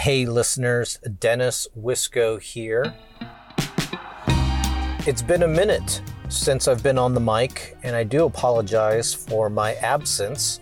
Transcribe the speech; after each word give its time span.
Hey, 0.00 0.24
listeners, 0.24 0.98
Dennis 1.18 1.68
Wisco 1.78 2.40
here. 2.40 2.94
It's 5.06 5.20
been 5.20 5.42
a 5.42 5.46
minute 5.46 6.00
since 6.30 6.68
I've 6.68 6.82
been 6.82 6.96
on 6.96 7.12
the 7.12 7.20
mic, 7.20 7.76
and 7.82 7.94
I 7.94 8.04
do 8.04 8.24
apologize 8.24 9.12
for 9.12 9.50
my 9.50 9.74
absence. 9.74 10.60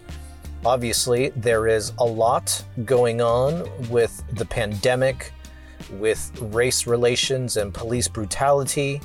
Obviously, 0.64 1.28
there 1.36 1.68
is 1.68 1.92
a 2.00 2.04
lot 2.04 2.64
going 2.84 3.20
on 3.20 3.64
with 3.88 4.24
the 4.32 4.44
pandemic, 4.44 5.32
with 5.92 6.36
race 6.52 6.88
relations 6.88 7.58
and 7.58 7.72
police 7.72 8.08
brutality, 8.08 9.00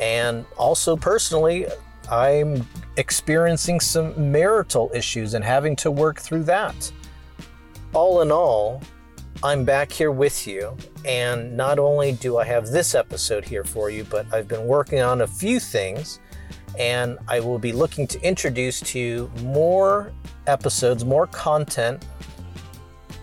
and 0.00 0.44
also 0.56 0.96
personally, 0.96 1.66
I'm 2.10 2.66
experiencing 2.96 3.78
some 3.78 4.32
marital 4.32 4.90
issues 4.92 5.34
and 5.34 5.44
having 5.44 5.76
to 5.76 5.92
work 5.92 6.18
through 6.18 6.42
that. 6.42 6.90
All 7.92 8.20
in 8.20 8.32
all, 8.32 8.82
I'm 9.44 9.66
back 9.66 9.92
here 9.92 10.10
with 10.10 10.46
you, 10.46 10.74
and 11.04 11.54
not 11.54 11.78
only 11.78 12.12
do 12.12 12.38
I 12.38 12.46
have 12.46 12.68
this 12.68 12.94
episode 12.94 13.44
here 13.44 13.62
for 13.62 13.90
you, 13.90 14.02
but 14.04 14.24
I've 14.32 14.48
been 14.48 14.66
working 14.66 15.02
on 15.02 15.20
a 15.20 15.26
few 15.26 15.60
things, 15.60 16.18
and 16.78 17.18
I 17.28 17.40
will 17.40 17.58
be 17.58 17.70
looking 17.70 18.06
to 18.06 18.22
introduce 18.22 18.80
to 18.80 18.98
you 18.98 19.30
more 19.42 20.14
episodes, 20.46 21.04
more 21.04 21.26
content 21.26 22.06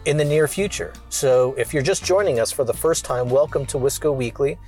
in 0.05 0.15
the 0.15 0.23
near 0.23 0.47
future. 0.47 0.93
So 1.09 1.55
if 1.57 1.73
you're 1.73 1.81
just 1.81 2.05
joining 2.05 2.39
us 2.39 2.51
for 2.51 2.65
the 2.65 2.73
first 2.73 3.03
time, 3.03 3.27
welcome 3.27 3.65
to 3.65 3.79
Wisco 3.79 4.15
Weekly. 4.15 4.59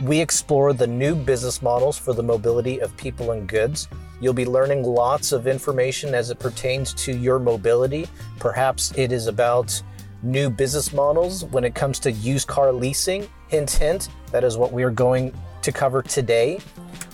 We 0.00 0.18
explore 0.18 0.72
the 0.72 0.86
new 0.86 1.14
business 1.14 1.60
models 1.60 1.98
for 1.98 2.14
the 2.14 2.22
mobility 2.22 2.78
of 2.80 2.96
people 2.96 3.32
and 3.32 3.46
goods. 3.46 3.86
You'll 4.18 4.32
be 4.32 4.46
learning 4.46 4.82
lots 4.82 5.32
of 5.32 5.46
information 5.46 6.14
as 6.14 6.30
it 6.30 6.38
pertains 6.38 6.94
to 6.94 7.14
your 7.14 7.38
mobility. 7.38 8.08
Perhaps 8.38 8.94
it 8.96 9.12
is 9.12 9.26
about 9.26 9.82
new 10.26 10.50
business 10.50 10.92
models 10.92 11.44
when 11.46 11.64
it 11.64 11.74
comes 11.74 11.98
to 12.00 12.12
used 12.12 12.48
car 12.48 12.72
leasing. 12.72 13.28
Hint, 13.48 13.70
hint, 13.70 14.08
that 14.32 14.44
is 14.44 14.58
what 14.58 14.72
we 14.72 14.82
are 14.82 14.90
going 14.90 15.32
to 15.62 15.72
cover 15.72 16.02
today. 16.02 16.58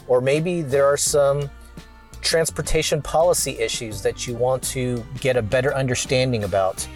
Or 0.09 0.20
maybe 0.20 0.62
there 0.62 0.86
are 0.86 0.97
some 0.97 1.51
transportation 2.23 3.03
policy 3.03 3.59
issues 3.59 4.03
that 4.03 4.27
you 4.27 4.34
want 4.34 4.62
to 4.62 5.05
get 5.20 5.36
a 5.36 5.42
better 5.42 5.75
understanding 5.75 6.45
about. 6.45 6.86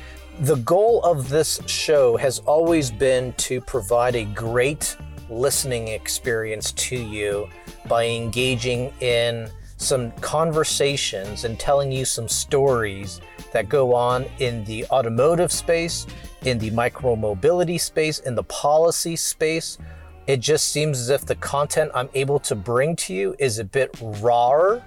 The 0.41 0.57
goal 0.57 1.03
of 1.03 1.29
this 1.29 1.61
show 1.67 2.17
has 2.17 2.41
always 2.41 2.91
been 2.91 3.33
to 3.35 3.61
provide 3.61 4.17
a 4.17 4.25
great 4.25 4.97
listening 5.29 5.89
experience 5.89 6.73
to 6.73 6.97
you 6.97 7.49
by 7.89 8.07
engaging 8.07 8.93
in 9.01 9.51
some 9.77 10.13
conversations 10.13 11.45
and 11.45 11.59
telling 11.59 11.93
you 11.93 12.05
some 12.05 12.29
stories 12.29 13.21
that 13.53 13.69
go 13.69 13.95
on 13.95 14.27
in 14.39 14.65
the 14.65 14.85
automotive 14.87 15.53
space, 15.53 16.07
in 16.43 16.59
the 16.59 16.71
micromobility 16.71 17.81
space, 17.81 18.21
in 18.21 18.35
the 18.35 18.45
policy 18.45 19.17
space. 19.17 19.79
It 20.27 20.41
just 20.41 20.71
seems 20.71 20.99
as 20.99 21.11
if 21.11 21.25
the 21.25 21.37
content 21.37 21.91
I'm 21.95 22.09
able 22.15 22.39
to 22.41 22.55
bring 22.55 22.97
to 22.97 23.15
you 23.15 23.37
is 23.39 23.59
a 23.59 23.65
bit 23.65 23.97
rawer. 24.01 24.83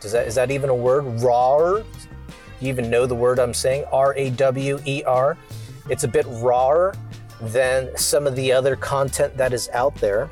Does 0.00 0.12
that 0.12 0.26
is 0.26 0.34
that 0.36 0.50
even 0.50 0.70
a 0.70 0.74
word? 0.74 1.04
Rawer? 1.20 1.84
You 2.60 2.68
even 2.68 2.90
know 2.90 3.06
the 3.06 3.14
word 3.14 3.38
I'm 3.38 3.54
saying? 3.54 3.84
R 3.92 4.14
A 4.16 4.30
W 4.30 4.80
E 4.84 5.02
R. 5.04 5.36
It's 5.90 6.04
a 6.04 6.08
bit 6.08 6.26
rawer 6.28 6.94
than 7.40 7.96
some 7.96 8.26
of 8.26 8.34
the 8.34 8.52
other 8.52 8.76
content 8.76 9.36
that 9.36 9.52
is 9.52 9.68
out 9.70 9.94
there. 9.96 10.28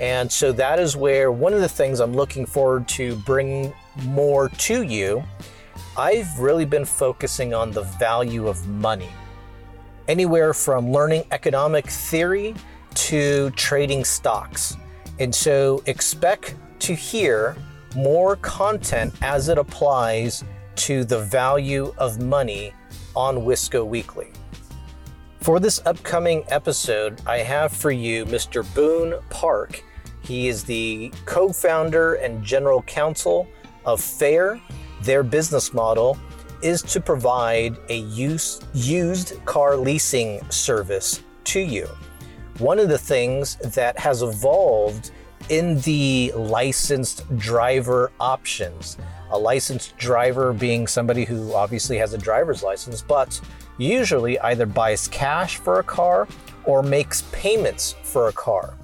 And 0.00 0.30
so 0.30 0.52
that 0.52 0.78
is 0.78 0.96
where 0.96 1.30
one 1.30 1.52
of 1.52 1.60
the 1.60 1.68
things 1.68 2.00
I'm 2.00 2.14
looking 2.14 2.46
forward 2.46 2.88
to 2.88 3.16
bring 3.16 3.72
more 4.04 4.48
to 4.48 4.82
you. 4.82 5.22
I've 5.96 6.38
really 6.38 6.64
been 6.64 6.86
focusing 6.86 7.52
on 7.52 7.70
the 7.70 7.82
value 7.82 8.48
of 8.48 8.66
money. 8.66 9.10
Anywhere 10.08 10.54
from 10.54 10.90
learning 10.90 11.24
economic 11.32 11.86
theory 11.86 12.54
to 12.94 13.50
trading 13.50 14.02
stocks. 14.02 14.76
And 15.18 15.34
so 15.34 15.82
expect 15.84 16.56
to 16.80 16.94
hear 16.94 17.56
more 17.94 18.36
content 18.36 19.12
as 19.20 19.50
it 19.50 19.58
applies 19.58 20.44
to 20.76 21.04
the 21.04 21.18
value 21.18 21.94
of 21.98 22.22
money 22.22 22.72
on 23.14 23.36
Wisco 23.36 23.86
Weekly. 23.86 24.32
For 25.40 25.60
this 25.60 25.82
upcoming 25.84 26.42
episode, 26.48 27.20
I 27.26 27.38
have 27.38 27.70
for 27.70 27.90
you 27.90 28.24
Mr. 28.24 28.64
Boone 28.74 29.20
Park. 29.28 29.84
He 30.22 30.48
is 30.48 30.64
the 30.64 31.12
co 31.26 31.52
founder 31.52 32.14
and 32.14 32.42
general 32.42 32.80
counsel 32.82 33.46
of 33.84 34.00
FAIR. 34.00 34.58
Their 35.02 35.22
business 35.24 35.74
model 35.74 36.16
is 36.62 36.80
to 36.82 37.00
provide 37.00 37.76
a 37.88 37.96
use, 37.96 38.60
used 38.72 39.44
car 39.44 39.76
leasing 39.76 40.48
service 40.48 41.22
to 41.44 41.60
you. 41.60 41.88
One 42.58 42.78
of 42.78 42.88
the 42.88 42.98
things 42.98 43.56
that 43.74 43.98
has 43.98 44.22
evolved 44.22 45.10
in 45.48 45.80
the 45.80 46.32
licensed 46.36 47.24
driver 47.36 48.12
options, 48.20 48.96
a 49.30 49.38
licensed 49.38 49.96
driver 49.96 50.52
being 50.52 50.86
somebody 50.86 51.24
who 51.24 51.52
obviously 51.52 51.98
has 51.98 52.12
a 52.12 52.18
driver's 52.18 52.62
license, 52.62 53.02
but 53.02 53.40
usually 53.78 54.38
either 54.38 54.66
buys 54.66 55.08
cash 55.08 55.56
for 55.56 55.80
a 55.80 55.82
car 55.82 56.28
or 56.64 56.80
makes 56.80 57.22
payments 57.32 57.96
for 58.04 58.28
a 58.28 58.32
car. 58.32 58.74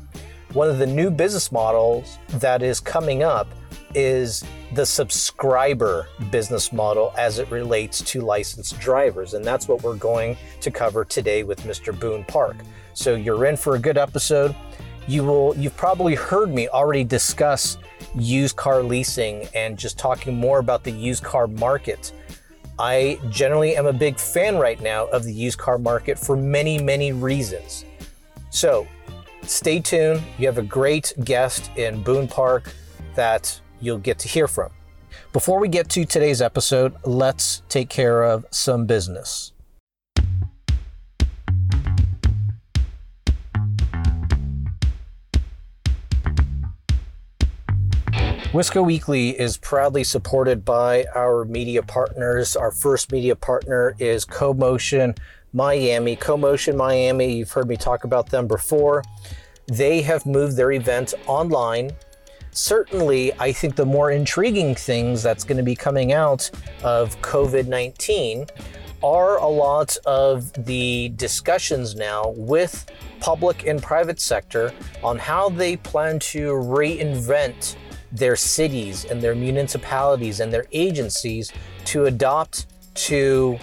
One 0.53 0.69
of 0.69 0.79
the 0.79 0.87
new 0.87 1.11
business 1.11 1.53
models 1.53 2.19
that 2.31 2.62
is 2.62 2.81
coming 2.81 3.23
up 3.23 3.47
is 3.94 4.44
the 4.75 4.84
subscriber 4.84 6.09
business 6.31 6.72
model 6.72 7.12
as 7.16 7.38
it 7.38 7.50
relates 7.50 8.03
to 8.03 8.21
licensed 8.21 8.78
drivers. 8.78 9.34
And 9.34 9.44
that's 9.44 9.69
what 9.69 9.82
we're 9.82 9.97
going 9.97 10.37
to 10.60 10.71
cover 10.71 11.04
today 11.04 11.43
with 11.43 11.62
Mr. 11.62 11.99
Boone 11.99 12.25
Park. 12.25 12.56
So 12.94 13.15
you're 13.15 13.47
in 13.47 13.56
for 13.56 13.76
a 13.76 13.78
good 13.78 13.97
episode. 13.97 14.54
You 15.06 15.25
will 15.25 15.56
you've 15.56 15.76
probably 15.76 16.15
heard 16.15 16.53
me 16.53 16.69
already 16.69 17.04
discuss 17.04 17.78
used 18.15 18.56
car 18.56 18.82
leasing 18.82 19.49
and 19.54 19.78
just 19.78 19.99
talking 19.99 20.37
more 20.37 20.59
about 20.59 20.84
the 20.84 20.91
used 20.91 21.25
car 21.25 21.47
market. 21.47 22.12
I 22.78 23.19
generally 23.31 23.76
am 23.76 23.87
a 23.87 23.93
big 23.93 24.19
fan 24.19 24.56
right 24.56 24.81
now 24.81 25.06
of 25.06 25.25
the 25.25 25.32
used 25.32 25.59
car 25.59 25.78
market 25.78 26.19
for 26.19 26.37
many, 26.37 26.81
many 26.81 27.12
reasons. 27.12 27.84
So 28.50 28.87
stay 29.43 29.81
tuned. 29.81 30.22
You 30.38 30.47
have 30.47 30.59
a 30.59 30.62
great 30.62 31.12
guest 31.25 31.70
in 31.76 32.03
Boone 32.03 32.28
Park 32.28 32.72
that 33.15 33.60
you'll 33.81 33.99
get 33.99 34.19
to 34.21 34.28
hear 34.28 34.49
from. 34.49 34.71
Before 35.33 35.59
we 35.59 35.69
get 35.69 35.89
to 35.91 36.05
today's 36.05 36.43
episode, 36.43 36.94
let's 37.05 37.62
take 37.69 37.89
care 37.89 38.22
of 38.25 38.47
some 38.50 38.87
business. 38.87 39.53
Wisco 48.53 48.83
Weekly 48.83 49.38
is 49.38 49.59
proudly 49.59 50.03
supported 50.03 50.65
by 50.65 51.05
our 51.15 51.44
media 51.44 51.83
partners. 51.83 52.56
Our 52.56 52.71
first 52.71 53.12
media 53.12 53.37
partner 53.37 53.94
is 53.99 54.25
CoMotion 54.25 55.19
Miami. 55.53 56.17
CoMotion 56.17 56.75
Miami, 56.75 57.37
you've 57.37 57.50
heard 57.53 57.69
me 57.69 57.77
talk 57.77 58.05
about 58.05 58.31
them 58.31 58.49
before. 58.49 59.05
They 59.67 60.00
have 60.00 60.25
moved 60.25 60.56
their 60.56 60.72
event 60.72 61.12
online. 61.27 61.91
Certainly, 62.59 63.33
I 63.39 63.53
think 63.53 63.77
the 63.77 63.87
more 63.87 64.11
intriguing 64.11 64.75
things 64.75 65.23
that's 65.23 65.45
going 65.45 65.59
to 65.59 65.63
be 65.63 65.77
coming 65.77 66.13
out 66.13 66.51
of 66.83 67.17
COVID 67.23 67.69
19 67.69 68.47
are 69.01 69.37
a 69.37 69.47
lot 69.47 69.97
of 70.05 70.53
the 70.67 71.13
discussions 71.15 71.95
now 71.95 72.35
with 72.37 72.91
public 73.21 73.65
and 73.65 73.81
private 73.81 74.19
sector 74.21 74.73
on 75.05 75.19
how 75.19 75.51
they 75.51 75.77
plan 75.77 76.19
to 76.19 76.51
reinvent 76.55 77.77
their 78.11 78.35
cities 78.35 79.05
and 79.05 79.23
their 79.23 79.37
municipalities 79.37 80.41
and 80.41 80.53
their 80.53 80.67
agencies 80.73 81.53
to 81.85 82.07
adopt 82.07 82.67
to 82.95 83.57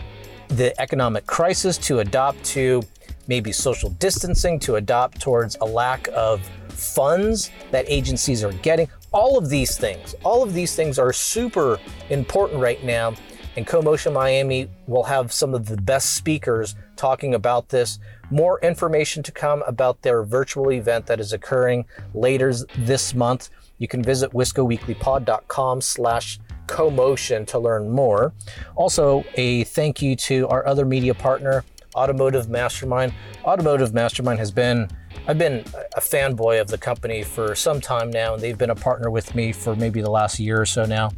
the 0.47 0.73
economic 0.79 1.28
crisis, 1.28 1.78
to 1.79 2.00
adopt 2.00 2.41
to 2.45 2.81
maybe 3.28 3.51
social 3.51 3.90
distancing, 3.90 4.58
to 4.58 4.75
adopt 4.78 5.19
towards 5.19 5.58
a 5.59 5.66
lack 5.66 6.08
of 6.14 6.40
funds 6.75 7.51
that 7.72 7.85
agencies 7.87 8.43
are 8.43 8.53
getting. 8.53 8.89
All 9.11 9.37
of 9.37 9.49
these 9.49 9.77
things, 9.77 10.16
all 10.23 10.43
of 10.43 10.53
these 10.53 10.75
things 10.75 10.99
are 10.99 11.13
super 11.13 11.79
important 12.09 12.59
right 12.59 12.83
now. 12.83 13.13
And 13.57 13.66
CoMotion 13.66 14.11
Miami 14.11 14.69
will 14.85 15.03
have 15.03 15.31
some 15.31 15.53
of 15.53 15.67
the 15.67 15.77
best 15.77 16.16
speakers 16.16 16.75
talking 16.97 17.35
about 17.35 17.69
this. 17.69 17.99
More 18.29 18.59
information 18.59 19.23
to 19.23 19.31
come 19.31 19.63
about 19.66 20.01
their 20.01 20.23
virtual 20.23 20.72
event 20.72 21.05
that 21.05 21.22
is 21.22 21.31
occurring 21.31 21.85
later 22.13 22.53
this 22.79 23.13
month. 23.13 23.49
You 23.78 23.87
can 23.87 24.03
visit 24.03 24.31
wiscoweeklypod.com 24.31 25.81
slash 25.81 26.39
comotion 26.67 27.45
to 27.47 27.59
learn 27.59 27.89
more. 27.89 28.33
Also, 28.75 29.23
a 29.35 29.63
thank 29.66 30.01
you 30.01 30.16
to 30.16 30.47
our 30.49 30.66
other 30.66 30.85
media 30.85 31.13
partner, 31.13 31.63
Automotive 31.95 32.49
Mastermind. 32.49 33.13
Automotive 33.43 33.93
Mastermind 33.93 34.39
has 34.39 34.51
been, 34.51 34.89
I've 35.28 35.38
been 35.38 35.66
a 35.96 36.02
fanboy 36.02 36.62
of 36.62 36.67
the 36.67 36.78
company 36.78 37.23
for 37.23 37.56
some 37.56 37.82
time 37.82 38.12
now, 38.12 38.35
and 38.35 38.44
they've 38.44 38.58
been 38.58 38.70
a 38.70 38.76
partner 38.76 39.09
with 39.09 39.34
me 39.34 39.52
for 39.52 39.76
maybe 39.76 40.02
the 40.02 40.09
last 40.09 40.40
year 40.40 40.62
or 40.62 40.66
so 40.66 40.85
now. 40.85 41.12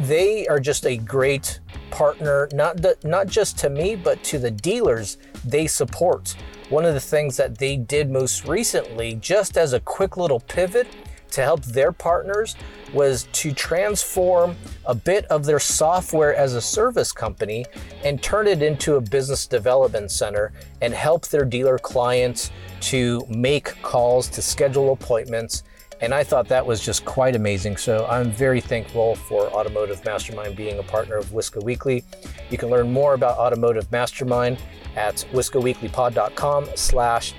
They 0.00 0.46
are 0.46 0.60
just 0.60 0.84
a 0.86 0.96
great 0.96 1.60
partner, 1.90 2.48
not, 2.52 2.76
the, 2.76 2.98
not 3.02 3.28
just 3.28 3.58
to 3.58 3.70
me, 3.70 3.96
but 3.96 4.22
to 4.24 4.38
the 4.38 4.50
dealers 4.50 5.16
they 5.44 5.66
support. 5.66 6.36
One 6.68 6.84
of 6.84 6.94
the 6.94 7.00
things 7.00 7.36
that 7.38 7.56
they 7.58 7.76
did 7.76 8.10
most 8.10 8.46
recently, 8.46 9.14
just 9.14 9.56
as 9.56 9.72
a 9.72 9.80
quick 9.80 10.16
little 10.16 10.40
pivot, 10.40 10.88
to 11.30 11.42
help 11.42 11.62
their 11.64 11.92
partners 11.92 12.56
was 12.92 13.28
to 13.32 13.52
transform 13.52 14.56
a 14.86 14.94
bit 14.94 15.24
of 15.26 15.44
their 15.44 15.58
software 15.58 16.34
as 16.34 16.54
a 16.54 16.60
service 16.60 17.12
company 17.12 17.64
and 18.04 18.22
turn 18.22 18.46
it 18.46 18.62
into 18.62 18.96
a 18.96 19.00
business 19.00 19.46
development 19.46 20.10
center 20.10 20.52
and 20.80 20.94
help 20.94 21.26
their 21.28 21.44
dealer 21.44 21.78
clients 21.78 22.50
to 22.80 23.24
make 23.28 23.80
calls, 23.82 24.28
to 24.28 24.42
schedule 24.42 24.92
appointments. 24.92 25.62
And 26.00 26.12
I 26.12 26.24
thought 26.24 26.46
that 26.48 26.64
was 26.64 26.80
just 26.80 27.04
quite 27.04 27.34
amazing. 27.34 27.78
So 27.78 28.06
I'm 28.06 28.30
very 28.30 28.60
thankful 28.60 29.14
for 29.14 29.48
Automotive 29.48 30.04
Mastermind 30.04 30.54
being 30.54 30.78
a 30.78 30.82
partner 30.82 31.16
of 31.16 31.26
Wisco 31.30 31.62
Weekly. 31.62 32.04
You 32.50 32.58
can 32.58 32.68
learn 32.68 32.92
more 32.92 33.14
about 33.14 33.38
Automotive 33.38 33.90
Mastermind 33.90 34.58
at 34.94 35.16
wiscoweeklypod.com 35.32 36.68
slash 36.74 37.34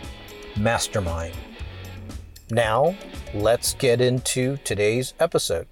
mastermind. 0.58 1.34
Now, 2.50 2.96
let's 3.34 3.74
get 3.74 4.00
into 4.00 4.56
today's 4.64 5.14
episode. 5.20 5.68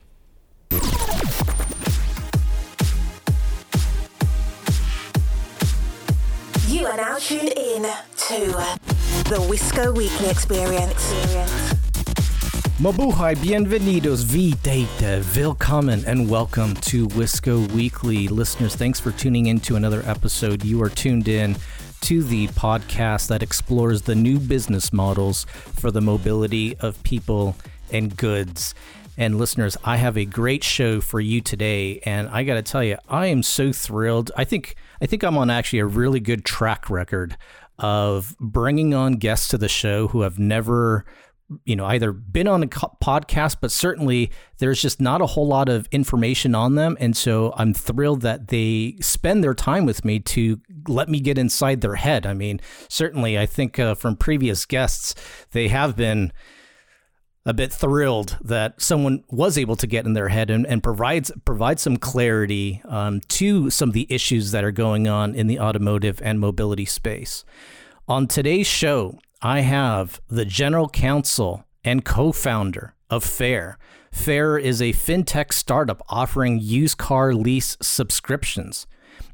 You 6.67 6.85
are 6.85 6.97
now 6.97 7.17
tuned 7.17 7.53
in 7.55 7.83
to 7.83 8.51
the 9.29 9.37
Wisco 9.49 9.95
Weekly 9.95 10.27
Experience. 10.27 11.13
Mabuhay, 12.77 13.35
bienvenidos, 13.37 14.25
videte, 14.25 15.23
willkommen, 15.33 16.03
and 16.05 16.29
welcome 16.29 16.73
to 16.75 17.07
Wisco 17.07 17.71
Weekly. 17.71 18.27
Listeners, 18.27 18.75
thanks 18.75 18.99
for 18.99 19.11
tuning 19.11 19.45
in 19.45 19.61
to 19.61 19.77
another 19.77 20.03
episode. 20.05 20.65
You 20.65 20.83
are 20.83 20.89
tuned 20.89 21.29
in 21.29 21.55
to 22.05 22.21
the 22.21 22.47
podcast 22.49 23.29
that 23.29 23.41
explores 23.41 24.03
the 24.03 24.13
new 24.13 24.37
business 24.37 24.93
models 24.93 25.45
for 25.49 25.89
the 25.89 26.01
mobility 26.01 26.77
of 26.77 27.01
people 27.01 27.55
and 27.91 28.15
goods. 28.15 28.75
And 29.17 29.39
listeners, 29.39 29.75
I 29.83 29.97
have 29.97 30.15
a 30.15 30.23
great 30.23 30.63
show 30.63 31.01
for 31.01 31.19
you 31.19 31.41
today, 31.41 32.01
and 32.05 32.29
I 32.29 32.43
got 32.43 32.55
to 32.55 32.61
tell 32.61 32.83
you, 32.83 32.97
I 33.09 33.25
am 33.25 33.41
so 33.41 33.71
thrilled. 33.71 34.29
I 34.37 34.43
think 34.43 34.75
I 35.01 35.07
think 35.07 35.23
I'm 35.23 35.35
on 35.35 35.49
actually 35.49 35.79
a 35.79 35.87
really 35.87 36.19
good 36.19 36.45
track 36.45 36.91
record 36.91 37.37
of 37.79 38.35
bringing 38.39 38.93
on 38.93 39.13
guests 39.13 39.47
to 39.47 39.57
the 39.57 39.67
show 39.67 40.09
who 40.09 40.21
have 40.21 40.37
never 40.37 41.05
you 41.63 41.75
know 41.75 41.85
either 41.85 42.11
been 42.11 42.47
on 42.47 42.63
a 42.63 42.67
podcast 42.67 43.57
but 43.61 43.71
certainly 43.71 44.31
there's 44.57 44.81
just 44.81 44.99
not 44.99 45.21
a 45.21 45.27
whole 45.27 45.47
lot 45.47 45.69
of 45.69 45.87
information 45.91 46.55
on 46.55 46.75
them. 46.75 46.97
And 46.99 47.15
so 47.15 47.53
i'm 47.57 47.73
thrilled 47.73 48.21
that 48.21 48.47
they 48.47 48.97
spend 49.01 49.43
their 49.43 49.53
time 49.53 49.85
with 49.85 50.03
me 50.03 50.19
to 50.19 50.59
let 50.87 51.09
me 51.09 51.19
get 51.19 51.37
inside 51.37 51.81
their 51.81 51.95
head. 51.95 52.25
I 52.25 52.33
mean 52.33 52.59
certainly 52.89 53.37
i 53.37 53.45
think 53.45 53.79
uh, 53.79 53.95
from 53.95 54.15
previous 54.15 54.65
guests 54.65 55.15
they 55.51 55.67
have 55.67 55.95
been 55.95 56.31
a 57.45 57.53
bit 57.53 57.71
thrilled 57.71 58.37
that 58.41 58.81
someone 58.81 59.23
was 59.29 59.57
able 59.57 59.75
to 59.75 59.85
get 59.85 60.05
in 60.05 60.13
their 60.13 60.29
head 60.29 60.49
and, 60.49 60.65
and 60.65 60.81
provides 60.81 61.31
provide 61.45 61.79
some 61.79 61.95
clarity 61.95 62.81
um, 62.85 63.21
to 63.27 63.69
some 63.69 63.89
of 63.89 63.93
the 63.93 64.07
issues 64.09 64.51
that 64.51 64.63
are 64.63 64.71
going 64.71 65.07
on 65.07 65.35
in 65.35 65.45
the 65.47 65.59
automotive 65.59 66.19
and 66.23 66.39
mobility 66.39 66.85
space. 66.85 67.45
On 68.07 68.27
today's 68.27 68.67
show 68.67 69.19
I 69.45 69.59
have 69.59 70.21
the 70.27 70.43
general 70.43 70.89
counsel 70.89 71.65
and 71.83 72.03
co 72.03 72.31
founder 72.31 72.95
of 73.11 73.23
Fair. 73.23 73.77
Fair 74.11 74.57
is 74.57 74.81
a 74.81 74.91
fintech 74.91 75.53
startup 75.53 76.01
offering 76.09 76.59
used 76.59 76.97
car 76.97 77.31
lease 77.31 77.77
subscriptions. 77.79 78.87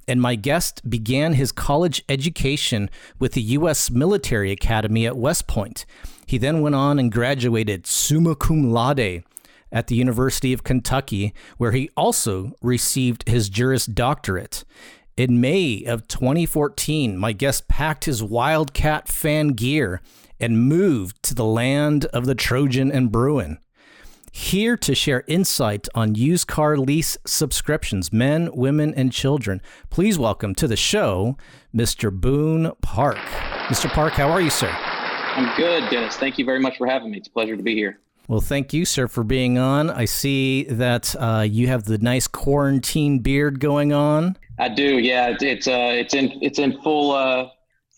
And 0.09 0.21
my 0.21 0.35
guest 0.35 0.89
began 0.89 1.35
his 1.35 1.53
college 1.53 2.03
education 2.09 2.89
with 3.19 3.31
the 3.31 3.41
U.S. 3.53 3.89
Military 3.89 4.51
Academy 4.51 5.07
at 5.07 5.15
West 5.15 5.47
Point. 5.47 5.85
He 6.27 6.37
then 6.37 6.59
went 6.59 6.75
on 6.75 6.99
and 6.99 7.09
graduated 7.09 7.87
summa 7.87 8.35
cum 8.35 8.69
laude 8.69 9.23
at 9.71 9.87
the 9.87 9.95
University 9.95 10.51
of 10.51 10.65
Kentucky, 10.65 11.33
where 11.57 11.71
he 11.71 11.89
also 11.95 12.51
received 12.61 13.29
his 13.29 13.47
Juris 13.47 13.85
Doctorate. 13.85 14.65
In 15.17 15.41
May 15.41 15.83
of 15.83 16.07
2014, 16.07 17.17
my 17.17 17.33
guest 17.33 17.67
packed 17.67 18.05
his 18.05 18.23
Wildcat 18.23 19.09
fan 19.09 19.49
gear 19.49 20.01
and 20.39 20.69
moved 20.69 21.21
to 21.23 21.35
the 21.35 21.43
land 21.43 22.05
of 22.05 22.25
the 22.25 22.33
Trojan 22.33 22.89
and 22.89 23.11
Bruin. 23.11 23.59
Here 24.31 24.77
to 24.77 24.95
share 24.95 25.25
insight 25.27 25.89
on 25.93 26.15
used 26.15 26.47
car 26.47 26.77
lease 26.77 27.17
subscriptions, 27.25 28.13
men, 28.13 28.49
women, 28.53 28.93
and 28.93 29.11
children, 29.11 29.61
please 29.89 30.17
welcome 30.17 30.55
to 30.55 30.67
the 30.67 30.77
show 30.77 31.35
Mr. 31.75 32.09
Boone 32.09 32.71
Park. 32.81 33.17
Mr. 33.67 33.89
Park, 33.89 34.13
how 34.13 34.29
are 34.29 34.39
you, 34.39 34.49
sir? 34.49 34.69
I'm 34.71 35.53
good, 35.57 35.89
Dennis. 35.89 36.15
Thank 36.15 36.37
you 36.37 36.45
very 36.45 36.61
much 36.61 36.77
for 36.77 36.87
having 36.87 37.11
me. 37.11 37.17
It's 37.17 37.27
a 37.27 37.31
pleasure 37.31 37.57
to 37.57 37.63
be 37.63 37.75
here. 37.75 37.99
Well, 38.29 38.39
thank 38.39 38.71
you, 38.71 38.85
sir, 38.85 39.09
for 39.09 39.25
being 39.25 39.57
on. 39.57 39.89
I 39.89 40.05
see 40.05 40.63
that 40.63 41.13
uh, 41.19 41.41
you 41.41 41.67
have 41.67 41.83
the 41.83 41.97
nice 41.97 42.27
quarantine 42.27 43.19
beard 43.19 43.59
going 43.59 43.91
on. 43.91 44.37
I 44.61 44.69
do. 44.69 44.99
Yeah, 44.99 45.35
it's 45.41 45.67
uh, 45.67 45.91
it's 45.93 46.13
in 46.13 46.37
it's 46.39 46.59
in 46.59 46.79
full 46.83 47.13
uh, 47.13 47.49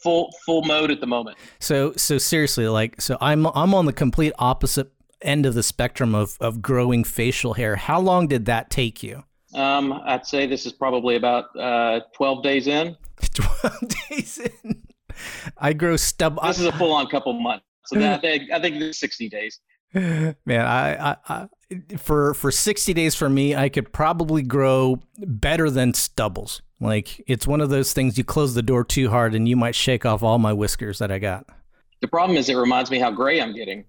full 0.01 0.33
full 0.45 0.63
mode 0.63 0.91
at 0.91 1.01
the 1.01 1.07
moment. 1.07 1.37
So 1.59 1.91
so 1.97 2.17
seriously, 2.17 2.69
like 2.69 3.01
so 3.01 3.17
I'm 3.19 3.45
I'm 3.47 3.73
on 3.73 3.85
the 3.85 3.91
complete 3.91 4.31
opposite 4.39 4.89
end 5.21 5.45
of 5.45 5.55
the 5.55 5.63
spectrum 5.63 6.15
of 6.15 6.37
of 6.39 6.61
growing 6.61 7.03
facial 7.03 7.55
hair. 7.55 7.75
How 7.75 7.99
long 7.99 8.27
did 8.27 8.45
that 8.45 8.69
take 8.69 9.03
you? 9.03 9.25
Um, 9.53 9.91
I'd 10.05 10.25
say 10.25 10.47
this 10.47 10.65
is 10.65 10.71
probably 10.71 11.15
about 11.15 11.55
uh, 11.55 11.99
12 12.15 12.41
days 12.41 12.67
in. 12.67 12.97
12 13.33 13.79
days 14.09 14.39
in. 14.39 14.81
I 15.57 15.73
grow 15.73 15.95
stub. 15.95 16.39
This 16.43 16.59
is 16.59 16.65
a 16.65 16.71
full 16.71 16.91
on 16.91 17.05
couple 17.07 17.33
months. 17.33 17.65
So 17.85 17.99
that, 17.99 18.23
I 18.53 18.59
think 18.59 18.81
it's 18.81 18.97
60 18.97 19.29
days. 19.29 19.59
Man, 19.93 20.35
I, 20.47 21.11
I, 21.11 21.17
I, 21.27 21.47
for 21.97 22.33
for 22.33 22.51
60 22.51 22.93
days 22.93 23.15
for 23.15 23.29
me, 23.29 23.55
I 23.55 23.69
could 23.69 23.93
probably 23.93 24.41
grow 24.41 24.99
better 25.17 25.69
than 25.69 25.93
stubbles. 25.93 26.61
Like 26.79 27.23
it's 27.27 27.47
one 27.47 27.61
of 27.61 27.69
those 27.69 27.93
things 27.93 28.17
you 28.17 28.23
close 28.23 28.55
the 28.55 28.61
door 28.61 28.83
too 28.83 29.09
hard 29.09 29.35
and 29.35 29.47
you 29.47 29.55
might 29.55 29.75
shake 29.75 30.05
off 30.05 30.23
all 30.23 30.39
my 30.39 30.53
whiskers 30.53 30.99
that 30.99 31.11
I 31.11 31.19
got. 31.19 31.45
The 32.01 32.07
problem 32.07 32.37
is 32.37 32.49
it 32.49 32.55
reminds 32.55 32.91
me 32.91 32.99
how 32.99 33.11
gray 33.11 33.39
I'm 33.41 33.53
getting. 33.53 33.85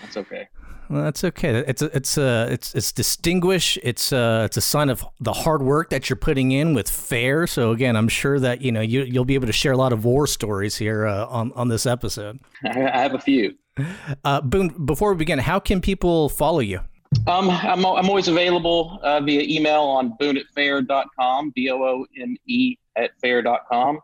That's 0.00 0.16
okay. 0.16 0.48
Well, 0.88 1.04
that's 1.04 1.24
okay. 1.24 1.64
It's 1.66 1.80
a, 1.80 1.96
it's 1.96 2.18
a, 2.18 2.48
it's 2.50 2.74
it's 2.74 2.92
distinguished. 2.92 3.78
It's 3.82 4.12
a, 4.12 4.42
it's 4.44 4.56
a 4.56 4.60
sign 4.60 4.90
of 4.90 5.04
the 5.20 5.32
hard 5.32 5.62
work 5.62 5.90
that 5.90 6.10
you're 6.10 6.16
putting 6.16 6.50
in 6.50 6.74
with 6.74 6.90
fair. 6.90 7.46
So 7.46 7.70
again, 7.70 7.96
I'm 7.96 8.08
sure 8.08 8.38
that 8.40 8.60
you 8.60 8.72
know 8.72 8.80
you 8.80 9.02
you'll 9.04 9.24
be 9.24 9.34
able 9.34 9.46
to 9.46 9.52
share 9.52 9.72
a 9.72 9.76
lot 9.76 9.92
of 9.92 10.04
war 10.04 10.26
stories 10.26 10.76
here 10.76 11.06
uh, 11.06 11.26
on 11.26 11.52
on 11.52 11.68
this 11.68 11.86
episode. 11.86 12.40
I 12.64 13.00
have 13.00 13.14
a 13.14 13.18
few. 13.18 13.54
Uh, 14.24 14.40
Boone, 14.40 14.68
before 14.84 15.12
we 15.12 15.18
begin, 15.18 15.38
how 15.38 15.58
can 15.58 15.80
people 15.80 16.28
follow 16.28 16.60
you? 16.60 16.80
Um, 17.26 17.50
I'm, 17.50 17.84
I'm 17.84 18.08
always 18.08 18.28
available 18.28 18.98
uh, 19.02 19.20
via 19.20 19.42
email 19.42 19.82
on 19.82 20.14
boone 20.18 20.36
at 20.36 20.46
fair.com, 20.54 21.52
B 21.54 21.70
O 21.70 21.82
O 21.82 22.06
N 22.18 22.36
E 22.46 22.76
at 22.96 23.10
fair.com. 23.20 24.00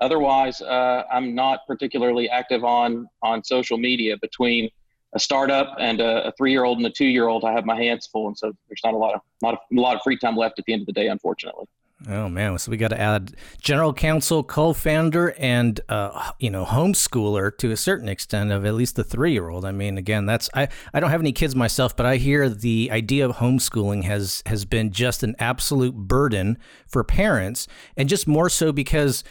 Otherwise, 0.00 0.60
uh, 0.62 1.04
I'm 1.12 1.34
not 1.34 1.60
particularly 1.66 2.28
active 2.28 2.64
on, 2.64 3.06
on 3.22 3.44
social 3.44 3.78
media. 3.78 4.16
Between 4.20 4.70
a 5.14 5.18
startup 5.18 5.76
and 5.78 6.00
a, 6.00 6.28
a 6.28 6.32
three 6.32 6.50
year 6.50 6.64
old 6.64 6.78
and 6.78 6.86
a 6.86 6.90
two 6.90 7.06
year 7.06 7.28
old, 7.28 7.44
I 7.44 7.52
have 7.52 7.64
my 7.64 7.76
hands 7.76 8.06
full. 8.06 8.28
And 8.28 8.36
so 8.36 8.52
there's 8.68 8.80
not 8.84 8.94
a 8.94 8.96
lot 8.96 9.14
of, 9.14 9.20
not 9.42 9.54
a, 9.54 9.58
a 9.76 9.80
lot 9.80 9.96
of 9.96 10.02
free 10.02 10.16
time 10.16 10.36
left 10.36 10.58
at 10.58 10.64
the 10.64 10.72
end 10.72 10.82
of 10.82 10.86
the 10.86 10.92
day, 10.92 11.08
unfortunately. 11.08 11.66
Oh 12.08 12.28
man, 12.28 12.58
so 12.58 12.70
we 12.70 12.76
got 12.76 12.88
to 12.88 13.00
add 13.00 13.34
general 13.60 13.92
counsel, 13.92 14.42
co-founder, 14.42 15.34
and 15.38 15.80
uh, 15.88 16.32
you 16.40 16.50
know 16.50 16.64
homeschooler 16.64 17.56
to 17.58 17.70
a 17.70 17.76
certain 17.76 18.08
extent 18.08 18.50
of 18.50 18.66
at 18.66 18.74
least 18.74 18.96
the 18.96 19.04
three-year-old. 19.04 19.64
I 19.64 19.70
mean, 19.70 19.98
again, 19.98 20.26
that's 20.26 20.50
I 20.54 20.68
I 20.92 21.00
don't 21.00 21.10
have 21.10 21.20
any 21.20 21.32
kids 21.32 21.54
myself, 21.54 21.96
but 21.96 22.04
I 22.04 22.16
hear 22.16 22.48
the 22.48 22.88
idea 22.90 23.24
of 23.24 23.36
homeschooling 23.36 24.04
has 24.04 24.42
has 24.46 24.64
been 24.64 24.90
just 24.90 25.22
an 25.22 25.36
absolute 25.38 25.94
burden 25.94 26.58
for 26.86 27.04
parents, 27.04 27.68
and 27.96 28.08
just 28.08 28.26
more 28.26 28.48
so 28.48 28.72
because 28.72 29.22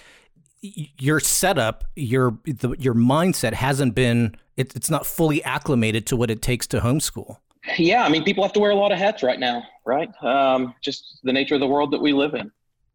your 0.62 1.20
setup, 1.20 1.84
your 1.96 2.38
the, 2.46 2.75
your 2.80 2.94
mindset 2.94 3.54
hasn't 3.54 3.96
been 3.96 4.36
it, 4.56 4.75
it's 4.75 4.90
not 4.90 5.06
fully 5.06 5.44
acclimated 5.44 6.06
to 6.08 6.16
what 6.16 6.32
it 6.32 6.42
takes 6.42 6.68
to 6.68 6.80
homeschool. 6.80 7.38
Yeah, 7.78 8.04
I 8.04 8.10
mean, 8.10 8.24
people 8.24 8.44
have 8.44 8.54
to 8.54 8.60
wear 8.60 8.72
a 8.72 8.75
lot 8.75 8.92
of 8.92 8.98
hats 8.98 9.22
right 9.24 9.40
now, 9.40 9.63
right? 9.86 10.10
Um, 10.24 10.74
just 10.82 11.20
the 11.24 11.34
nature 11.34 11.56
of 11.56 11.62
the 11.62 11.68
world 11.68 11.92
that 11.92 12.01
we 12.01 12.12
live 12.12 12.34
in. 12.34 12.51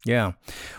Yeah. 0.07 0.33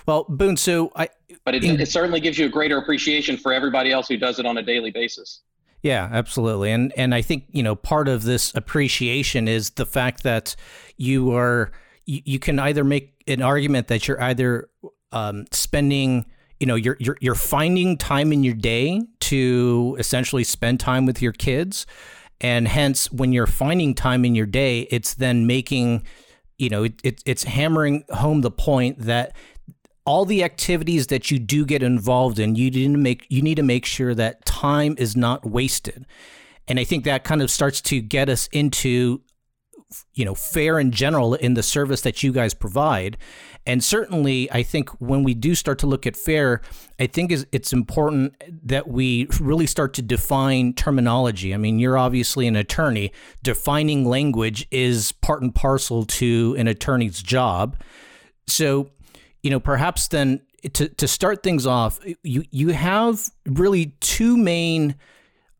Well, 0.05 0.25
Boone, 0.29 0.57
so 0.57 0.91
I. 0.95 1.09
But 1.43 1.55
it, 1.55 1.63
in, 1.63 1.79
it 1.79 1.89
certainly 1.89 2.19
gives 2.19 2.37
you 2.37 2.45
a 2.45 2.49
greater 2.49 2.77
appreciation 2.77 3.37
for 3.37 3.53
everybody 3.53 3.91
else 3.91 4.07
who 4.07 4.17
does 4.17 4.39
it 4.39 4.45
on 4.45 4.57
a 4.57 4.63
daily 4.63 4.91
basis. 4.91 5.41
Yeah, 5.83 6.09
absolutely. 6.11 6.71
And 6.71 6.93
and 6.97 7.13
I 7.13 7.21
think, 7.21 7.45
you 7.51 7.61
know, 7.61 7.75
part 7.75 8.07
of 8.07 8.23
this 8.23 8.53
appreciation 8.55 9.47
is 9.47 9.71
the 9.71 9.85
fact 9.85 10.23
that 10.23 10.55
you 10.95 11.33
are 11.35 11.71
you, 12.05 12.21
you 12.25 12.39
can 12.39 12.57
either 12.59 12.83
make 12.83 13.21
an 13.27 13.41
argument 13.41 13.87
that 13.87 14.07
you're 14.07 14.21
either 14.21 14.69
um, 15.11 15.45
spending 15.51 16.25
you 16.59 16.65
know 16.65 16.75
you're 16.75 16.97
you're 16.99 17.17
you're 17.21 17.35
finding 17.35 17.97
time 17.97 18.33
in 18.33 18.43
your 18.43 18.55
day 18.55 19.01
to 19.19 19.95
essentially 19.99 20.43
spend 20.43 20.79
time 20.79 21.05
with 21.05 21.21
your 21.21 21.31
kids 21.31 21.85
and 22.41 22.67
hence 22.67 23.11
when 23.11 23.31
you're 23.31 23.47
finding 23.47 23.93
time 23.93 24.25
in 24.25 24.33
your 24.33 24.45
day 24.45 24.81
it's 24.89 25.13
then 25.13 25.45
making 25.45 26.03
you 26.57 26.69
know 26.69 26.83
it, 26.83 26.99
it, 27.03 27.23
it's 27.25 27.43
hammering 27.43 28.03
home 28.09 28.41
the 28.41 28.51
point 28.51 28.99
that 28.99 29.35
all 30.05 30.23
the 30.23 30.43
activities 30.43 31.07
that 31.07 31.29
you 31.29 31.37
do 31.37 31.65
get 31.65 31.83
involved 31.83 32.39
in 32.39 32.55
you 32.55 32.71
need 32.71 32.93
to 32.93 32.97
make 32.97 33.25
you 33.29 33.41
need 33.41 33.55
to 33.55 33.63
make 33.63 33.85
sure 33.85 34.15
that 34.15 34.45
time 34.45 34.95
is 34.97 35.15
not 35.15 35.45
wasted. 35.45 36.05
And 36.67 36.79
i 36.79 36.83
think 36.83 37.05
that 37.05 37.23
kind 37.23 37.41
of 37.41 37.49
starts 37.49 37.81
to 37.81 38.01
get 38.01 38.29
us 38.29 38.47
into 38.51 39.21
you 40.13 40.25
know 40.25 40.35
fair 40.35 40.79
in 40.79 40.91
general 40.91 41.33
in 41.35 41.53
the 41.53 41.63
service 41.63 42.01
that 42.01 42.23
you 42.23 42.31
guys 42.31 42.53
provide. 42.53 43.17
And 43.65 43.83
certainly 43.83 44.51
i 44.51 44.63
think 44.63 44.89
when 45.01 45.23
we 45.23 45.33
do 45.33 45.55
start 45.55 45.79
to 45.79 45.87
look 45.87 46.07
at 46.07 46.15
fair 46.15 46.61
i 46.99 47.07
think 47.07 47.31
is 47.31 47.45
it's 47.51 47.73
important 47.73 48.33
that 48.63 48.87
we 48.87 49.27
really 49.39 49.67
start 49.67 49.93
to 49.95 50.01
define 50.01 50.73
terminology. 50.73 51.53
I 51.53 51.57
mean 51.57 51.79
you're 51.79 51.97
obviously 51.97 52.47
an 52.47 52.55
attorney. 52.55 53.11
Defining 53.43 54.05
language 54.05 54.67
is 54.71 55.11
part 55.11 55.41
and 55.41 55.53
parcel 55.53 56.05
to 56.05 56.55
an 56.57 56.67
attorney's 56.67 57.21
job. 57.21 57.77
So 58.47 58.89
you 59.43 59.51
know 59.51 59.59
perhaps 59.59 60.07
then 60.09 60.41
to, 60.73 60.89
to 60.89 61.07
start 61.07 61.43
things 61.43 61.65
off 61.65 61.99
you 62.23 62.43
you 62.51 62.69
have 62.69 63.29
really 63.45 63.93
two 64.01 64.35
main 64.35 64.95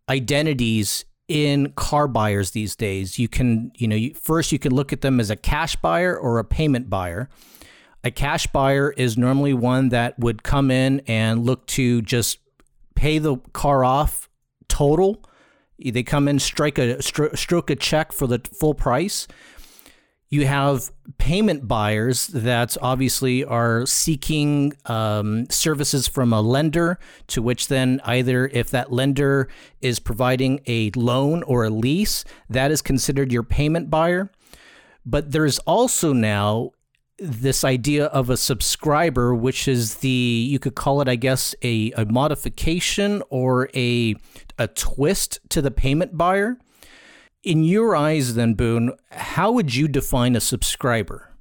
identities 0.09 1.05
in 1.27 1.71
car 1.73 2.07
buyers 2.07 2.51
these 2.51 2.75
days. 2.75 3.19
You 3.19 3.27
can, 3.27 3.71
you 3.75 3.87
know, 3.87 3.95
you, 3.95 4.13
first 4.13 4.51
you 4.51 4.59
can 4.59 4.73
look 4.73 4.93
at 4.93 5.01
them 5.01 5.19
as 5.19 5.29
a 5.29 5.35
cash 5.35 5.75
buyer 5.77 6.17
or 6.17 6.39
a 6.39 6.43
payment 6.43 6.89
buyer. 6.89 7.29
A 8.03 8.11
cash 8.11 8.47
buyer 8.47 8.91
is 8.91 9.17
normally 9.17 9.53
one 9.53 9.89
that 9.89 10.17
would 10.19 10.43
come 10.43 10.71
in 10.71 11.01
and 11.07 11.45
look 11.45 11.65
to 11.67 12.01
just 12.01 12.39
pay 12.95 13.19
the 13.19 13.37
car 13.53 13.83
off 13.83 14.29
total. 14.67 15.23
They 15.79 16.03
come 16.03 16.27
in, 16.27 16.39
strike 16.39 16.77
a 16.77 17.01
stroke 17.01 17.69
a 17.69 17.75
check 17.75 18.11
for 18.11 18.27
the 18.27 18.39
full 18.59 18.73
price. 18.73 19.27
You 20.29 20.45
have 20.45 20.91
payment 21.17 21.69
buyers 21.69 22.27
that 22.27 22.75
obviously 22.81 23.45
are 23.45 23.85
seeking 23.85 24.73
um, 24.85 25.49
services 25.49 26.07
from 26.07 26.33
a 26.33 26.41
lender, 26.41 26.99
to 27.27 27.41
which 27.41 27.69
then 27.69 28.01
either 28.03 28.47
if 28.51 28.69
that 28.71 28.91
lender 28.91 29.47
is 29.81 29.99
providing 29.99 30.59
a 30.67 30.91
loan 30.95 31.43
or 31.43 31.63
a 31.63 31.69
lease, 31.69 32.25
that 32.49 32.71
is 32.71 32.81
considered 32.81 33.31
your 33.31 33.43
payment 33.43 33.89
buyer. 33.89 34.29
But 35.05 35.31
there's 35.31 35.59
also 35.59 36.11
now 36.11 36.71
this 37.19 37.63
idea 37.63 38.07
of 38.07 38.29
a 38.29 38.37
subscriber, 38.37 39.33
which 39.33 39.67
is 39.67 39.95
the 39.95 40.09
you 40.09 40.59
could 40.59 40.75
call 40.75 40.99
it, 41.01 41.07
I 41.07 41.15
guess, 41.15 41.55
a, 41.63 41.91
a 41.93 42.05
modification 42.05 43.23
or 43.29 43.69
a 43.73 44.15
a 44.59 44.67
twist 44.67 45.39
to 45.49 45.61
the 45.61 45.71
payment 45.71 46.17
buyer 46.17 46.57
in 47.47 47.63
your 47.63 47.95
eyes, 47.95 48.35
then, 48.35 48.53
Boone, 48.53 48.91
how 49.11 49.51
would 49.51 49.73
you 49.73 49.87
define 49.87 50.35
a 50.35 50.41
subscriber? 50.41 51.31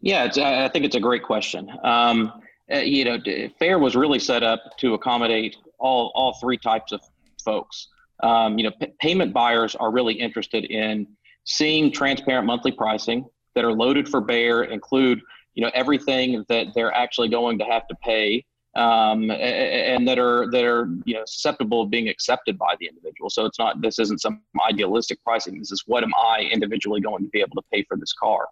Yeah, 0.00 0.24
I 0.24 0.68
think 0.68 0.84
it's 0.84 0.96
a 0.96 1.00
great 1.00 1.22
question. 1.22 1.70
Um, 1.84 2.42
uh, 2.72 2.78
you 2.78 3.04
know, 3.04 3.18
FAIR 3.58 3.78
was 3.78 3.94
really 3.94 4.18
set 4.18 4.42
up 4.42 4.60
to 4.78 4.94
accommodate 4.94 5.56
all, 5.78 6.10
all 6.14 6.36
three 6.40 6.58
types 6.58 6.92
of 6.92 7.00
folks. 7.44 7.88
Um, 8.22 8.58
you 8.58 8.64
know, 8.64 8.72
p- 8.80 8.92
payment 9.00 9.32
buyers 9.32 9.76
are 9.76 9.92
really 9.92 10.14
interested 10.14 10.64
in 10.64 11.06
seeing 11.44 11.92
transparent 11.92 12.46
monthly 12.46 12.72
pricing 12.72 13.24
that 13.54 13.64
are 13.64 13.72
loaded 13.72 14.08
for 14.08 14.20
bear, 14.20 14.64
include 14.64 15.20
you 15.54 15.62
know 15.62 15.70
everything 15.74 16.44
that 16.48 16.66
they're 16.74 16.92
actually 16.92 17.28
going 17.28 17.58
to 17.58 17.64
have 17.64 17.86
to 17.88 17.94
pay 18.02 18.44
um, 18.76 19.30
and 19.30 20.06
that 20.06 20.18
are 20.18 20.50
that 20.50 20.62
are 20.62 20.88
you 21.04 21.14
know 21.14 21.22
susceptible 21.26 21.82
of 21.82 21.90
being 21.90 22.08
accepted 22.08 22.58
by 22.58 22.74
the 22.78 22.86
individual. 22.86 23.30
So 23.30 23.46
it's 23.46 23.58
not 23.58 23.80
this 23.80 23.98
isn't 23.98 24.20
some 24.20 24.42
idealistic 24.68 25.22
pricing. 25.24 25.58
This 25.58 25.72
is 25.72 25.82
what 25.86 26.04
am 26.04 26.12
I 26.14 26.48
individually 26.52 27.00
going 27.00 27.24
to 27.24 27.30
be 27.30 27.40
able 27.40 27.56
to 27.56 27.62
pay 27.72 27.84
for 27.84 27.96
this 27.96 28.12
car. 28.12 28.46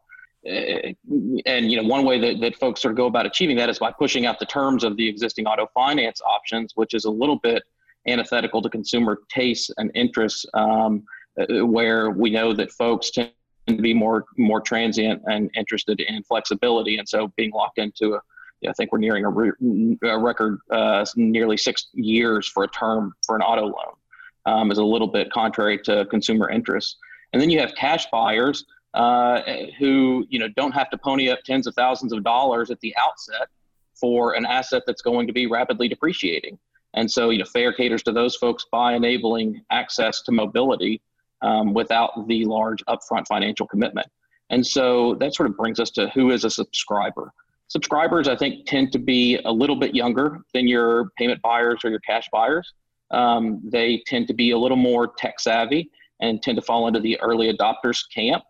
Uh, 0.46 0.92
and 1.46 1.70
you 1.70 1.76
know 1.76 1.86
one 1.86 2.04
way 2.04 2.18
that, 2.18 2.40
that 2.40 2.56
folks 2.56 2.80
sort 2.80 2.92
of 2.92 2.96
go 2.96 3.06
about 3.06 3.26
achieving 3.26 3.56
that 3.56 3.68
is 3.68 3.78
by 3.78 3.92
pushing 3.92 4.24
out 4.24 4.38
the 4.38 4.46
terms 4.46 4.82
of 4.82 4.96
the 4.96 5.06
existing 5.06 5.46
auto 5.46 5.66
finance 5.74 6.20
options, 6.22 6.72
which 6.74 6.94
is 6.94 7.04
a 7.04 7.10
little 7.10 7.38
bit 7.38 7.62
antithetical 8.08 8.62
to 8.62 8.70
consumer 8.70 9.20
tastes 9.28 9.70
and 9.76 9.90
interests, 9.94 10.46
um, 10.54 11.02
uh, 11.38 11.66
where 11.66 12.10
we 12.10 12.30
know 12.30 12.54
that 12.54 12.72
folks 12.72 13.10
tend 13.10 13.30
to 13.66 13.76
be 13.76 13.92
more 13.92 14.24
more 14.38 14.60
transient 14.60 15.20
and 15.26 15.50
interested 15.54 16.00
in 16.00 16.22
flexibility, 16.22 16.96
and 16.96 17.06
so 17.06 17.30
being 17.36 17.50
locked 17.50 17.78
into 17.78 18.14
a 18.14 18.20
I 18.68 18.72
think 18.72 18.92
we're 18.92 18.98
nearing 18.98 19.24
a, 19.24 19.30
re- 19.30 19.98
a 20.02 20.18
record 20.18 20.58
uh, 20.70 21.04
nearly 21.16 21.56
six 21.56 21.88
years 21.92 22.46
for 22.46 22.64
a 22.64 22.68
term 22.68 23.14
for 23.24 23.36
an 23.36 23.42
auto 23.42 23.66
loan 23.66 23.94
um, 24.46 24.70
is 24.70 24.78
a 24.78 24.84
little 24.84 25.08
bit 25.08 25.30
contrary 25.30 25.78
to 25.84 26.06
consumer 26.06 26.50
interest. 26.50 26.96
And 27.32 27.40
then 27.40 27.50
you 27.50 27.58
have 27.60 27.74
cash 27.74 28.06
buyers 28.10 28.64
uh, 28.94 29.42
who 29.78 30.24
you 30.28 30.38
know 30.38 30.48
don't 30.56 30.72
have 30.72 30.88
to 30.90 30.98
pony 30.98 31.28
up 31.28 31.40
tens 31.44 31.66
of 31.66 31.74
thousands 31.74 32.12
of 32.12 32.22
dollars 32.22 32.70
at 32.70 32.78
the 32.80 32.94
outset 32.96 33.48
for 33.94 34.34
an 34.34 34.46
asset 34.46 34.82
that's 34.86 35.02
going 35.02 35.26
to 35.26 35.32
be 35.32 35.46
rapidly 35.46 35.88
depreciating. 35.88 36.58
And 36.94 37.10
so 37.10 37.30
you 37.30 37.38
know 37.38 37.44
fair 37.44 37.72
caters 37.72 38.02
to 38.04 38.12
those 38.12 38.36
folks 38.36 38.64
by 38.70 38.94
enabling 38.94 39.62
access 39.70 40.22
to 40.22 40.32
mobility 40.32 41.02
um, 41.42 41.74
without 41.74 42.26
the 42.28 42.44
large 42.44 42.84
upfront 42.84 43.26
financial 43.26 43.66
commitment. 43.66 44.06
And 44.50 44.64
so 44.64 45.14
that 45.16 45.34
sort 45.34 45.48
of 45.48 45.56
brings 45.56 45.80
us 45.80 45.90
to 45.92 46.08
who 46.10 46.30
is 46.30 46.44
a 46.44 46.50
subscriber 46.50 47.32
subscribers, 47.74 48.28
I 48.28 48.36
think, 48.36 48.66
tend 48.66 48.92
to 48.92 49.00
be 49.00 49.40
a 49.44 49.50
little 49.50 49.74
bit 49.74 49.96
younger 49.96 50.38
than 50.54 50.68
your 50.68 51.10
payment 51.18 51.42
buyers 51.42 51.80
or 51.84 51.90
your 51.90 51.98
cash 52.00 52.28
buyers. 52.32 52.72
Um, 53.10 53.60
they 53.64 54.00
tend 54.06 54.28
to 54.28 54.34
be 54.34 54.52
a 54.52 54.58
little 54.58 54.76
more 54.76 55.08
tech 55.18 55.40
savvy 55.40 55.90
and 56.20 56.40
tend 56.40 56.54
to 56.56 56.62
fall 56.62 56.86
into 56.86 57.00
the 57.00 57.20
early 57.20 57.52
adopters 57.52 58.04
camp. 58.14 58.44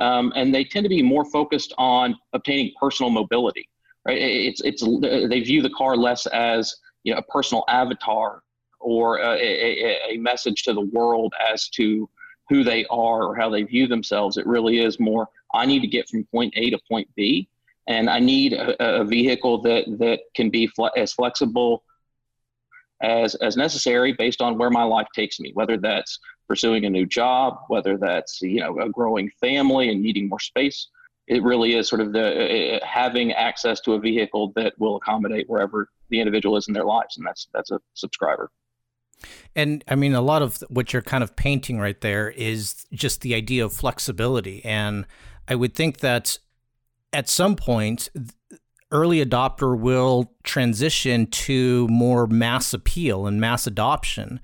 Um, 0.00 0.32
and 0.34 0.54
they 0.54 0.64
tend 0.64 0.84
to 0.84 0.88
be 0.88 1.02
more 1.02 1.26
focused 1.26 1.74
on 1.76 2.16
obtaining 2.32 2.72
personal 2.80 3.10
mobility. 3.10 3.68
Right? 4.06 4.18
It's 4.18 4.62
it's 4.62 4.82
they 5.02 5.40
view 5.40 5.60
the 5.60 5.70
car 5.70 5.94
less 5.94 6.24
as 6.26 6.74
you 7.04 7.12
know 7.12 7.18
a 7.18 7.22
personal 7.30 7.64
avatar 7.68 8.42
or 8.80 9.18
a, 9.18 9.36
a, 9.36 10.14
a 10.14 10.16
message 10.16 10.62
to 10.64 10.72
the 10.72 10.80
world 10.80 11.32
as 11.52 11.68
to 11.76 12.08
who 12.48 12.64
they 12.64 12.86
are 12.86 13.24
or 13.24 13.36
how 13.36 13.50
they 13.50 13.62
view 13.64 13.86
themselves. 13.86 14.38
It 14.38 14.46
really 14.46 14.80
is 14.80 14.98
more 14.98 15.28
I 15.54 15.66
need 15.66 15.80
to 15.82 15.86
get 15.86 16.08
from 16.08 16.24
point 16.24 16.54
A 16.56 16.70
to 16.70 16.78
point 16.88 17.08
B 17.14 17.48
and 17.86 18.08
I 18.08 18.20
need 18.20 18.52
a, 18.52 19.00
a 19.00 19.04
vehicle 19.04 19.60
that 19.62 19.84
that 19.98 20.20
can 20.34 20.50
be 20.50 20.70
as 20.96 21.12
flexible 21.12 21.84
as 23.02 23.34
as 23.36 23.56
necessary 23.56 24.12
based 24.12 24.40
on 24.40 24.58
where 24.58 24.70
my 24.70 24.84
life 24.84 25.08
takes 25.14 25.40
me. 25.40 25.50
Whether 25.54 25.76
that's 25.76 26.18
pursuing 26.48 26.84
a 26.84 26.90
new 26.90 27.06
job, 27.06 27.58
whether 27.68 27.96
that's 27.96 28.40
you 28.42 28.60
know 28.60 28.78
a 28.80 28.88
growing 28.88 29.30
family 29.40 29.90
and 29.90 30.02
needing 30.02 30.28
more 30.28 30.40
space. 30.40 30.88
It 31.28 31.42
really 31.42 31.76
is 31.76 31.88
sort 31.88 32.00
of 32.00 32.12
the 32.12 32.76
uh, 32.76 32.86
having 32.86 33.32
access 33.32 33.80
to 33.82 33.92
a 33.92 33.98
vehicle 33.98 34.52
that 34.56 34.74
will 34.78 34.96
accommodate 34.96 35.48
wherever 35.48 35.88
the 36.10 36.20
individual 36.20 36.56
is 36.56 36.66
in 36.68 36.74
their 36.74 36.84
lives, 36.84 37.16
and 37.16 37.26
that's 37.26 37.48
that's 37.52 37.70
a 37.70 37.80
subscriber. 37.94 38.50
And 39.54 39.84
I 39.88 39.94
mean, 39.94 40.14
a 40.14 40.20
lot 40.20 40.42
of 40.42 40.62
what 40.68 40.92
you're 40.92 41.02
kind 41.02 41.22
of 41.22 41.36
painting 41.36 41.78
right 41.78 42.00
there 42.00 42.30
is 42.30 42.86
just 42.92 43.20
the 43.20 43.34
idea 43.34 43.64
of 43.64 43.72
flexibility. 43.72 44.64
And 44.64 45.06
I 45.48 45.54
would 45.54 45.74
think 45.74 45.98
that 45.98 46.38
at 47.12 47.28
some 47.28 47.56
point, 47.56 48.08
early 48.90 49.24
adopter 49.24 49.78
will 49.78 50.32
transition 50.44 51.26
to 51.26 51.88
more 51.88 52.26
mass 52.26 52.74
appeal 52.74 53.26
and 53.26 53.40
mass 53.40 53.66
adoption. 53.66 54.40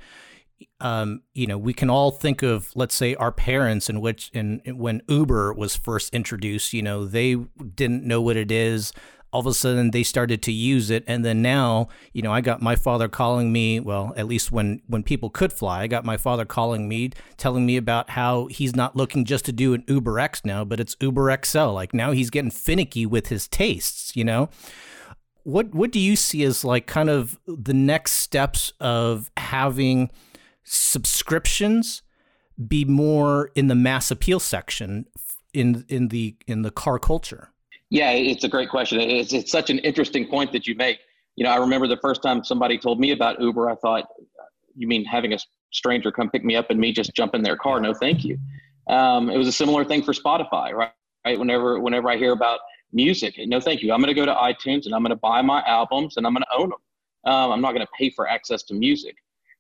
Um, 0.80 1.22
you 1.34 1.46
know, 1.46 1.58
we 1.58 1.72
can 1.72 1.90
all 1.90 2.10
think 2.10 2.42
of, 2.42 2.70
let's 2.76 2.94
say, 2.94 3.14
our 3.16 3.32
parents, 3.32 3.90
in 3.90 4.00
which, 4.00 4.30
in, 4.32 4.60
when 4.66 5.02
Uber 5.08 5.52
was 5.52 5.75
first 5.75 6.14
introduced, 6.14 6.72
you 6.72 6.82
know, 6.82 7.04
they 7.04 7.34
didn't 7.34 8.04
know 8.04 8.22
what 8.22 8.37
it 8.37 8.52
is 8.52 8.92
all 9.32 9.40
of 9.40 9.47
a 9.47 9.54
sudden 9.54 9.90
they 9.90 10.02
started 10.02 10.42
to 10.42 10.52
use 10.52 10.90
it. 10.90 11.04
And 11.06 11.25
then 11.25 11.42
now 11.42 11.88
you 12.12 12.23
know 12.23 12.32
i 12.32 12.40
got 12.40 12.61
my 12.61 12.76
father 12.76 13.08
calling 13.08 13.52
me 13.52 13.80
well 13.80 14.12
at 14.16 14.26
least 14.26 14.50
when 14.50 14.82
when 14.87 15.02
people 15.02 15.30
could 15.30 15.52
fly 15.52 15.82
i 15.82 15.87
got 15.87 16.04
my 16.04 16.16
father 16.16 16.44
calling 16.44 16.88
me 16.88 17.11
telling 17.37 17.64
me 17.64 17.76
about 17.76 18.11
how 18.11 18.47
he's 18.47 18.75
not 18.75 18.97
looking 18.97 19.25
just 19.25 19.44
to 19.44 19.52
do 19.52 19.75
an 19.75 19.85
uber 19.87 20.18
x 20.18 20.44
now 20.44 20.64
but 20.64 20.80
it's 20.80 20.97
uber 21.00 21.37
xl 21.44 21.70
like 21.70 21.94
now 21.94 22.12
he's 22.12 22.30
getting 22.30 22.50
finicky 22.50 23.06
with 23.06 23.28
his 23.28 23.47
tastes 23.49 24.08
you 24.14 24.25
know? 24.25 24.49
What 25.44 25.75
what 25.75 25.92
do 25.92 26.00
you 26.00 26.16
see 26.16 26.44
as 26.44 26.64
like 26.64 26.87
kind 26.87 27.08
of 27.08 27.38
the 27.47 27.73
next 27.73 28.12
steps 28.12 28.73
of 28.80 29.30
having 29.37 30.11
subscriptions 30.64 32.02
be 32.66 32.85
more 32.85 33.50
in 33.54 33.68
the 33.68 33.75
mass 33.75 34.11
appeal 34.11 34.40
section 34.40 35.06
in 35.54 35.87
in 35.88 36.08
the 36.08 36.37
in 36.47 36.62
the 36.62 36.70
car 36.70 36.99
culture 36.99 37.52
yeah, 37.90 38.11
it's 38.11 38.45
a 38.45 38.49
great 38.49 38.68
question. 38.68 39.00
It's, 39.00 39.33
it's 39.33 39.50
such 39.50 39.71
an 39.71 39.78
interesting 39.80 40.26
point 40.26 40.52
that 40.52 40.66
you 40.66 40.75
make. 40.75 40.99
You 41.37 41.45
know, 41.45 41.50
I 41.50 41.57
remember 41.57 41.87
the 41.87 41.99
first 41.99 42.23
time 42.23 42.45
somebody 42.45 42.78
told 42.78 42.99
me 43.00 43.12
about 43.12 43.40
Uber, 43.40 43.71
I 43.71 43.76
thought, 43.76 44.04
you 44.76 44.87
mean 44.87 45.04
having 45.04 45.33
a 45.33 45.38
stranger 45.73 46.11
come 46.11 46.30
pick 46.30 46.45
me 46.45 46.57
up 46.57 46.71
and 46.71 46.78
me 46.78 46.92
just 46.92 47.14
jump 47.14 47.35
in 47.35 47.42
their 47.42 47.57
car? 47.57 47.80
No, 47.80 47.95
thank 47.95 48.25
you. 48.25 48.38
Um, 48.88 49.30
it 49.30 49.37
was 49.37 49.49
a 49.49 49.52
similar 49.52 49.85
thing 49.85 50.02
for 50.02 50.12
Spotify, 50.12 50.73
right? 50.73 50.92
Right. 51.25 51.38
Whenever, 51.38 51.80
whenever 51.80 52.09
I 52.09 52.16
hear 52.16 52.33
about 52.33 52.61
music, 52.92 53.35
no, 53.38 53.61
thank 53.61 53.83
you. 53.83 53.92
I'm 53.92 54.00
going 54.00 54.14
to 54.14 54.18
go 54.18 54.25
to 54.25 54.33
iTunes 54.33 54.87
and 54.87 54.95
I'm 54.95 55.02
going 55.02 55.11
to 55.11 55.16
buy 55.16 55.42
my 55.42 55.62
albums 55.66 56.16
and 56.16 56.26
I'm 56.26 56.33
going 56.33 56.45
to 56.45 56.62
own 56.62 56.71
them. 56.71 57.33
Um, 57.33 57.52
I'm 57.52 57.61
not 57.61 57.73
going 57.73 57.85
to 57.85 57.92
pay 57.99 58.09
for 58.11 58.28
access 58.28 58.62
to 58.64 58.75
music. 58.75 59.16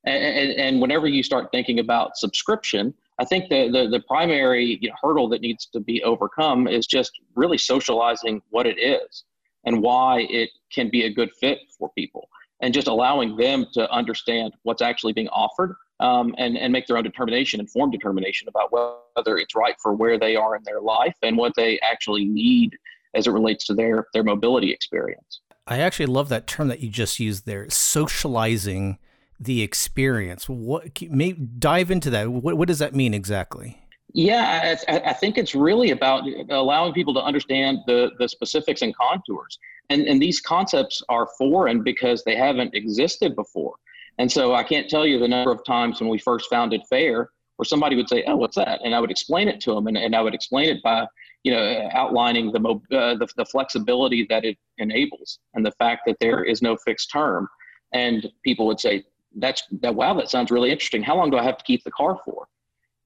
And, 0.06 0.22
and, 0.22 0.52
and, 0.52 0.80
whenever 0.80 1.08
you 1.08 1.24
start 1.24 1.48
thinking 1.50 1.80
about 1.80 2.16
subscription, 2.16 2.94
I 3.18 3.24
think 3.24 3.48
the, 3.48 3.68
the, 3.70 3.88
the 3.88 4.00
primary 4.06 4.78
you 4.80 4.88
know, 4.88 4.94
hurdle 5.02 5.28
that 5.30 5.40
needs 5.40 5.66
to 5.66 5.80
be 5.80 6.02
overcome 6.04 6.68
is 6.68 6.86
just 6.86 7.12
really 7.34 7.58
socializing 7.58 8.40
what 8.50 8.66
it 8.66 8.78
is 8.78 9.24
and 9.64 9.82
why 9.82 10.20
it 10.30 10.50
can 10.72 10.88
be 10.88 11.04
a 11.04 11.12
good 11.12 11.30
fit 11.40 11.58
for 11.78 11.90
people 11.96 12.28
and 12.62 12.72
just 12.72 12.88
allowing 12.88 13.36
them 13.36 13.66
to 13.74 13.90
understand 13.90 14.52
what's 14.62 14.82
actually 14.82 15.12
being 15.12 15.28
offered 15.28 15.74
um, 16.00 16.34
and, 16.38 16.56
and 16.56 16.72
make 16.72 16.86
their 16.86 16.96
own 16.96 17.04
determination, 17.04 17.60
informed 17.60 17.92
determination 17.92 18.48
about 18.48 18.72
whether 18.72 19.36
it's 19.36 19.54
right 19.54 19.74
for 19.82 19.94
where 19.94 20.18
they 20.18 20.36
are 20.36 20.56
in 20.56 20.62
their 20.64 20.80
life 20.80 21.14
and 21.22 21.36
what 21.36 21.52
they 21.56 21.78
actually 21.80 22.24
need 22.24 22.76
as 23.14 23.26
it 23.26 23.30
relates 23.30 23.66
to 23.66 23.74
their, 23.74 24.06
their 24.14 24.22
mobility 24.22 24.70
experience. 24.72 25.40
I 25.66 25.80
actually 25.80 26.06
love 26.06 26.28
that 26.30 26.46
term 26.46 26.68
that 26.68 26.80
you 26.80 26.88
just 26.88 27.18
used 27.18 27.46
there, 27.46 27.68
socializing 27.68 28.98
the 29.40 29.62
experience. 29.62 30.48
What 30.48 31.00
may 31.02 31.32
dive 31.32 31.90
into 31.90 32.10
that? 32.10 32.30
What, 32.30 32.56
what 32.56 32.68
does 32.68 32.78
that 32.78 32.94
mean 32.94 33.14
exactly? 33.14 33.80
Yeah, 34.14 34.76
I, 34.88 34.98
I, 35.10 35.12
think 35.12 35.36
it's 35.36 35.54
really 35.54 35.90
about 35.90 36.24
allowing 36.48 36.94
people 36.94 37.12
to 37.14 37.22
understand 37.22 37.80
the, 37.86 38.10
the 38.18 38.26
specifics 38.26 38.80
and 38.80 38.96
contours. 38.96 39.58
And, 39.90 40.02
and 40.06 40.20
these 40.20 40.40
concepts 40.40 41.02
are 41.10 41.28
foreign 41.36 41.82
because 41.82 42.24
they 42.24 42.34
haven't 42.34 42.74
existed 42.74 43.36
before. 43.36 43.74
And 44.18 44.30
so 44.30 44.54
I 44.54 44.62
can't 44.62 44.88
tell 44.88 45.06
you 45.06 45.18
the 45.18 45.28
number 45.28 45.52
of 45.52 45.64
times 45.64 46.00
when 46.00 46.08
we 46.08 46.18
first 46.18 46.48
founded 46.48 46.82
FAIR 46.88 47.30
where 47.58 47.64
somebody 47.64 47.96
would 47.96 48.08
say, 48.08 48.22
"Oh, 48.26 48.36
what's 48.36 48.56
that?" 48.56 48.80
and 48.84 48.94
I 48.94 49.00
would 49.00 49.10
explain 49.10 49.48
it 49.48 49.60
to 49.62 49.74
them, 49.74 49.88
and, 49.88 49.96
and 49.96 50.14
I 50.14 50.20
would 50.20 50.34
explain 50.34 50.68
it 50.68 50.82
by, 50.82 51.06
you 51.42 51.52
know, 51.52 51.88
outlining 51.92 52.52
the, 52.52 52.60
uh, 52.96 53.16
the 53.16 53.28
the 53.36 53.44
flexibility 53.44 54.26
that 54.30 54.44
it 54.44 54.56
enables 54.78 55.40
and 55.54 55.66
the 55.66 55.72
fact 55.72 56.02
that 56.06 56.16
there 56.20 56.44
is 56.44 56.62
no 56.62 56.76
fixed 56.76 57.10
term. 57.12 57.48
And 57.92 58.28
people 58.44 58.66
would 58.68 58.78
say, 58.78 59.04
"That's 59.40 59.62
that. 59.80 59.94
Wow, 59.94 60.14
that 60.14 60.30
sounds 60.30 60.50
really 60.50 60.70
interesting. 60.70 61.02
How 61.02 61.16
long 61.16 61.30
do 61.30 61.36
I 61.36 61.42
have 61.42 61.58
to 61.58 61.64
keep 61.64 61.84
the 61.84 61.90
car 61.90 62.18
for?" 62.24 62.46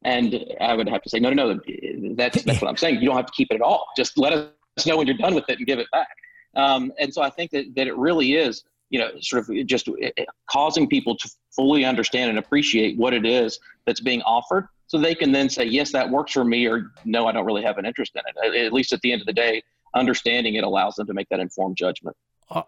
And 0.04 0.44
I 0.60 0.74
would 0.74 0.88
have 0.88 1.02
to 1.02 1.10
say, 1.10 1.20
"No, 1.20 1.32
no, 1.32 1.52
no. 1.52 2.14
That's 2.14 2.42
that's 2.42 2.60
what 2.60 2.68
I'm 2.68 2.76
saying. 2.76 3.00
You 3.00 3.06
don't 3.06 3.16
have 3.16 3.26
to 3.26 3.32
keep 3.32 3.48
it 3.50 3.56
at 3.56 3.60
all. 3.60 3.86
Just 3.96 4.18
let 4.18 4.32
us 4.32 4.86
know 4.86 4.96
when 4.96 5.06
you're 5.06 5.16
done 5.16 5.34
with 5.34 5.48
it 5.48 5.58
and 5.58 5.66
give 5.66 5.78
it 5.78 5.88
back." 5.92 6.08
Um, 6.54 6.92
and 6.98 7.12
so 7.12 7.22
I 7.22 7.30
think 7.30 7.50
that 7.52 7.74
that 7.76 7.86
it 7.86 7.96
really 7.96 8.34
is 8.34 8.64
you 8.92 8.98
know, 8.98 9.10
sort 9.20 9.48
of 9.48 9.66
just 9.66 9.88
causing 10.50 10.86
people 10.86 11.16
to 11.16 11.30
fully 11.50 11.82
understand 11.82 12.28
and 12.28 12.38
appreciate 12.38 12.98
what 12.98 13.14
it 13.14 13.24
is 13.24 13.58
that's 13.86 14.00
being 14.00 14.20
offered 14.22 14.68
so 14.86 14.98
they 14.98 15.14
can 15.14 15.32
then 15.32 15.48
say, 15.48 15.64
yes, 15.64 15.90
that 15.92 16.10
works 16.10 16.32
for 16.32 16.44
me, 16.44 16.66
or 16.66 16.92
no, 17.06 17.26
I 17.26 17.32
don't 17.32 17.46
really 17.46 17.62
have 17.62 17.78
an 17.78 17.86
interest 17.86 18.12
in 18.14 18.20
it. 18.26 18.66
At 18.66 18.74
least 18.74 18.92
at 18.92 19.00
the 19.00 19.10
end 19.10 19.22
of 19.22 19.26
the 19.26 19.32
day, 19.32 19.62
understanding 19.94 20.56
it 20.56 20.64
allows 20.64 20.96
them 20.96 21.06
to 21.06 21.14
make 21.14 21.30
that 21.30 21.40
informed 21.40 21.78
judgment. 21.78 22.14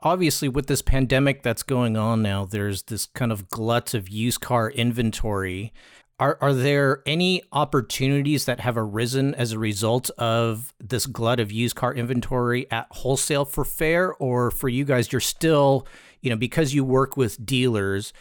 Obviously, 0.02 0.48
with 0.48 0.66
this 0.66 0.82
pandemic 0.82 1.42
that's 1.42 1.62
going 1.62 1.96
on 1.96 2.22
now, 2.22 2.44
there's 2.44 2.84
this 2.84 3.06
kind 3.06 3.30
of 3.30 3.48
glut 3.48 3.94
of 3.94 4.08
used 4.08 4.40
car 4.40 4.70
inventory. 4.70 5.72
Are, 6.18 6.38
are 6.40 6.54
there 6.54 7.02
any 7.06 7.42
opportunities 7.52 8.44
that 8.44 8.60
have 8.60 8.78
arisen 8.78 9.34
as 9.34 9.52
a 9.52 9.58
result 9.58 10.10
of 10.10 10.72
this 10.78 11.06
glut 11.06 11.40
of 11.40 11.52
used 11.52 11.76
car 11.76 11.92
inventory 11.92 12.70
at 12.70 12.86
wholesale 12.90 13.44
for 13.44 13.64
fair 13.64 14.14
or 14.14 14.50
for 14.50 14.68
you 14.68 14.84
guys 14.84 15.10
you're 15.12 15.20
still 15.20 15.86
you 16.24 16.30
know, 16.30 16.36
because 16.36 16.72
you 16.72 16.82
work 16.82 17.18
with 17.18 17.44
dealers, 17.44 18.14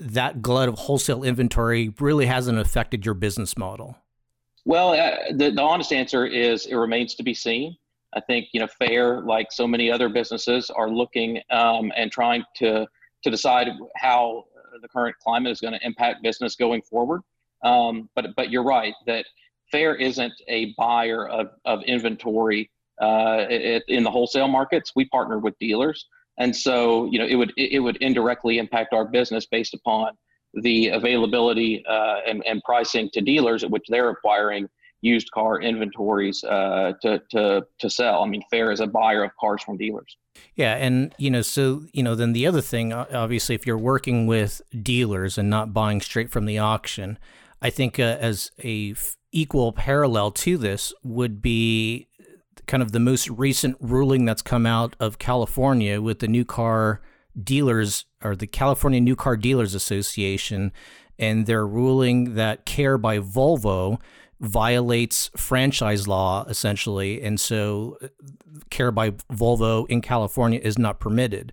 that 0.00 0.40
glut 0.40 0.66
of 0.66 0.78
wholesale 0.78 1.22
inventory 1.22 1.92
really 2.00 2.24
hasn't 2.24 2.58
affected 2.58 3.04
your 3.04 3.14
business 3.14 3.58
model? 3.58 3.98
Well, 4.64 4.94
uh, 4.94 5.30
the, 5.30 5.50
the 5.50 5.60
honest 5.60 5.92
answer 5.92 6.24
is 6.24 6.64
it 6.64 6.74
remains 6.74 7.14
to 7.16 7.22
be 7.22 7.34
seen. 7.34 7.76
I 8.14 8.20
think 8.20 8.48
you 8.52 8.60
know, 8.60 8.66
Fair, 8.66 9.20
like 9.22 9.50
so 9.50 9.66
many 9.66 9.90
other 9.90 10.08
businesses, 10.08 10.70
are 10.70 10.88
looking 10.90 11.40
um, 11.50 11.92
and 11.96 12.10
trying 12.10 12.44
to 12.56 12.86
to 13.22 13.30
decide 13.30 13.68
how 13.96 14.44
the 14.82 14.88
current 14.88 15.16
climate 15.22 15.50
is 15.52 15.60
going 15.60 15.72
to 15.72 15.86
impact 15.86 16.22
business 16.22 16.56
going 16.56 16.82
forward. 16.82 17.22
Um, 17.64 18.08
but 18.14 18.26
but 18.36 18.50
you're 18.50 18.64
right 18.64 18.94
that 19.06 19.24
Fair 19.70 19.94
isn't 19.94 20.34
a 20.48 20.74
buyer 20.76 21.28
of 21.28 21.48
of 21.64 21.82
inventory 21.84 22.70
uh, 23.00 23.46
in 23.48 24.04
the 24.04 24.10
wholesale 24.10 24.48
markets. 24.48 24.92
We 24.94 25.06
partner 25.06 25.38
with 25.38 25.58
dealers, 25.58 26.06
and 26.38 26.54
so 26.54 27.06
you 27.10 27.18
know 27.18 27.26
it 27.26 27.34
would 27.34 27.52
it 27.56 27.80
would 27.80 27.96
indirectly 27.96 28.58
impact 28.58 28.92
our 28.92 29.06
business 29.06 29.46
based 29.46 29.74
upon 29.74 30.12
the 30.62 30.88
availability 30.88 31.84
uh, 31.86 32.18
and, 32.26 32.44
and 32.46 32.62
pricing 32.64 33.10
to 33.12 33.20
dealers 33.20 33.64
at 33.64 33.70
which 33.70 33.84
they're 33.88 34.10
acquiring 34.10 34.68
used 35.04 35.30
car 35.32 35.60
inventories 35.60 36.42
uh, 36.44 36.92
to, 37.02 37.20
to, 37.30 37.66
to 37.78 37.90
sell. 37.90 38.22
I 38.22 38.26
mean, 38.26 38.42
Fair 38.50 38.72
is 38.72 38.80
a 38.80 38.86
buyer 38.86 39.22
of 39.22 39.30
cars 39.38 39.62
from 39.62 39.76
dealers. 39.76 40.16
Yeah. 40.56 40.74
And, 40.76 41.14
you 41.18 41.30
know, 41.30 41.42
so, 41.42 41.84
you 41.92 42.02
know, 42.02 42.14
then 42.14 42.32
the 42.32 42.46
other 42.46 42.62
thing, 42.62 42.92
obviously, 42.92 43.54
if 43.54 43.66
you're 43.66 43.78
working 43.78 44.26
with 44.26 44.62
dealers 44.82 45.36
and 45.36 45.50
not 45.50 45.74
buying 45.74 46.00
straight 46.00 46.30
from 46.30 46.46
the 46.46 46.58
auction, 46.58 47.18
I 47.60 47.70
think 47.70 48.00
uh, 48.00 48.16
as 48.18 48.50
a 48.62 48.92
f- 48.92 49.16
equal 49.30 49.72
parallel 49.72 50.30
to 50.30 50.56
this 50.56 50.92
would 51.02 51.42
be 51.42 52.08
kind 52.66 52.82
of 52.82 52.92
the 52.92 53.00
most 53.00 53.28
recent 53.28 53.76
ruling 53.80 54.24
that's 54.24 54.42
come 54.42 54.64
out 54.64 54.96
of 54.98 55.18
California 55.18 56.00
with 56.00 56.20
the 56.20 56.28
new 56.28 56.46
car 56.46 57.02
dealers 57.42 58.06
or 58.22 58.34
the 58.34 58.46
California 58.46 59.00
New 59.00 59.16
Car 59.16 59.36
Dealers 59.36 59.74
Association 59.74 60.72
and 61.18 61.46
their 61.46 61.66
ruling 61.66 62.34
that 62.36 62.64
care 62.64 62.96
by 62.96 63.18
Volvo 63.18 64.00
violates 64.44 65.30
franchise 65.36 66.06
law 66.06 66.44
essentially 66.48 67.22
and 67.22 67.40
so 67.40 67.96
uh, 68.02 68.08
care 68.70 68.92
by 68.92 69.10
Volvo 69.32 69.88
in 69.88 70.00
California 70.00 70.60
is 70.62 70.78
not 70.78 71.00
permitted. 71.00 71.52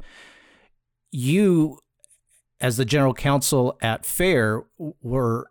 You 1.12 1.80
as 2.60 2.77
the 2.77 2.86
general 2.86 3.13
counsel 3.13 3.77
at 3.82 4.06
Fair 4.06 4.63
were 5.01 5.47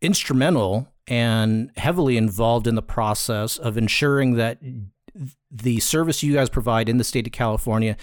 instrumental 0.00 0.88
and 1.06 1.70
heavily 1.76 2.16
involved 2.16 2.66
in 2.66 2.74
the 2.74 2.82
process 2.82 3.58
of 3.58 3.76
ensuring 3.76 4.34
that 4.34 4.58
the 5.50 5.80
service 5.80 6.22
you 6.22 6.34
guys 6.34 6.48
provide 6.48 6.88
in 6.88 6.96
the 6.96 7.04
state 7.04 7.26
of 7.26 7.32
California 7.32 7.96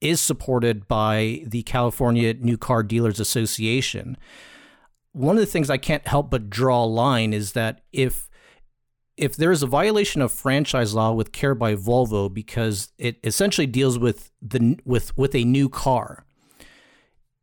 is 0.00 0.20
supported 0.20 0.86
by 0.86 1.42
the 1.46 1.62
California 1.64 2.34
New 2.34 2.56
Car 2.56 2.82
Dealers 2.82 3.18
Association. 3.18 4.16
One 5.14 5.36
of 5.36 5.40
the 5.40 5.46
things 5.46 5.70
I 5.70 5.78
can't 5.78 6.06
help 6.06 6.30
but 6.30 6.50
draw 6.50 6.84
a 6.84 6.86
line 6.86 7.32
is 7.32 7.52
that 7.52 7.80
if 7.92 8.28
if 9.16 9.36
there 9.36 9.52
is 9.52 9.62
a 9.62 9.66
violation 9.66 10.20
of 10.20 10.32
franchise 10.32 10.92
law 10.92 11.12
with 11.12 11.30
Care 11.30 11.54
by 11.54 11.74
Volvo 11.74 12.32
because 12.32 12.92
it 12.98 13.18
essentially 13.22 13.66
deals 13.66 13.98
with 13.98 14.30
the 14.42 14.78
with 14.84 15.16
with 15.16 15.34
a 15.34 15.44
new 15.44 15.68
car, 15.68 16.26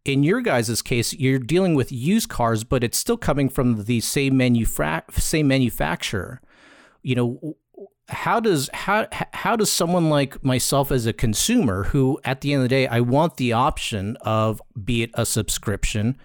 in 0.03 0.23
your 0.23 0.41
guys' 0.41 0.81
case, 0.81 1.13
you're 1.13 1.39
dealing 1.39 1.75
with 1.75 1.91
used 1.91 2.29
cars, 2.29 2.63
but 2.63 2.83
it's 2.83 2.97
still 2.97 3.17
coming 3.17 3.49
from 3.49 3.85
the 3.85 4.01
same 4.01 4.35
manufra- 4.37 5.05
same 5.11 5.47
manufacturer. 5.47 6.41
You 7.03 7.15
know, 7.15 7.55
how 8.09 8.39
does 8.39 8.69
how 8.73 9.07
how 9.11 9.55
does 9.55 9.71
someone 9.71 10.09
like 10.09 10.43
myself 10.43 10.91
as 10.91 11.05
a 11.05 11.13
consumer, 11.13 11.85
who 11.85 12.19
at 12.25 12.41
the 12.41 12.53
end 12.53 12.63
of 12.63 12.65
the 12.65 12.75
day, 12.75 12.87
I 12.87 12.99
want 12.99 13.37
the 13.37 13.53
option 13.53 14.17
of 14.21 14.61
be 14.83 15.03
it 15.03 15.11
a 15.13 15.25
subscription 15.25 16.17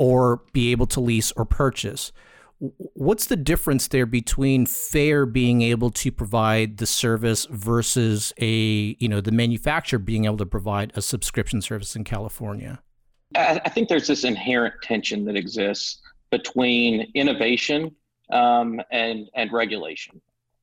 or 0.00 0.40
be 0.54 0.72
able 0.72 0.86
to 0.86 0.98
lease 0.98 1.30
or 1.32 1.44
purchase. 1.44 2.10
What's 2.58 3.26
the 3.26 3.36
difference 3.36 3.86
there 3.88 4.06
between 4.06 4.64
fair 4.64 5.26
being 5.26 5.60
able 5.60 5.90
to 5.90 6.10
provide 6.10 6.78
the 6.78 6.86
service 6.86 7.44
versus 7.50 8.32
a 8.38 8.96
you 8.98 9.08
know 9.08 9.20
the 9.20 9.30
manufacturer 9.30 9.98
being 9.98 10.24
able 10.24 10.38
to 10.38 10.46
provide 10.46 10.92
a 10.94 11.02
subscription 11.02 11.60
service 11.60 11.94
in 11.94 12.04
California? 12.04 12.80
I, 13.34 13.68
think 13.68 13.88
there's 13.90 14.06
this 14.06 14.24
inherent 14.24 14.74
tension 14.82 15.24
that 15.26 15.36
exists 15.36 16.00
between 16.30 17.10
innovation 17.14 17.94
um, 18.32 18.80
and 18.90 19.28
and 19.34 19.52
regulation, 19.52 20.20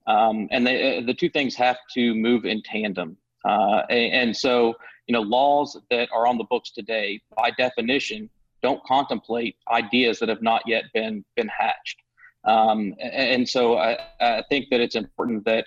um, 0.08 0.48
and 0.50 0.66
the 0.66 1.04
the 1.06 1.14
two 1.14 1.30
things 1.30 1.56
have 1.56 1.78
to 1.94 2.16
move 2.16 2.46
in 2.46 2.64
tandem. 2.64 3.18
Uh, 3.46 3.84
and, 3.90 4.14
and, 4.14 4.36
so, 4.36 4.74
you 5.06 5.14
know, 5.14 5.22
laws 5.22 5.80
that 5.90 6.10
are 6.12 6.28
on 6.28 6.38
the 6.38 6.44
books 6.44 6.72
today, 6.72 7.22
by 7.38 7.50
definition, 7.52 8.30
don't 8.68 8.84
contemplate 8.84 9.56
ideas 9.72 10.20
that 10.20 10.28
have 10.28 10.42
not 10.42 10.62
yet 10.66 10.84
been 10.94 11.24
been 11.38 11.50
hatched. 11.64 12.00
Um, 12.44 12.80
and, 13.02 13.28
and, 13.34 13.50
so, 13.56 13.78
I, 13.78 13.98
I 14.20 14.44
think 14.50 14.66
that 14.72 14.80
it's 14.80 14.96
important 14.96 15.46
that 15.46 15.66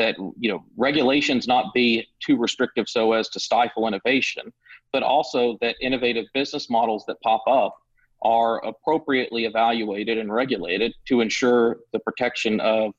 that 0.00 0.14
you 0.38 0.48
know 0.50 0.60
regulations 0.76 1.46
not 1.54 1.64
be 1.74 2.06
too 2.24 2.36
restrictive 2.36 2.86
so 2.88 3.12
as 3.12 3.28
to 3.30 3.40
stifle 3.40 3.88
innovation, 3.88 4.44
but 4.92 5.02
also 5.02 5.56
that 5.62 5.76
innovative 5.80 6.26
business 6.34 6.68
models 6.68 7.04
that 7.08 7.16
pop 7.22 7.42
up 7.48 7.74
are 8.22 8.64
appropriately 8.64 9.46
evaluated 9.46 10.16
and 10.18 10.32
regulated 10.32 10.92
to 11.06 11.22
ensure 11.22 11.78
the 11.92 12.00
protection 12.00 12.60
of 12.60 12.92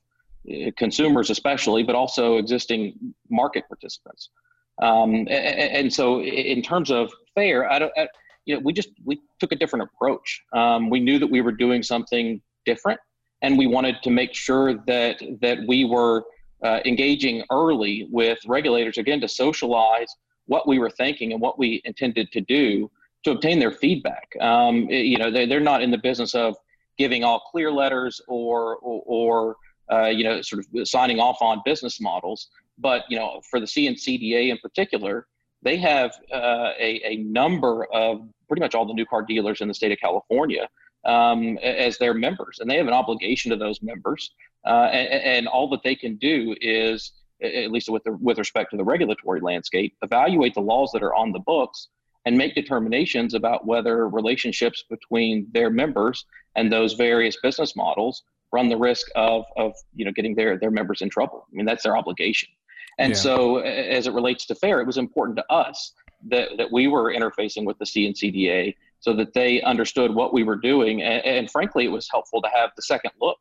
uh, 0.52 0.72
consumers, 0.78 1.30
especially, 1.30 1.84
but 1.84 1.96
also 1.96 2.38
existing 2.38 2.82
market 3.30 3.64
participants. 3.68 4.30
Um, 4.82 5.12
and, 5.14 5.70
and, 5.80 5.94
so, 5.94 6.22
in 6.22 6.62
terms 6.62 6.90
of 6.92 7.12
fair, 7.36 7.72
I 7.72 7.80
don't, 7.80 7.94
you 8.46 8.56
know, 8.56 8.62
we 8.64 8.74
just 8.74 8.90
we 9.04 9.22
took 9.40 9.52
a 9.52 9.56
different 9.56 9.90
approach. 9.94 10.42
Um, 10.54 10.90
we 10.90 11.00
knew 11.00 11.20
that 11.20 11.28
we 11.30 11.42
were 11.42 11.52
doing 11.52 11.84
something 11.84 12.42
different, 12.66 13.00
and 13.42 13.58
we 13.58 13.68
wanted 13.68 14.02
to 14.04 14.10
make 14.10 14.34
sure 14.34 14.76
that 14.86 15.22
that 15.42 15.60
we 15.68 15.86
were 15.86 16.24
uh, 16.64 16.80
engaging 16.86 17.44
early 17.52 18.08
with 18.10 18.40
regulators 18.48 18.98
again 18.98 19.20
to 19.22 19.28
socialize 19.28 20.08
what 20.46 20.68
we 20.68 20.80
were 20.80 20.90
thinking 20.90 21.32
and 21.32 21.42
what 21.42 21.58
we 21.58 21.82
intended 21.86 22.32
to 22.32 22.42
do 22.42 22.90
to 23.24 23.32
obtain 23.32 23.60
their 23.60 23.72
feedback. 23.72 24.30
Um, 24.42 24.90
you 24.90 25.18
know, 25.18 25.32
they, 25.32 25.46
they're 25.46 25.60
not 25.60 25.82
in 25.82 25.92
the 25.92 25.98
business 25.98 26.36
of 26.36 26.56
giving 26.98 27.24
all 27.24 27.40
clear 27.52 27.72
letters 27.72 28.22
or, 28.28 28.78
or, 28.78 29.04
or 29.06 29.56
uh, 29.92 30.08
you 30.08 30.24
know, 30.24 30.42
sort 30.42 30.66
of 30.66 30.88
signing 30.88 31.20
off 31.20 31.38
on 31.42 31.62
business 31.66 32.02
models. 32.02 32.50
But, 32.78 33.04
you 33.10 33.18
know, 33.18 33.42
for 33.50 33.60
the 33.60 33.66
CNCDA 33.66 34.50
in 34.50 34.58
particular, 34.58 35.28
they 35.64 35.78
have 35.78 36.12
uh, 36.32 36.72
a, 36.80 37.02
a 37.04 37.18
number 37.18 37.86
of 37.86 38.28
pretty 38.48 38.62
much 38.62 38.76
all 38.76 38.86
the 38.86 38.94
new 38.94 39.06
car 39.06 39.22
dealers 39.22 39.62
in 39.62 39.68
the 39.68 39.74
state 39.74 39.92
of 39.92 40.00
California 40.00 40.68
um, 41.06 41.58
as 41.60 41.98
their 41.98 42.14
members, 42.14 42.60
and 42.60 42.70
they 42.70 42.78
have 42.78 42.88
an 42.88 42.94
obligation 42.94 43.52
to 43.52 43.58
those 43.58 43.82
members. 43.82 44.32
Uh, 44.66 44.90
and, 44.92 45.24
and, 45.24 45.48
all 45.48 45.70
that 45.70 45.84
they 45.84 45.96
can 45.96 46.16
do 46.16 46.56
is, 46.62 47.12
at 47.42 47.70
least 47.70 47.90
with 47.90 48.02
the, 48.06 48.14
with 48.14 48.38
respect 48.38 48.72
to 48.72 48.78
the 48.78 48.84
regulatory 48.84 49.42
landscape, 49.42 49.94
evaluate 50.04 50.54
the 50.54 50.62
laws 50.62 50.90
that 50.94 51.04
are 51.04 51.14
on 51.14 51.34
the 51.34 51.40
books 51.40 51.90
and 52.26 52.38
make 52.38 52.56
determinations 52.56 53.34
about 53.34 53.66
whether 53.66 54.08
relationships 54.08 54.86
between 54.90 55.48
their 55.52 55.70
members 55.70 56.26
and 56.56 56.72
those 56.72 56.94
various 56.94 57.38
business 57.44 57.76
models 57.76 58.24
run 58.54 58.70
the 58.70 58.78
risk 58.78 59.08
of, 59.16 59.44
of 59.58 59.74
you 59.96 60.06
know 60.06 60.12
getting 60.12 60.36
their, 60.36 60.58
their 60.58 60.72
members 60.72 61.02
in 61.02 61.10
trouble. 61.10 61.46
I 61.52 61.56
mean 61.56 61.66
that's 61.66 61.84
their 61.84 61.98
obligation. 61.98 62.50
And 63.00 63.14
yeah. 63.14 63.20
so 63.20 63.58
as 63.58 64.08
it 64.08 64.14
relates 64.14 64.46
to 64.48 64.56
FAIR, 64.56 64.82
it 64.82 64.88
was 64.88 64.98
important 64.98 65.38
to 65.38 65.52
us 65.52 65.94
that, 66.30 66.50
that 66.58 66.72
we 66.72 66.88
were 66.88 67.14
interfacing 67.14 67.66
with 67.66 67.78
the 67.80 67.86
CNCDA 67.86 68.76
so 69.00 69.14
that 69.14 69.34
they 69.34 69.62
understood 69.62 70.14
what 70.14 70.34
we 70.34 70.44
were 70.44 70.56
doing. 70.56 71.02
And, 71.02 71.26
and 71.26 71.52
frankly, 71.52 71.86
it 71.86 71.90
was 71.90 72.08
helpful 72.10 72.42
to 72.42 72.50
have 72.54 72.72
the 72.76 72.82
second 72.82 73.12
look 73.20 73.38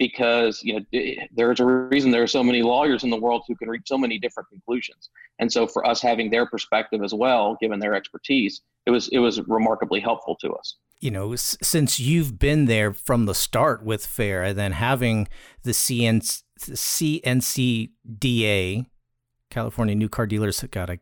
because 0.00 0.62
you 0.64 0.74
know 0.74 1.02
there's 1.36 1.60
a 1.60 1.64
reason 1.64 2.10
there 2.10 2.22
are 2.22 2.26
so 2.26 2.42
many 2.42 2.62
lawyers 2.62 3.04
in 3.04 3.10
the 3.10 3.20
world 3.20 3.44
who 3.46 3.54
can 3.54 3.68
reach 3.68 3.82
so 3.84 3.98
many 3.98 4.18
different 4.18 4.48
conclusions 4.48 5.10
and 5.38 5.52
so 5.52 5.66
for 5.66 5.86
us 5.86 6.00
having 6.00 6.30
their 6.30 6.46
perspective 6.46 7.04
as 7.04 7.12
well 7.12 7.56
given 7.60 7.78
their 7.78 7.94
expertise 7.94 8.62
it 8.86 8.90
was 8.90 9.08
it 9.08 9.18
was 9.18 9.46
remarkably 9.46 10.00
helpful 10.00 10.34
to 10.40 10.50
us 10.54 10.76
you 11.00 11.10
know 11.10 11.34
since 11.36 11.98
you've 11.98 12.38
been 12.38 12.66
there 12.66 12.92
from 12.92 13.26
the 13.26 13.34
start 13.34 13.82
with 13.82 14.06
fair 14.06 14.42
and 14.44 14.58
then 14.58 14.72
having 14.72 15.28
the 15.62 15.72
CN, 15.72 16.42
cncda 16.58 17.96
california 19.50 19.94
new 19.94 20.08
car 20.08 20.26
dealers 20.26 20.62
got 20.70 20.90
a 20.90 20.98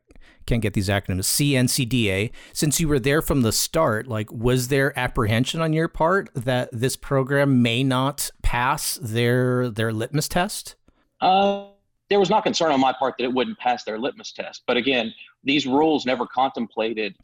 can't 0.49 0.63
get 0.63 0.73
these 0.73 0.89
acronyms 0.89 1.27
CNCDA 1.27 2.33
since 2.53 2.81
you 2.81 2.89
were 2.89 2.99
there 2.99 3.21
from 3.21 3.43
the 3.43 3.53
start 3.53 4.09
like 4.09 4.33
was 4.33 4.69
there 4.69 4.99
apprehension 4.99 5.61
on 5.61 5.73
your 5.73 5.89
part 5.89 6.31
that 6.35 6.71
this 6.73 6.97
program 6.97 7.63
may 7.63 7.85
not 7.85 8.31
pass 8.43 8.99
their 9.03 9.69
their 9.69 9.93
litmus 9.93 10.27
test? 10.27 10.75
Uh, 11.21 11.67
there 12.09 12.19
was 12.19 12.31
not 12.31 12.45
concern 12.45 12.73
on 12.73 12.81
my 12.81 12.95
part 12.95 13.17
that 13.19 13.25
it 13.25 13.33
wouldn't 13.33 13.59
pass 13.59 13.85
their 13.85 13.99
litmus 13.99 14.33
test. 14.33 14.63
But 14.67 14.79
again 14.79 15.13
these 15.45 15.67
rules 15.67 16.07
never 16.07 16.27
contemplated 16.27 17.15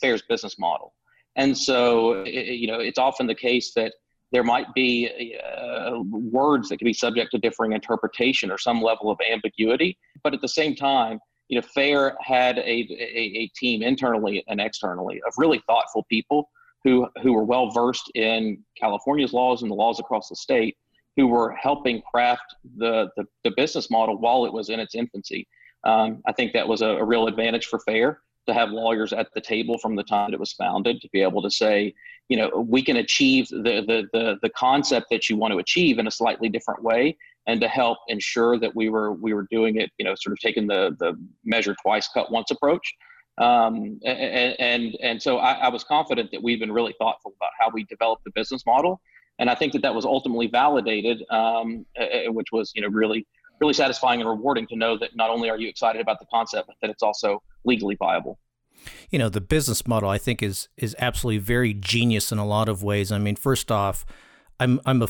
fair's 0.00 0.22
business 0.22 0.58
model 0.58 0.94
and 1.36 1.56
so 1.56 2.24
you 2.24 2.66
know 2.66 2.78
it's 2.78 2.98
often 2.98 3.26
the 3.26 3.34
case 3.34 3.72
that 3.74 3.92
there 4.32 4.42
might 4.42 4.72
be 4.74 5.36
uh, 5.44 5.98
words 6.00 6.70
that 6.70 6.78
can 6.78 6.86
be 6.86 6.92
subject 6.92 7.30
to 7.32 7.38
differing 7.38 7.72
interpretation 7.72 8.50
or 8.50 8.58
some 8.58 8.80
level 8.80 9.10
of 9.10 9.18
ambiguity 9.30 9.98
but 10.22 10.34
at 10.34 10.40
the 10.40 10.48
same 10.48 10.74
time 10.74 11.18
you 11.52 11.60
know, 11.60 11.66
Fair 11.74 12.16
had 12.22 12.56
a, 12.58 12.62
a, 12.62 13.42
a 13.42 13.48
team 13.48 13.82
internally 13.82 14.42
and 14.48 14.58
externally 14.58 15.20
of 15.26 15.34
really 15.36 15.62
thoughtful 15.66 16.02
people 16.08 16.48
who 16.82 17.06
who 17.22 17.34
were 17.34 17.44
well 17.44 17.70
versed 17.70 18.10
in 18.14 18.64
California's 18.74 19.34
laws 19.34 19.60
and 19.60 19.70
the 19.70 19.74
laws 19.74 20.00
across 20.00 20.30
the 20.30 20.36
state, 20.36 20.78
who 21.16 21.26
were 21.26 21.52
helping 21.52 22.00
craft 22.10 22.56
the 22.78 23.10
the, 23.18 23.26
the 23.44 23.52
business 23.54 23.90
model 23.90 24.18
while 24.18 24.46
it 24.46 24.52
was 24.52 24.70
in 24.70 24.80
its 24.80 24.94
infancy. 24.94 25.46
Um, 25.84 26.22
I 26.26 26.32
think 26.32 26.54
that 26.54 26.66
was 26.66 26.80
a, 26.80 26.86
a, 26.86 27.04
real 27.04 27.26
advantage 27.26 27.66
for 27.66 27.80
Fair 27.80 28.20
to 28.46 28.54
have 28.54 28.70
lawyers 28.70 29.12
at 29.12 29.28
the 29.34 29.40
table 29.40 29.78
from 29.78 29.96
the 29.96 30.02
time 30.02 30.32
it 30.32 30.40
was 30.40 30.52
founded 30.52 31.00
to 31.00 31.08
be 31.12 31.22
able 31.22 31.42
to 31.42 31.50
say, 31.50 31.94
you 32.28 32.36
know, 32.36 32.48
we 32.66 32.82
can 32.82 32.96
achieve 32.96 33.48
the 33.48 33.84
the 33.86 34.08
the, 34.12 34.38
the 34.42 34.50
concept 34.50 35.06
that 35.10 35.28
you 35.28 35.36
want 35.36 35.52
to 35.52 35.58
achieve 35.58 35.98
in 35.98 36.06
a 36.06 36.10
slightly 36.10 36.48
different 36.48 36.82
way, 36.82 37.16
and 37.46 37.60
to 37.60 37.68
help 37.68 37.98
ensure 38.08 38.58
that 38.58 38.74
we 38.74 38.88
were 38.88 39.12
we 39.12 39.34
were 39.34 39.46
doing 39.50 39.76
it, 39.76 39.90
you 39.98 40.04
know, 40.04 40.14
sort 40.14 40.32
of 40.32 40.38
taking 40.40 40.66
the 40.66 40.96
the 40.98 41.14
measure 41.44 41.76
twice, 41.82 42.08
cut 42.08 42.30
once 42.30 42.50
approach. 42.50 42.94
Um, 43.38 43.98
and, 44.04 44.56
and 44.58 44.96
and 45.02 45.22
so 45.22 45.38
I, 45.38 45.52
I 45.52 45.68
was 45.68 45.84
confident 45.84 46.30
that 46.32 46.42
we've 46.42 46.60
been 46.60 46.72
really 46.72 46.94
thoughtful 46.98 47.32
about 47.36 47.50
how 47.58 47.70
we 47.72 47.84
developed 47.84 48.24
the 48.24 48.32
business 48.34 48.64
model, 48.66 49.00
and 49.38 49.48
I 49.48 49.54
think 49.54 49.72
that 49.72 49.82
that 49.82 49.94
was 49.94 50.04
ultimately 50.04 50.48
validated, 50.48 51.24
um, 51.30 51.86
which 52.28 52.48
was 52.52 52.72
you 52.74 52.82
know 52.82 52.88
really 52.88 53.26
really 53.60 53.74
satisfying 53.74 54.20
and 54.20 54.28
rewarding 54.28 54.66
to 54.66 54.76
know 54.76 54.98
that 54.98 55.14
not 55.14 55.30
only 55.30 55.48
are 55.48 55.56
you 55.56 55.68
excited 55.68 56.00
about 56.00 56.18
the 56.18 56.26
concept, 56.26 56.66
but 56.66 56.76
that 56.82 56.90
it's 56.90 57.02
also 57.02 57.40
legally 57.64 57.96
viable 57.96 58.38
you 59.10 59.18
know 59.18 59.28
the 59.28 59.40
business 59.40 59.86
model 59.86 60.08
i 60.08 60.18
think 60.18 60.42
is 60.42 60.68
is 60.76 60.96
absolutely 60.98 61.38
very 61.38 61.72
genius 61.72 62.32
in 62.32 62.38
a 62.38 62.46
lot 62.46 62.68
of 62.68 62.82
ways 62.82 63.12
i 63.12 63.18
mean 63.18 63.36
first 63.36 63.70
off 63.70 64.04
I'm 64.62 64.80
I'm 64.86 65.02
a 65.02 65.08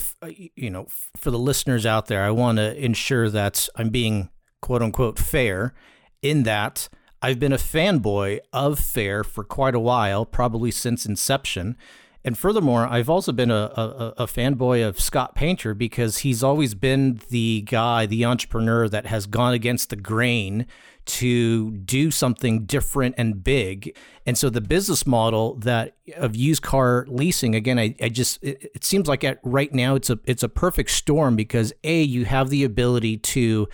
you 0.56 0.70
know 0.70 0.86
for 1.16 1.30
the 1.30 1.38
listeners 1.38 1.84
out 1.84 2.06
there, 2.06 2.22
I 2.22 2.30
want 2.30 2.56
to 2.56 2.74
ensure 2.82 3.28
that 3.28 3.68
I'm 3.76 3.90
being 3.90 4.30
quote 4.62 4.80
unquote 4.80 5.18
fair 5.18 5.74
in 6.22 6.44
that 6.44 6.88
I've 7.20 7.38
been 7.38 7.52
a 7.52 7.58
fanboy 7.58 8.40
of 8.52 8.78
Fair 8.78 9.22
for 9.22 9.44
quite 9.44 9.74
a 9.74 9.80
while, 9.80 10.24
probably 10.24 10.70
since 10.70 11.04
inception. 11.04 11.76
And 12.24 12.38
furthermore, 12.38 12.86
I've 12.86 13.10
also 13.10 13.32
been 13.32 13.50
a, 13.50 13.70
a, 13.74 14.14
a, 14.18 14.26
fanboy 14.26 14.86
of 14.86 15.00
Scott 15.00 15.34
Painter 15.34 15.74
because 15.74 16.18
he's 16.18 16.42
always 16.44 16.74
been 16.74 17.20
the 17.30 17.62
guy, 17.62 18.06
the 18.06 18.24
entrepreneur 18.24 18.88
that 18.88 19.06
has 19.06 19.26
gone 19.26 19.54
against 19.54 19.90
the 19.90 19.96
grain 19.96 20.66
to 21.04 21.72
do 21.78 22.12
something 22.12 22.64
different 22.64 23.16
and 23.18 23.42
big. 23.42 23.96
And 24.24 24.38
so 24.38 24.50
the 24.50 24.60
business 24.60 25.04
model 25.04 25.56
that 25.56 25.96
of 26.16 26.36
used 26.36 26.62
car 26.62 27.06
leasing, 27.08 27.56
again, 27.56 27.78
I, 27.78 27.96
I 28.00 28.08
just 28.08 28.42
it, 28.42 28.70
it 28.74 28.84
seems 28.84 29.08
like 29.08 29.24
at 29.24 29.40
right 29.42 29.72
now 29.72 29.96
it's 29.96 30.10
a 30.10 30.20
it's 30.24 30.44
a 30.44 30.48
perfect 30.48 30.90
storm 30.90 31.34
because 31.34 31.72
a 31.82 32.02
you 32.02 32.24
have 32.24 32.50
the 32.50 32.62
ability 32.62 33.16
to 33.16 33.68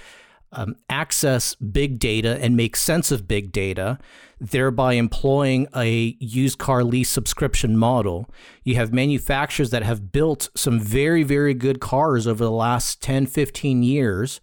um, 0.53 0.77
access 0.89 1.55
big 1.57 1.99
data 1.99 2.39
and 2.41 2.57
make 2.57 2.77
sense 2.77 3.11
of 3.11 3.29
big 3.29 3.53
data, 3.53 3.99
thereby 4.41 4.95
employing 4.95 5.67
a 5.77 6.17
used 6.21 6.59
car 6.59 6.85
lease 6.85 7.11
subscription 7.11 7.77
model. 7.77 8.29
You 8.65 8.77
have 8.77 8.93
manufacturers 8.93 9.71
that 9.71 9.83
have 9.83 10.13
built 10.13 10.51
some 10.55 10.81
very, 10.81 11.23
very 11.23 11.55
good 11.55 11.81
cars 11.81 12.27
over 12.27 12.45
the 12.45 12.51
last 12.51 13.03
10, 13.03 13.27
15 13.27 13.83
years. 13.83 14.41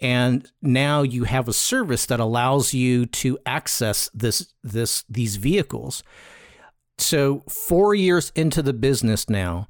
And 0.00 0.50
now 0.60 1.02
you 1.02 1.24
have 1.24 1.48
a 1.48 1.52
service 1.52 2.06
that 2.06 2.20
allows 2.20 2.74
you 2.74 3.06
to 3.06 3.38
access 3.46 4.10
this, 4.12 4.52
this, 4.62 5.04
these 5.08 5.36
vehicles. 5.36 6.02
So, 6.98 7.42
four 7.48 7.94
years 7.94 8.30
into 8.36 8.62
the 8.62 8.72
business 8.72 9.28
now, 9.28 9.66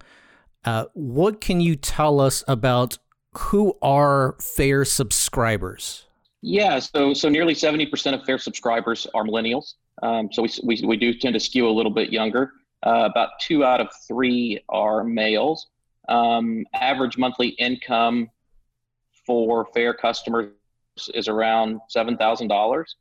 uh, 0.65 0.87
what 0.95 1.41
can 1.41 1.61
you 1.61 1.77
tell 1.77 2.21
us 2.21 2.43
about 2.49 2.99
who 3.39 3.77
are 3.83 4.37
fair 4.41 4.85
subscribers? 4.85 6.07
Yeah, 6.43 6.79
so 6.79 7.15
so 7.15 7.29
nearly 7.29 7.55
seventy 7.55 7.87
percent 7.87 8.15
of 8.17 8.25
fair 8.25 8.39
subscribers 8.39 9.07
are 9.15 9.25
millennials. 9.25 9.75
Um, 10.03 10.29
so 10.33 10.43
we, 10.43 10.51
we 10.63 10.83
we 10.87 10.97
do 10.97 11.15
tend 11.15 11.35
to 11.35 11.41
skew 11.41 11.69
a 11.69 11.71
little 11.71 11.93
bit 11.93 12.13
younger. 12.13 12.53
Uh, 12.85 13.09
about 13.11 13.31
two 13.41 13.65
out 13.65 13.81
of 13.81 13.89
three 14.07 14.63
are 14.69 15.05
males. 15.05 15.69
Um, 16.09 16.67
average 16.75 17.17
monthly 17.17 17.49
income 17.49 18.31
for 19.27 19.67
fair 19.73 19.95
customers 19.95 20.51
is 21.15 21.29
around 21.29 21.81
seven 21.89 22.19
thousand 22.19 22.53
um, 22.53 22.57
dollars, 22.57 22.97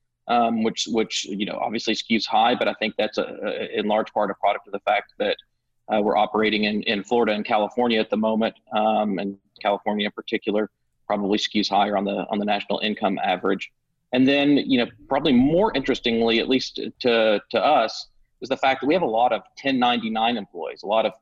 which 0.64 0.88
which 0.88 1.26
you 1.26 1.46
know 1.46 1.60
obviously 1.62 1.96
skews 1.96 2.26
high, 2.26 2.56
but 2.56 2.68
I 2.68 2.74
think 2.76 2.96
that's 2.98 3.18
a, 3.18 3.24
a 3.44 3.80
in 3.80 3.88
large 3.88 4.12
part 4.14 4.32
a 4.32 4.36
product 4.36 4.68
of 4.68 4.72
the 4.72 4.80
fact 4.80 5.14
that 5.20 5.36
uh, 5.92 6.02
we're 6.02 6.18
operating 6.18 6.64
in, 6.64 6.82
in 6.84 7.04
Florida 7.04 7.34
and 7.34 7.46
California 7.46 8.00
at 8.00 8.10
the 8.10 8.18
moment, 8.18 8.56
um, 8.76 9.20
and 9.20 9.38
California 9.62 10.06
in 10.06 10.12
particular 10.12 10.70
probably 11.08 11.38
skews 11.38 11.70
higher 11.70 11.98
on 11.98 12.06
the 12.06 12.26
on 12.30 12.40
the 12.40 12.46
national 12.46 12.80
income 12.80 13.20
average. 13.24 13.72
And 14.14 14.28
then, 14.28 14.58
you 14.58 14.78
know, 14.78 14.88
probably 15.10 15.34
more 15.34 15.76
interestingly, 15.76 16.40
at 16.40 16.48
least 16.48 16.80
to 17.00 17.42
to 17.50 17.60
us, 17.60 18.08
is 18.42 18.50
the 18.50 18.58
fact 18.58 18.82
that 18.82 18.88
we 18.88 18.94
have 18.94 19.04
a 19.04 19.08
lot 19.08 19.34
of 19.34 19.42
1099 19.62 20.38
employees, 20.38 20.84
a 20.84 20.88
lot 20.88 21.06
of 21.06 21.14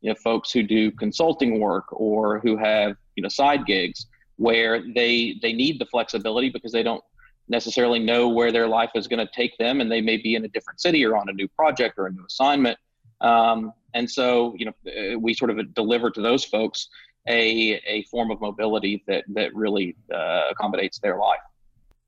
you 0.00 0.10
know 0.10 0.14
folks 0.14 0.50
who 0.50 0.62
do 0.62 0.90
consulting 0.90 1.60
work 1.60 1.86
or 1.92 2.40
who 2.40 2.56
have 2.56 2.96
you 3.16 3.22
know 3.22 3.28
side 3.28 3.66
gigs 3.66 4.06
where 4.36 4.82
they 4.94 5.38
they 5.42 5.52
need 5.52 5.78
the 5.78 5.86
flexibility 5.86 6.50
because 6.50 6.72
they 6.72 6.82
don't 6.82 7.04
necessarily 7.48 7.98
know 7.98 8.28
where 8.28 8.52
their 8.52 8.68
life 8.68 8.90
is 8.94 9.08
going 9.08 9.24
to 9.24 9.30
take 9.34 9.56
them 9.58 9.80
and 9.80 9.90
they 9.90 10.00
may 10.00 10.16
be 10.16 10.36
in 10.36 10.44
a 10.44 10.48
different 10.48 10.80
city 10.80 11.04
or 11.04 11.16
on 11.16 11.28
a 11.28 11.32
new 11.32 11.48
project 11.48 11.98
or 11.98 12.06
a 12.06 12.12
new 12.12 12.24
assignment 12.24 12.78
um, 13.20 13.72
and 13.94 14.10
so, 14.10 14.54
you 14.56 14.66
know, 14.66 14.72
uh, 14.86 15.18
we 15.18 15.34
sort 15.34 15.50
of 15.50 15.74
deliver 15.74 16.10
to 16.10 16.20
those 16.20 16.44
folks 16.44 16.88
a, 17.28 17.80
a 17.86 18.02
form 18.04 18.30
of 18.30 18.40
mobility 18.40 19.02
that, 19.06 19.24
that 19.28 19.54
really 19.54 19.96
uh, 20.12 20.42
accommodates 20.50 20.98
their 20.98 21.18
life. 21.18 21.40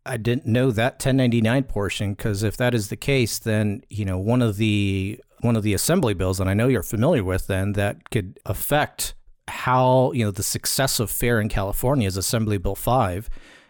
I 0.05 0.17
didn't 0.17 0.47
know 0.47 0.71
that 0.73 0.95
1099 0.95 1.65
portion 1.65 2.15
because 2.15 2.43
if 2.43 2.57
that 2.57 2.75
is 2.75 2.89
the 2.89 2.97
case, 2.97 3.39
then 3.39 3.83
you 3.89 4.05
know 4.05 4.19
one 4.19 4.43
of 4.43 4.57
the 4.57 5.21
one 5.41 5.57
of 5.57 5.63
the 5.63 5.75
assembly 5.75 6.15
bills, 6.15 6.39
that 6.39 6.49
I 6.49 6.55
know 6.55 6.69
you're 6.69 6.83
familiar 6.83 7.25
with, 7.25 7.47
then 7.47 7.73
that 7.75 8.11
could 8.11 8.39
affect 8.47 9.15
how 9.49 10.13
you 10.13 10.25
know 10.25 10.31
the 10.31 10.43
success 10.43 10.99
of 10.99 11.11
fair 11.11 11.41
in 11.41 11.49
California 11.49 12.09
is 12.09 12.17
Assembly 12.17 12.59
Bill 12.59 12.75
Five, 12.75 13.29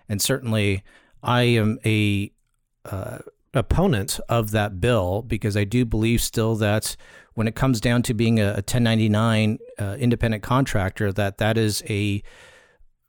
and 0.09 0.22
certainly 0.22 0.83
I 1.22 1.42
am 1.42 1.79
a 1.85 2.33
uh, 2.87 3.18
opponent 3.55 4.18
of 4.29 4.51
that 4.53 4.81
bill 4.81 5.22
because 5.22 5.57
I 5.57 5.64
do 5.64 5.85
believe 5.85 6.22
still 6.22 6.57
that 6.57 6.96
when 7.35 7.49
it 7.49 7.55
comes 7.55 7.81
down 7.81 8.03
to 8.03 8.14
being 8.14 8.38
a, 8.40 8.49
a 8.49 8.62
1099 8.62 9.59
uh, 9.79 9.97
independent 9.99 10.42
contractor, 10.42 11.12
that 11.12 11.38
that 11.38 11.57
is 11.57 11.83
a 11.88 12.23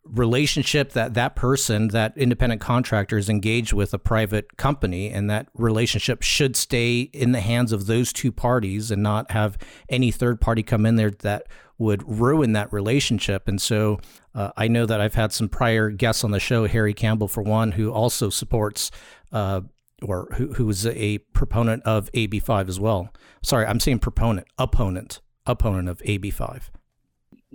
relationship 0.05 0.91
that 0.93 1.13
that 1.13 1.35
person, 1.35 1.89
that 1.89 2.17
independent 2.17 2.61
contractor, 2.61 3.17
is 3.17 3.29
engaged 3.29 3.73
with 3.73 3.93
a 3.93 3.99
private 3.99 4.57
company, 4.57 5.09
and 5.09 5.29
that 5.29 5.47
relationship 5.53 6.21
should 6.21 6.55
stay 6.55 7.01
in 7.01 7.31
the 7.31 7.39
hands 7.39 7.71
of 7.71 7.85
those 7.85 8.11
two 8.11 8.31
parties 8.31 8.91
and 8.91 9.01
not 9.01 9.31
have 9.31 9.57
any 9.89 10.11
third 10.11 10.41
party 10.41 10.61
come 10.61 10.85
in 10.85 10.95
there 10.95 11.11
that 11.11 11.47
would 11.77 12.03
ruin 12.07 12.53
that 12.53 12.71
relationship. 12.71 13.47
And 13.47 13.61
so 13.61 13.99
uh, 14.35 14.51
I 14.57 14.67
know 14.67 14.85
that 14.85 15.01
I've 15.01 15.15
had 15.15 15.31
some 15.31 15.49
prior 15.49 15.89
guests 15.89 16.23
on 16.23 16.31
the 16.31 16.39
show, 16.39 16.67
Harry 16.67 16.93
Campbell, 16.93 17.27
for 17.27 17.41
one, 17.41 17.71
who 17.71 17.91
also 17.91 18.29
supports 18.29 18.91
uh, 19.31 19.61
or 20.03 20.27
who, 20.35 20.69
is 20.69 20.85
a 20.85 21.19
proponent 21.33 21.83
of 21.83 22.11
AB5 22.11 22.69
as 22.69 22.79
well. 22.79 23.09
Sorry, 23.41 23.65
I'm 23.65 23.79
saying 23.79 23.99
proponent, 23.99 24.47
opponent, 24.57 25.21
opponent 25.45 25.89
of 25.89 25.99
AB5. 25.99 26.69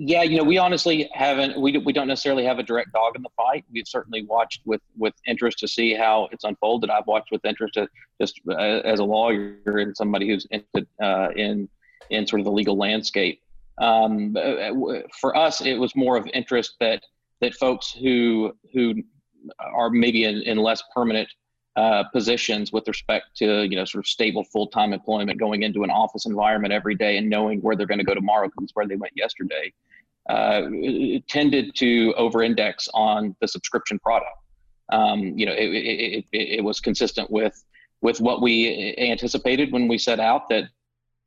Yeah, 0.01 0.23
you 0.23 0.37
know, 0.37 0.45
we 0.45 0.59
honestly 0.59 1.11
haven't. 1.13 1.61
We 1.61 1.77
we 1.79 1.93
don't 1.93 2.07
necessarily 2.07 2.45
have 2.45 2.61
a 2.61 2.63
direct 2.63 2.93
dog 2.93 3.17
in 3.17 3.23
the 3.23 3.31
fight. 3.37 3.65
We've 3.73 3.89
certainly 3.89 4.25
watched 4.25 4.61
with 4.65 4.81
with 4.97 5.13
interest 5.27 5.59
to 5.59 5.67
see 5.67 5.93
how 5.93 6.29
it's 6.31 6.45
unfolded. 6.45 6.89
I've 6.89 7.09
watched 7.09 7.33
with 7.33 7.45
interest 7.45 7.75
to, 7.75 7.89
just 8.21 8.41
uh, 8.49 8.55
as 8.55 9.01
a 9.01 9.05
lawyer 9.05 9.57
and 9.65 9.97
somebody 9.97 10.29
who's 10.29 10.47
into 10.53 10.87
uh, 11.03 11.31
in 11.35 11.69
in 12.11 12.29
sort 12.29 12.39
of 12.39 12.45
the 12.45 12.53
legal 12.53 12.77
landscape. 12.77 13.43
Um, 13.79 14.37
uh, 14.37 14.71
for 15.21 15.37
us, 15.37 15.63
it 15.63 15.75
was 15.75 15.97
more 15.97 16.17
of 16.17 16.29
interest 16.33 16.77
that 16.79 17.03
that 17.41 17.55
folks 17.55 17.91
who 17.91 18.53
who 18.73 18.95
are 19.61 19.91
maybe 19.91 20.25
in, 20.25 20.43
in 20.43 20.59
less 20.59 20.83
permanent 20.95 21.29
uh, 21.77 22.05
positions 22.13 22.73
with 22.73 22.89
respect 22.89 23.27
to 23.37 23.63
you 23.63 23.77
know 23.77 23.85
sort 23.85 24.05
of 24.05 24.09
stable 24.09 24.45
full-time 24.45 24.93
employment 24.93 25.39
going 25.39 25.63
into 25.63 25.85
an 25.85 25.91
office 25.91 26.27
environment 26.27 26.73
every 26.73 26.95
day 26.95 27.17
and 27.17 27.29
knowing 27.29 27.61
where 27.61 27.77
they're 27.77 27.87
going 27.87 27.99
to 27.99 28.05
go 28.05 28.15
tomorrow 28.15 28.49
because 28.49 28.71
where 28.75 28.87
they 28.87 28.97
went 28.97 29.13
yesterday 29.15 29.73
uh, 30.29 30.63
tended 31.29 31.75
to 31.75 32.13
over-index 32.17 32.89
on 32.93 33.35
the 33.41 33.49
subscription 33.49 33.99
product. 34.01 34.31
Um, 34.91 35.21
you 35.39 35.47
know 35.47 35.53
it, 35.53 35.69
it, 35.71 36.25
it, 36.33 36.49
it, 36.59 36.65
was 36.65 36.81
consistent 36.81 37.31
with 37.31 37.63
with 38.01 38.21
what 38.21 38.41
we 38.41 38.95
anticipated 38.97 39.71
when 39.71 39.87
we 39.87 39.99
set 39.99 40.19
out 40.19 40.49
that 40.49 40.65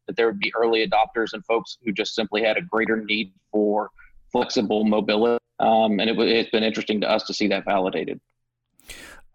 that 0.08 0.16
there 0.18 0.26
would 0.26 0.40
be 0.40 0.52
early 0.56 0.86
adopters 0.86 1.34
and 1.34 1.46
folks 1.46 1.78
who 1.86 1.92
just 1.92 2.16
simply 2.16 2.44
had 2.44 2.58
a 2.58 2.62
greater 2.62 2.98
need 2.98 3.32
for 3.52 3.90
flexible 4.32 4.84
mobility. 4.84 5.38
Um, 5.60 6.00
and 6.00 6.10
it, 6.10 6.20
it's 6.20 6.50
been 6.50 6.64
interesting 6.64 7.00
to 7.02 7.10
us 7.10 7.24
to 7.24 7.34
see 7.34 7.48
that 7.50 7.66
validated 7.66 8.20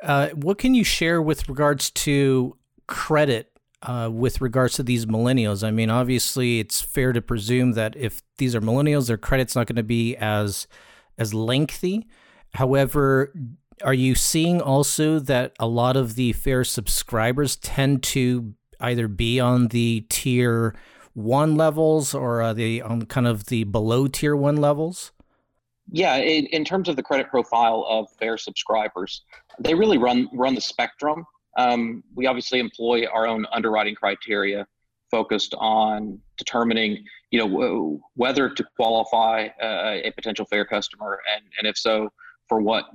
uh, 0.03 0.29
what 0.31 0.59
can 0.59 0.75
you 0.75 0.85
share 0.85 1.21
with 1.21 1.49
regards 1.49 1.91
to 1.91 2.57
credit 2.87 3.51
uh, 3.83 4.09
with 4.13 4.41
regards 4.41 4.75
to 4.75 4.83
these 4.83 5.07
millennials? 5.07 5.67
I 5.67 5.71
mean, 5.71 5.91
obviously, 5.91 6.61
it's 6.61 6.81
fair 6.81 7.13
to 7.13 7.23
presume 7.23 7.73
that 7.73 7.97
if 7.97 8.23
these 8.39 8.55
are 8.55 8.61
millennials, 8.61 9.09
their 9.09 9.17
credit's 9.17 9.55
not 9.55 9.67
going 9.67 9.77
to 9.77 9.83
be 9.83 10.17
as 10.17 10.67
as 11.19 11.33
lengthy. 11.33 12.07
However, 12.55 13.33
are 13.83 13.95
you 13.95 14.15
seeing 14.15 14.61
also 14.61 15.19
that 15.19 15.53
a 15.59 15.67
lot 15.67 15.97
of 15.97 16.15
the 16.15 16.33
fair 16.33 16.65
subscribers 16.65 17.57
tend 17.57 18.03
to 18.03 18.55
either 18.81 19.09
be 19.09 19.41
on 19.41 19.69
the 19.69 20.07
tier 20.09 20.75
one 21.15 21.57
levels 21.57 22.15
or 22.15 22.53
they 22.53 22.81
on 22.81 23.03
kind 23.03 23.27
of 23.27 23.47
the 23.47 23.65
below 23.65 24.07
tier 24.07 24.37
one 24.37 24.57
levels? 24.57 25.13
Yeah, 25.93 26.17
in, 26.17 26.47
in 26.47 26.65
terms 26.65 26.89
of 26.89 26.97
the 26.97 27.03
credit 27.03 27.29
profile 27.29 27.87
of 27.89 28.09
fair 28.19 28.37
subscribers, 28.37 29.23
they 29.61 29.75
really 29.75 29.99
run 29.99 30.29
run 30.33 30.55
the 30.55 30.61
spectrum. 30.61 31.25
Um, 31.57 32.03
we 32.15 32.27
obviously 32.27 32.59
employ 32.59 33.07
our 33.07 33.27
own 33.27 33.47
underwriting 33.53 33.95
criteria 33.95 34.67
focused 35.11 35.55
on 35.59 36.19
determining, 36.37 37.05
you 37.31 37.39
know, 37.39 38.01
whether 38.15 38.51
to 38.51 38.65
qualify 38.77 39.49
uh, 39.63 40.01
a 40.03 40.13
potential 40.17 40.45
fair 40.45 40.65
customer, 40.65 41.21
and 41.35 41.45
and 41.59 41.69
if 41.69 41.79
so, 41.79 42.11
for 42.49 42.61
what 42.61 42.87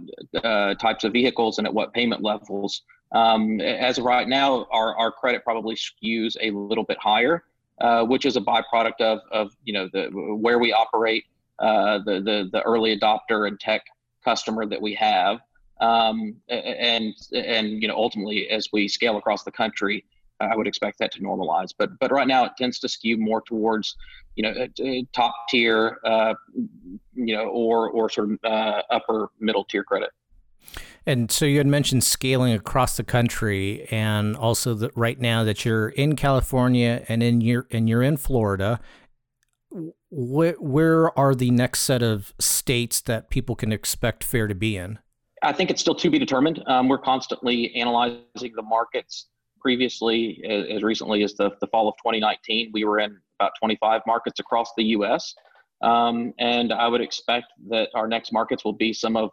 uh, 0.43 0.75
types 0.75 1.03
of 1.03 1.13
vehicles 1.13 1.57
and 1.57 1.67
at 1.67 1.73
what 1.73 1.93
payment 1.93 2.21
levels. 2.21 2.81
Um, 3.13 3.59
as 3.59 3.97
of 3.97 4.05
right 4.05 4.27
now, 4.27 4.67
our, 4.71 4.97
our 4.97 5.11
credit 5.11 5.43
probably 5.43 5.75
skews 5.75 6.35
a 6.41 6.51
little 6.51 6.85
bit 6.85 6.97
higher, 6.97 7.43
uh, 7.81 8.03
which 8.03 8.25
is 8.25 8.37
a 8.37 8.41
byproduct 8.41 9.01
of, 9.01 9.19
of 9.31 9.51
you 9.63 9.73
know 9.73 9.89
the 9.91 10.09
where 10.13 10.59
we 10.59 10.71
operate, 10.71 11.25
uh, 11.61 11.99
the, 11.99 12.21
the 12.21 12.49
the 12.51 12.61
early 12.63 12.97
adopter 12.97 13.47
and 13.47 13.59
tech 13.59 13.83
customer 14.25 14.65
that 14.65 14.81
we 14.81 14.93
have, 14.95 15.39
um, 15.79 16.35
and 16.49 17.13
and 17.33 17.81
you 17.81 17.87
know 17.87 17.95
ultimately 17.95 18.49
as 18.49 18.67
we 18.73 18.87
scale 18.87 19.17
across 19.17 19.43
the 19.43 19.51
country, 19.51 20.03
I 20.39 20.55
would 20.55 20.67
expect 20.67 20.99
that 20.99 21.11
to 21.13 21.21
normalize. 21.21 21.69
But 21.77 21.97
but 21.99 22.11
right 22.11 22.27
now 22.27 22.45
it 22.45 22.53
tends 22.57 22.79
to 22.79 22.89
skew 22.89 23.17
more 23.17 23.41
towards 23.41 23.95
you 24.35 24.43
know 24.43 24.67
top 25.13 25.33
tier, 25.49 25.99
uh, 26.05 26.33
you 27.13 27.35
know, 27.35 27.45
or 27.45 27.89
or 27.89 28.09
sort 28.09 28.31
of 28.31 28.39
uh, 28.43 28.81
upper 28.89 29.29
middle 29.39 29.63
tier 29.63 29.83
credit. 29.83 30.09
And 31.05 31.31
so 31.31 31.45
you 31.45 31.57
had 31.57 31.67
mentioned 31.67 32.03
scaling 32.03 32.53
across 32.53 32.95
the 32.95 33.03
country, 33.03 33.87
and 33.89 34.35
also 34.35 34.75
that 34.75 34.91
right 34.95 35.19
now 35.19 35.43
that 35.43 35.65
you're 35.65 35.89
in 35.89 36.15
California 36.15 37.03
and 37.07 37.23
in 37.23 37.41
your 37.41 37.67
and 37.71 37.89
you're 37.89 38.03
in 38.03 38.17
Florida. 38.17 38.79
Where, 40.09 40.53
where 40.53 41.17
are 41.17 41.33
the 41.33 41.51
next 41.51 41.81
set 41.81 42.03
of 42.03 42.33
states 42.39 43.01
that 43.01 43.29
people 43.29 43.55
can 43.55 43.71
expect 43.71 44.23
fair 44.23 44.47
to 44.47 44.55
be 44.55 44.77
in? 44.77 44.99
I 45.43 45.53
think 45.53 45.71
it's 45.71 45.81
still 45.81 45.95
to 45.95 46.09
be 46.09 46.19
determined. 46.19 46.63
Um, 46.67 46.87
we're 46.87 46.99
constantly 46.99 47.73
analyzing 47.75 48.53
the 48.55 48.61
markets. 48.61 49.27
Previously, 49.59 50.43
as, 50.43 50.81
recently 50.83 51.23
as 51.23 51.35
the, 51.35 51.51
the 51.61 51.67
fall 51.67 51.87
of 51.87 51.95
2019, 51.97 52.71
we 52.73 52.83
were 52.83 52.99
in 52.99 53.17
about 53.39 53.51
25 53.59 54.01
markets 54.07 54.39
across 54.39 54.71
the 54.75 54.83
U.S. 54.85 55.33
Um, 55.81 56.33
and 56.39 56.73
I 56.73 56.87
would 56.87 57.01
expect 57.01 57.47
that 57.69 57.89
our 57.93 58.07
next 58.07 58.33
markets 58.33 58.63
will 58.65 58.73
be 58.73 58.93
some 58.93 59.15
of 59.15 59.29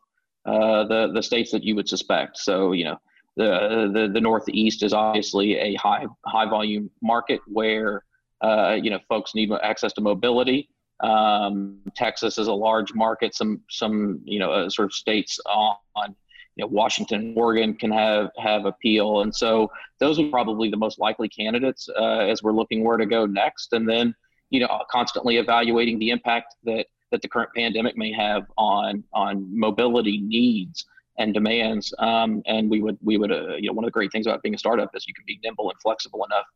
uh, 0.47 0.85
the 0.85 1.11
the 1.13 1.23
states 1.23 1.51
that 1.53 1.63
you 1.63 1.75
would 1.77 1.89
suspect. 1.89 2.39
So 2.39 2.73
you 2.73 2.85
know, 2.85 2.97
the 3.37 3.91
the, 3.93 4.11
the 4.13 4.21
Northeast 4.21 4.83
is 4.83 4.93
obviously 4.93 5.57
a 5.57 5.75
high 5.77 6.07
high 6.27 6.49
volume 6.49 6.91
market 7.03 7.41
where 7.47 8.05
uh, 8.43 8.77
you 8.81 8.91
know 8.91 8.99
folks 9.09 9.35
need 9.35 9.51
access 9.63 9.93
to 9.95 10.01
mobility. 10.01 10.69
Um, 11.01 11.81
Texas 11.95 12.39
is 12.39 12.49
a 12.49 12.53
large 12.53 12.93
market. 12.95 13.35
Some 13.35 13.61
some 13.71 14.21
you 14.25 14.39
know 14.39 14.53
uh, 14.53 14.71
sort 14.71 14.87
of 14.87 14.93
states 14.93 15.39
on, 15.47 15.77
on 15.97 16.17
you 16.57 16.65
know, 16.65 16.69
Washington, 16.69 17.35
Oregon 17.37 17.75
can 17.75 17.91
have 17.91 18.31
have 18.39 18.65
appeal, 18.65 19.23
and 19.23 19.35
so 19.35 19.71
those 20.01 20.19
are 20.19 20.29
probably 20.29 20.71
the 20.71 20.77
most 20.77 20.99
likely 20.99 21.29
candidates 21.29 21.89
uh, 21.97 22.19
as 22.21 22.43
we're 22.43 22.53
looking 22.53 22.85
where 22.85 22.97
to 22.97 23.07
go 23.07 23.27
next. 23.27 23.73
And 23.73 23.89
then 23.89 24.15
you 24.51 24.61
know 24.61 24.83
constantly 24.91 25.37
evaluating 25.37 25.99
the 25.99 26.11
impact 26.11 26.55
that 26.65 26.87
that 27.11 27.23
the 27.23 27.29
current 27.29 27.51
pandemic 27.57 27.97
may 27.97 28.13
have 28.13 28.45
on 28.57 29.05
on 29.13 29.47
mobility 29.57 30.19
needs 30.19 30.85
and 31.19 31.35
demands. 31.35 31.93
Um, 31.99 32.43
and 32.47 32.71
we 32.71 32.81
would 32.81 32.99
we 33.03 33.19
would 33.19 33.33
uh, 33.33 33.57
you 33.57 33.69
know 33.69 33.73
one 33.73 33.85
of 33.85 33.89
the 33.89 33.93
great 33.93 34.13
things 34.13 34.27
about 34.27 34.43
being 34.43 34.55
a 34.55 34.59
startup 34.59 34.91
is 34.95 35.07
you 35.07 35.15
can 35.15 35.25
be 35.27 35.39
nimble 35.43 35.71
and 35.71 35.81
flexible 35.81 36.25
enough 36.25 36.47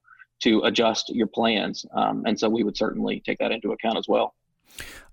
to 0.43 0.61
adjust 0.65 1.09
your 1.11 1.27
plans. 1.27 1.87
Um, 1.95 2.25
and 2.27 2.39
so 2.39 2.49
we 2.49 2.65
would 2.65 2.77
certainly 2.77 3.21
take 3.21 3.39
that 3.39 3.53
into 3.53 3.73
account 3.73 3.99
as 3.99 4.09
well. 4.09 4.35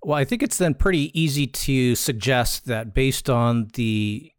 Well, 0.01 0.17
I 0.17 0.23
think 0.23 0.41
it's 0.41 0.57
then 0.57 0.73
pretty 0.73 1.19
easy 1.19 1.45
to 1.45 1.95
suggest 1.95 2.65
that 2.67 2.93
based 2.93 3.29
on 3.29 3.69
the 3.73 4.31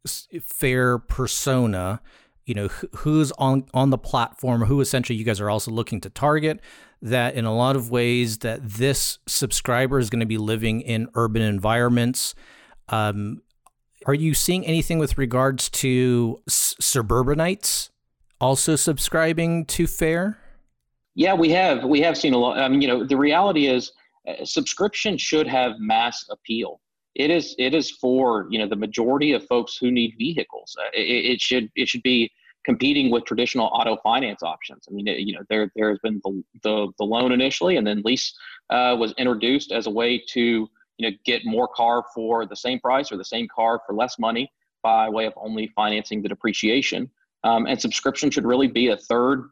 fair 0.42 0.98
persona, 0.98 2.00
you 2.46 2.55
know, 2.55 2.68
who's 2.96 3.31
on 3.33 3.66
on 3.74 3.90
the 3.90 3.98
platform, 3.98 4.62
who 4.62 4.81
essentially 4.81 5.18
you 5.18 5.24
guys 5.24 5.40
are 5.40 5.50
also 5.50 5.70
looking 5.70 6.00
to 6.00 6.11
target, 6.11 6.61
that 7.03 7.35
in 7.35 7.44
a 7.44 7.55
lot 7.55 7.76
of 7.76 7.90
ways 7.90 8.38
that 8.38 8.66
this 8.66 9.18
subscriber 9.26 9.98
is 9.98 10.09
going 10.09 10.20
to 10.20 10.26
be 10.26 10.38
living 10.38 10.81
in 10.81 11.09
urban 11.14 11.42
environments. 11.42 12.35
Um, 12.88 13.42
are 14.07 14.14
you 14.14 14.33
seeing 14.33 14.66
anything 14.66 14.98
with 14.98 15.18
regards 15.18 15.68
to 15.68 16.40
s- 16.48 16.74
suburbanites 16.81 17.90
also 18.40 18.76
subscribing 18.76 19.66
to 19.66 19.87
Fair? 19.87 20.38
Yeah, 21.14 21.34
we 21.34 21.50
have. 21.50 21.84
We 21.84 22.00
have 22.00 22.16
seen 22.16 22.34
a 22.34 22.38
lot. 22.38 22.58
I 22.58 22.68
mean, 22.68 22.80
you 22.80 22.88
know, 22.88 23.04
the 23.04 23.16
reality 23.16 23.66
is 23.66 23.92
uh, 24.28 24.44
subscription 24.44 25.18
should 25.18 25.46
have 25.46 25.72
mass 25.78 26.24
appeal. 26.30 26.80
It 27.14 27.30
is. 27.30 27.54
It 27.58 27.74
is 27.74 27.90
for 27.90 28.46
you 28.50 28.58
know 28.58 28.68
the 28.68 28.76
majority 28.76 29.32
of 29.32 29.44
folks 29.46 29.76
who 29.76 29.90
need 29.90 30.14
vehicles. 30.18 30.76
Uh, 30.78 30.90
it, 30.94 31.32
it, 31.32 31.40
should. 31.40 31.68
It 31.74 31.88
should 31.88 32.02
be 32.02 32.30
competing 32.64 33.10
with 33.10 33.24
traditional 33.24 33.66
auto 33.72 33.96
finance 34.02 34.42
options. 34.42 34.86
I 34.88 34.92
mean, 34.92 35.08
it, 35.08 35.20
you 35.20 35.34
know, 35.34 35.42
there 35.48 35.72
there 35.74 35.90
has 35.90 35.98
been 35.98 36.20
the 36.24 36.42
the, 36.62 36.88
the 36.98 37.04
loan 37.04 37.32
initially, 37.32 37.76
and 37.76 37.86
then 37.86 38.02
lease 38.04 38.32
uh, 38.70 38.96
was 38.98 39.12
introduced 39.18 39.72
as 39.72 39.86
a 39.86 39.90
way 39.90 40.22
to 40.28 40.68
you 40.98 41.10
know 41.10 41.16
get 41.24 41.44
more 41.44 41.66
car 41.66 42.04
for 42.14 42.46
the 42.46 42.56
same 42.56 42.78
price 42.78 43.10
or 43.10 43.16
the 43.16 43.24
same 43.24 43.48
car 43.52 43.80
for 43.84 43.94
less 43.94 44.18
money 44.18 44.50
by 44.82 45.08
way 45.08 45.26
of 45.26 45.32
only 45.36 45.66
financing 45.74 46.22
the 46.22 46.28
depreciation. 46.28 47.10
Um, 47.42 47.66
and 47.66 47.80
subscription 47.80 48.30
should 48.30 48.44
really 48.44 48.68
be 48.68 48.88
a 48.88 48.96
third 48.96 49.48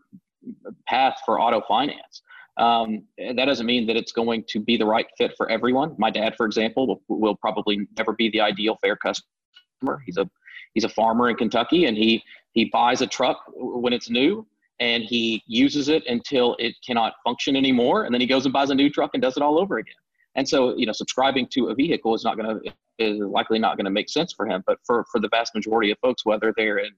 path 0.87 1.19
for 1.25 1.41
auto 1.41 1.63
finance. 1.67 2.23
Um, 2.57 3.05
that 3.19 3.45
doesn't 3.45 3.67
mean 3.67 3.87
that 3.87 3.97
it's 3.97 4.11
going 4.11 4.45
to 4.49 4.61
be 4.61 4.77
the 4.77 4.87
right 4.87 5.07
fit 5.17 5.35
for 5.37 5.49
everyone. 5.49 5.95
My 5.97 6.11
dad, 6.11 6.35
for 6.37 6.45
example, 6.45 6.87
will, 6.87 7.03
will 7.09 7.37
probably 7.37 7.87
never 7.97 8.13
be 8.13 8.31
the 8.31 8.41
ideal 8.41 8.77
fair 8.83 8.97
customer. 8.97 10.03
He's 10.05 10.17
a 10.17 10.29
he's 10.75 10.85
a 10.85 10.89
farmer 10.89 11.31
in 11.31 11.37
Kentucky, 11.37 11.87
and 11.87 11.97
he 11.97 12.23
he 12.53 12.65
buys 12.67 13.01
a 13.01 13.07
truck 13.07 13.39
when 13.55 13.93
it's 13.93 14.11
new, 14.11 14.45
and 14.81 15.05
he 15.05 15.43
uses 15.47 15.89
it 15.89 16.05
until 16.09 16.57
it 16.59 16.75
cannot 16.85 17.15
function 17.23 17.55
anymore, 17.55 18.05
and 18.05 18.13
then 18.13 18.21
he 18.21 18.27
goes 18.27 18.45
and 18.45 18.53
buys 18.53 18.71
a 18.71 18.75
new 18.75 18.91
truck 18.91 19.11
and 19.15 19.23
does 19.23 19.37
it 19.37 19.43
all 19.43 19.59
over 19.61 19.79
again. 19.79 19.95
And 20.35 20.49
so, 20.49 20.77
you 20.77 20.87
know, 20.87 20.93
subscribing 20.93 21.49
to 21.53 21.69
a 21.69 21.75
vehicle 21.75 22.15
is 22.15 22.25
not 22.25 22.37
going 22.37 22.61
to 22.61 22.73
is 22.99 23.19
likely 23.21 23.61
not 23.61 23.77
going 23.77 23.85
to 23.85 23.91
make 23.91 24.09
sense 24.09 24.33
for 24.33 24.47
him. 24.47 24.63
But 24.67 24.79
for 24.85 25.05
for 25.13 25.21
the 25.21 25.29
vast 25.29 25.55
majority 25.55 25.91
of 25.91 25.99
folks, 26.01 26.25
whether 26.25 26.53
they're 26.57 26.79
in 26.79 26.91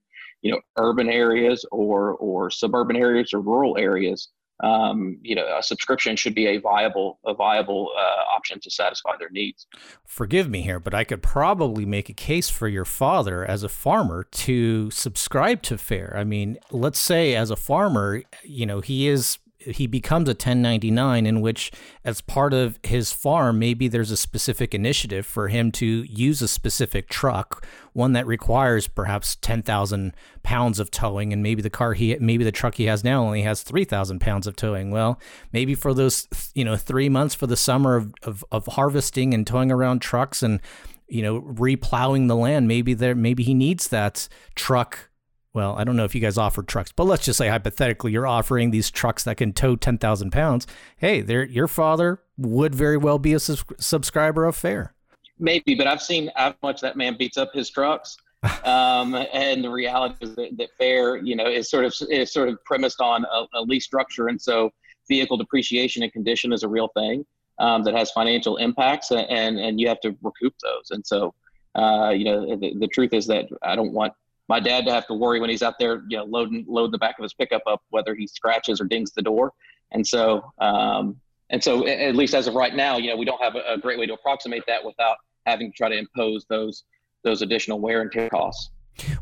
you 0.43 0.51
know 0.51 0.61
urban 0.77 1.09
areas 1.09 1.65
or 1.71 2.13
or 2.15 2.51
suburban 2.51 2.97
areas 2.97 3.33
or 3.33 3.41
rural 3.41 3.77
areas, 3.79 4.29
um, 4.63 5.19
you 5.23 5.35
know, 5.35 5.47
a 5.57 5.63
subscription 5.63 6.17
should 6.17 6.35
be 6.35 6.47
a 6.47 6.59
viable 6.59 7.19
a 7.25 7.35
viable 7.35 7.91
uh, 7.97 8.35
option 8.35 8.61
to 8.61 8.71
satisfy 8.71 9.13
their 9.19 9.31
needs. 9.31 9.67
Forgive 10.05 10.51
me 10.51 10.63
here, 10.63 10.79
but 10.79 10.95
I 10.95 11.05
could 11.05 11.23
probably 11.23 11.87
make 11.87 12.09
a 12.09 12.15
case 12.15 12.51
for 12.51 12.69
your 12.69 12.85
father 12.85 13.45
as 13.45 13.63
a 13.63 13.69
farmer 13.69 14.25
to 14.25 14.91
subscribe 14.91 15.63
to 15.63 15.79
FAIR. 15.79 16.15
I 16.17 16.25
mean, 16.25 16.59
let's 16.71 16.99
say 16.99 17.35
as 17.35 17.51
a 17.51 17.57
farmer, 17.57 18.23
you 18.43 18.67
know, 18.67 18.81
he 18.81 19.09
is 19.09 19.39
he 19.61 19.87
becomes 19.87 20.29
a 20.29 20.33
1099 20.33 21.27
in 21.27 21.41
which 21.41 21.71
as 22.05 22.21
part 22.21 22.55
of 22.55 22.79
his 22.83 23.13
farm 23.13 23.59
maybe 23.59 23.89
there's 23.89 24.11
a 24.11 24.17
specific 24.17 24.75
initiative 24.75 25.27
for 25.27 25.49
him 25.49 25.71
to 25.71 25.87
use 25.87 26.41
a 26.41 26.49
specific 26.49 27.09
truck 27.09 27.67
one 27.93 28.13
that 28.13 28.27
requires 28.27 28.89
perhaps 28.89 29.37
10,000 29.37 30.15
pounds 30.43 30.79
of 30.79 30.91
towing 30.91 31.33
and 31.33 31.43
maybe 31.43 31.61
the 31.61 31.71
car 31.71 31.93
he 31.93 32.17
maybe 32.21 32.45
the 32.45 32.53
truck 32.53 32.77
he 32.77 32.85
has 32.85 33.05
now 33.05 33.23
only 33.23 33.43
has 33.43 33.63
3,000 33.63 34.21
pounds 34.21 34.47
of 34.47 34.57
towing. 34.57 34.91
Well 34.91 35.21
maybe 35.53 35.75
for 35.75 35.93
those 35.93 36.27
you 36.55 36.65
know 36.65 36.77
3 36.77 37.09
months 37.09 37.35
for 37.35 37.47
the 37.47 37.57
summer 37.57 37.97
of, 37.97 38.15
of, 38.23 38.45
of 38.51 38.67
harvesting 38.67 39.35
and 39.35 39.47
towing 39.47 39.71
around 39.71 40.01
trucks 40.01 40.43
and 40.43 40.61
you 41.09 41.23
know 41.23 41.43
replowing 41.43 42.29
the 42.29 42.37
land 42.37 42.69
maybe 42.69 42.95
there 42.95 43.15
maybe 43.15 43.43
he 43.43 43.55
needs 43.55 43.89
that 43.89 44.29
truck 44.55 45.10
well, 45.53 45.75
I 45.77 45.85
don't 45.85 45.97
know 45.97 46.05
if 46.05 46.15
you 46.15 46.21
guys 46.21 46.39
offer 46.39 46.63
trucks, 46.63 46.93
but 46.93 47.05
let's 47.05 47.25
just 47.25 47.39
say 47.39 47.49
hypothetically 47.49 48.13
you're 48.13 48.27
offering 48.27 48.71
these 48.71 48.91
trucks 48.91 49.25
that 49.25 49.37
can 49.37 49.53
tow 49.53 49.75
10,000 49.75 50.31
pounds. 50.31 50.67
Hey, 50.97 51.23
your 51.51 51.67
father 51.67 52.21
would 52.37 52.75
very 52.75 52.97
well 52.97 53.19
be 53.19 53.35
a 53.35 53.41
subscriber 53.41 54.45
of 54.45 54.55
FAIR. 54.57 54.95
Maybe, 55.39 55.75
but 55.75 55.87
I've 55.87 56.03
seen 56.03 56.31
how 56.37 56.55
much 56.63 56.81
that 56.83 56.97
man 56.97 57.17
beats 57.19 57.37
up 57.37 57.53
his 57.53 57.71
trucks. 57.71 58.17
um, 58.65 59.15
and 59.15 59.63
the 59.65 59.71
reality 59.71 60.15
is 60.23 60.35
that, 60.37 60.57
that, 60.57 60.69
FAIR, 60.79 61.17
you 61.19 61.37
know, 61.37 61.47
is 61.47 61.69
sort 61.69 61.85
of 61.85 61.95
is 62.09 62.33
sort 62.33 62.49
of 62.49 62.63
premised 62.65 63.01
on 63.01 63.25
a, 63.25 63.45
a 63.55 63.63
lease 63.63 63.85
structure, 63.85 64.29
and 64.29 64.41
so 64.41 64.71
vehicle 65.09 65.37
depreciation 65.37 66.03
and 66.03 66.13
condition 66.13 66.51
is 66.53 66.63
a 66.63 66.69
real 66.69 66.89
thing 66.97 67.27
um, 67.59 67.83
that 67.85 67.95
has 67.95 68.11
financial 68.13 68.57
impacts, 68.57 69.11
and 69.11 69.59
and 69.59 69.79
you 69.79 69.89
have 69.89 70.01
to 70.01 70.17
recoup 70.23 70.55
those. 70.63 70.91
And 70.91 71.07
so, 71.07 71.35
uh, 71.75 72.15
you 72.17 72.25
know, 72.25 72.57
the, 72.57 72.75
the 72.79 72.89
truth 72.89 73.13
is 73.13 73.27
that 73.27 73.47
I 73.63 73.77
don't 73.77 73.93
want 73.93 74.15
my 74.51 74.59
dad 74.59 74.85
to 74.85 74.93
have 74.93 75.07
to 75.07 75.15
worry 75.15 75.39
when 75.39 75.49
he's 75.49 75.63
out 75.63 75.79
there, 75.79 76.03
you 76.09 76.17
know, 76.17 76.25
loading 76.25 76.65
loading 76.69 76.91
the 76.91 76.99
back 76.99 77.17
of 77.21 77.23
his 77.23 77.33
pickup 77.33 77.63
up 77.69 77.83
whether 77.91 78.17
he 78.17 78.27
scratches 78.27 78.81
or 78.81 78.85
dings 78.85 79.13
the 79.13 79.23
door. 79.23 79.53
And 79.93 80.05
so, 80.05 80.43
um, 80.59 81.21
and 81.51 81.63
so, 81.63 81.87
at 81.87 82.17
least 82.17 82.35
as 82.35 82.49
of 82.49 82.55
right 82.55 82.75
now, 82.75 82.97
you 82.97 83.11
know, 83.11 83.17
we 83.17 83.25
don't 83.25 83.41
have 83.41 83.55
a, 83.55 83.63
a 83.75 83.79
great 83.79 83.97
way 83.97 84.07
to 84.07 84.15
approximate 84.15 84.65
that 84.67 84.85
without 84.85 85.19
having 85.47 85.71
to 85.71 85.77
try 85.77 85.89
to 85.89 85.97
impose 85.97 86.47
those 86.49 86.83
those 87.23 87.43
additional 87.43 87.79
wear 87.79 88.03
and 88.03 88.11
tear 88.11 88.29
costs. 88.29 88.71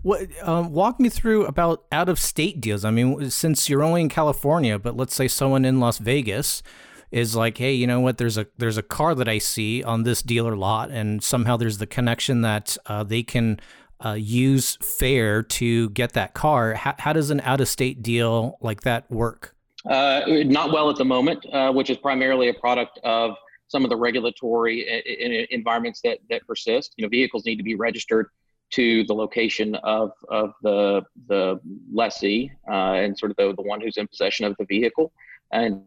What 0.01 0.29
um, 0.43 0.73
walk 0.73 0.99
me 0.99 1.11
through 1.11 1.45
about 1.45 1.85
out 1.93 2.09
of 2.09 2.19
state 2.19 2.59
deals? 2.59 2.87
I 2.87 2.91
mean, 2.91 3.31
since 3.31 3.69
you're 3.69 3.83
only 3.83 4.01
in 4.01 4.09
California, 4.09 4.79
but 4.79 4.97
let's 4.97 5.15
say 5.15 5.29
someone 5.29 5.67
in 5.67 5.79
Las 5.79 5.99
Vegas 5.99 6.63
is 7.11 7.37
like, 7.37 7.59
hey, 7.59 7.75
you 7.75 7.87
know 7.87 8.01
what? 8.01 8.17
There's 8.17 8.39
a 8.39 8.47
there's 8.57 8.79
a 8.79 8.83
car 8.83 9.15
that 9.15 9.29
I 9.29 9.37
see 9.37 9.83
on 9.83 10.05
this 10.05 10.23
dealer 10.23 10.57
lot, 10.57 10.91
and 10.91 11.23
somehow 11.23 11.59
there's 11.59 11.79
the 11.79 11.87
connection 11.87 12.41
that 12.41 12.79
uh, 12.87 13.05
they 13.05 13.23
can 13.23 13.61
uh, 14.05 14.13
use 14.13 14.77
FAIR 14.77 15.43
to 15.43 15.91
get 15.91 16.13
that 16.13 16.35
car. 16.35 16.75
How, 16.75 16.95
how 16.99 17.13
does 17.13 17.31
an 17.31 17.41
out 17.41 17.61
of 17.61 17.69
state 17.69 18.03
deal 18.03 18.59
like 18.61 18.83
that 18.83 19.11
work? 19.11 19.55
Uh, 19.89 20.23
not 20.27 20.73
well 20.73 20.91
at 20.91 20.97
the 20.97 21.05
moment, 21.05 21.45
uh, 21.53 21.73
which 21.73 21.91
is 21.91 21.97
primarily 21.97 22.49
a 22.49 22.55
product 22.55 22.99
of 23.05 23.35
some 23.69 23.85
of 23.85 23.91
the 23.91 23.97
regulatory 23.97 25.47
environments 25.51 26.01
that, 26.03 26.19
that 26.31 26.47
persist. 26.47 26.95
You 26.97 27.05
know, 27.05 27.09
vehicles 27.09 27.45
need 27.45 27.57
to 27.57 27.63
be 27.63 27.75
registered 27.75 28.29
to 28.71 29.05
the 29.05 29.15
location 29.15 29.75
of, 29.77 30.13
of 30.29 30.53
the, 30.63 31.03
the 31.27 31.61
lessee 31.93 32.51
uh, 32.71 32.93
and 32.95 33.19
sort 33.19 33.31
of 33.31 33.37
the, 33.37 33.55
the 33.55 33.63
one 33.63 33.81
who's 33.81 33.97
in 33.97 34.07
possession 34.09 34.45
of 34.47 34.57
the 34.59 34.65
vehicle. 34.67 35.13
And 35.53 35.83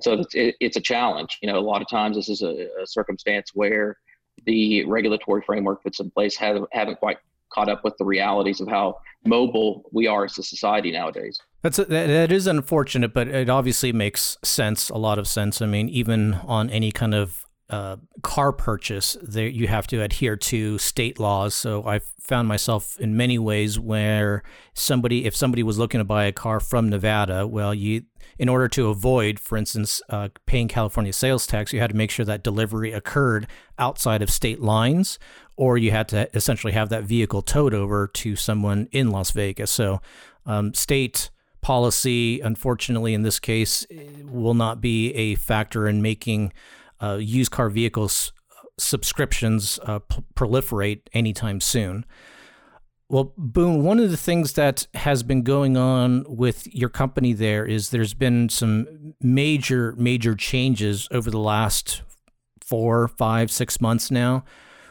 so 0.00 0.14
it's, 0.14 0.34
it, 0.34 0.56
it's 0.60 0.76
a 0.76 0.80
challenge. 0.80 1.38
You 1.42 1.48
know, 1.52 1.58
a 1.58 1.60
lot 1.60 1.82
of 1.82 1.88
times 1.88 2.16
this 2.16 2.28
is 2.28 2.42
a, 2.42 2.68
a 2.82 2.86
circumstance 2.86 3.50
where 3.54 3.96
the 4.44 4.84
regulatory 4.84 5.42
framework 5.42 5.82
that's 5.84 6.00
in 6.00 6.10
place 6.10 6.36
haven't, 6.36 6.66
haven't 6.72 6.98
quite 6.98 7.18
caught 7.56 7.68
up 7.70 7.82
with 7.82 7.96
the 7.96 8.04
realities 8.04 8.60
of 8.60 8.68
how 8.68 8.98
mobile 9.24 9.88
we 9.92 10.06
are 10.06 10.24
as 10.24 10.36
a 10.38 10.42
society 10.42 10.92
nowadays. 10.92 11.40
That's 11.62 11.78
a, 11.78 11.86
that 11.86 12.30
is 12.30 12.46
unfortunate, 12.46 13.14
but 13.14 13.28
it 13.28 13.48
obviously 13.48 13.92
makes 13.92 14.36
sense, 14.44 14.90
a 14.90 14.98
lot 14.98 15.18
of 15.18 15.26
sense. 15.26 15.62
I 15.62 15.66
mean, 15.66 15.88
even 15.88 16.34
on 16.46 16.68
any 16.70 16.92
kind 16.92 17.14
of 17.14 17.45
uh, 17.68 17.96
car 18.22 18.52
purchase, 18.52 19.16
there 19.20 19.48
you 19.48 19.66
have 19.66 19.86
to 19.88 20.00
adhere 20.00 20.36
to 20.36 20.78
state 20.78 21.18
laws. 21.18 21.54
So 21.54 21.84
I've 21.84 22.06
found 22.20 22.46
myself 22.46 22.98
in 23.00 23.16
many 23.16 23.38
ways 23.38 23.78
where 23.78 24.42
somebody, 24.74 25.24
if 25.24 25.34
somebody 25.34 25.62
was 25.62 25.78
looking 25.78 25.98
to 25.98 26.04
buy 26.04 26.24
a 26.24 26.32
car 26.32 26.60
from 26.60 26.88
Nevada, 26.88 27.46
well, 27.46 27.74
you, 27.74 28.02
in 28.38 28.48
order 28.48 28.68
to 28.68 28.88
avoid, 28.88 29.40
for 29.40 29.58
instance, 29.58 30.00
uh, 30.10 30.28
paying 30.46 30.68
California 30.68 31.12
sales 31.12 31.46
tax, 31.46 31.72
you 31.72 31.80
had 31.80 31.90
to 31.90 31.96
make 31.96 32.10
sure 32.10 32.24
that 32.24 32.44
delivery 32.44 32.92
occurred 32.92 33.48
outside 33.78 34.22
of 34.22 34.30
state 34.30 34.60
lines, 34.60 35.18
or 35.56 35.76
you 35.76 35.90
had 35.90 36.08
to 36.08 36.28
essentially 36.36 36.72
have 36.72 36.88
that 36.90 37.04
vehicle 37.04 37.42
towed 37.42 37.74
over 37.74 38.06
to 38.06 38.36
someone 38.36 38.88
in 38.92 39.10
Las 39.10 39.32
Vegas. 39.32 39.72
So 39.72 40.00
um, 40.44 40.72
state 40.72 41.30
policy, 41.62 42.40
unfortunately, 42.40 43.12
in 43.12 43.22
this 43.22 43.40
case, 43.40 43.84
will 44.22 44.54
not 44.54 44.80
be 44.80 45.12
a 45.14 45.34
factor 45.34 45.88
in 45.88 46.00
making 46.00 46.52
uh, 47.02 47.16
used 47.20 47.50
car 47.50 47.70
vehicles 47.70 48.32
subscriptions 48.78 49.78
uh, 49.84 49.98
p- 50.00 50.22
proliferate 50.34 51.00
anytime 51.12 51.60
soon. 51.60 52.04
Well, 53.08 53.32
Boone, 53.36 53.84
one 53.84 54.00
of 54.00 54.10
the 54.10 54.16
things 54.16 54.54
that 54.54 54.88
has 54.94 55.22
been 55.22 55.42
going 55.42 55.76
on 55.76 56.24
with 56.26 56.66
your 56.74 56.88
company 56.88 57.32
there 57.32 57.64
is 57.64 57.90
there's 57.90 58.14
been 58.14 58.48
some 58.48 59.14
major, 59.20 59.94
major 59.96 60.34
changes 60.34 61.06
over 61.12 61.30
the 61.30 61.38
last 61.38 62.02
four, 62.60 63.06
five, 63.06 63.52
six 63.52 63.80
months 63.80 64.10
now, 64.10 64.44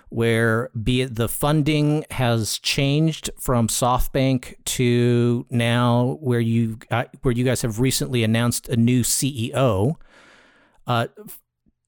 where 0.08 0.70
be 0.82 1.02
it 1.02 1.16
the 1.16 1.28
funding 1.28 2.06
has 2.12 2.58
changed 2.60 3.30
from 3.38 3.68
SoftBank 3.68 4.64
to 4.64 5.46
now 5.50 6.18
where 6.22 6.40
you 6.40 6.80
where 7.22 7.34
you 7.34 7.44
guys 7.44 7.64
have 7.64 7.82
recently 7.82 8.24
announced 8.24 8.70
a 8.70 8.78
new 8.78 9.02
CEO. 9.02 9.96
Uh, 10.88 11.08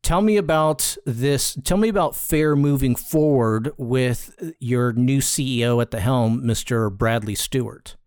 tell 0.08 0.22
me 0.22 0.38
about 0.38 0.96
this. 1.06 1.58
Tell 1.66 1.76
me 1.76 1.90
about 1.90 2.16
Fair 2.16 2.56
moving 2.56 2.96
forward 2.96 3.74
with 3.78 4.56
your 4.58 4.94
new 4.94 5.20
CEO 5.20 5.82
at 5.82 5.92
the 5.92 6.00
helm, 6.00 6.44
Mr. 6.44 6.90
Bradley 6.90 7.36
Stewart. 7.36 7.98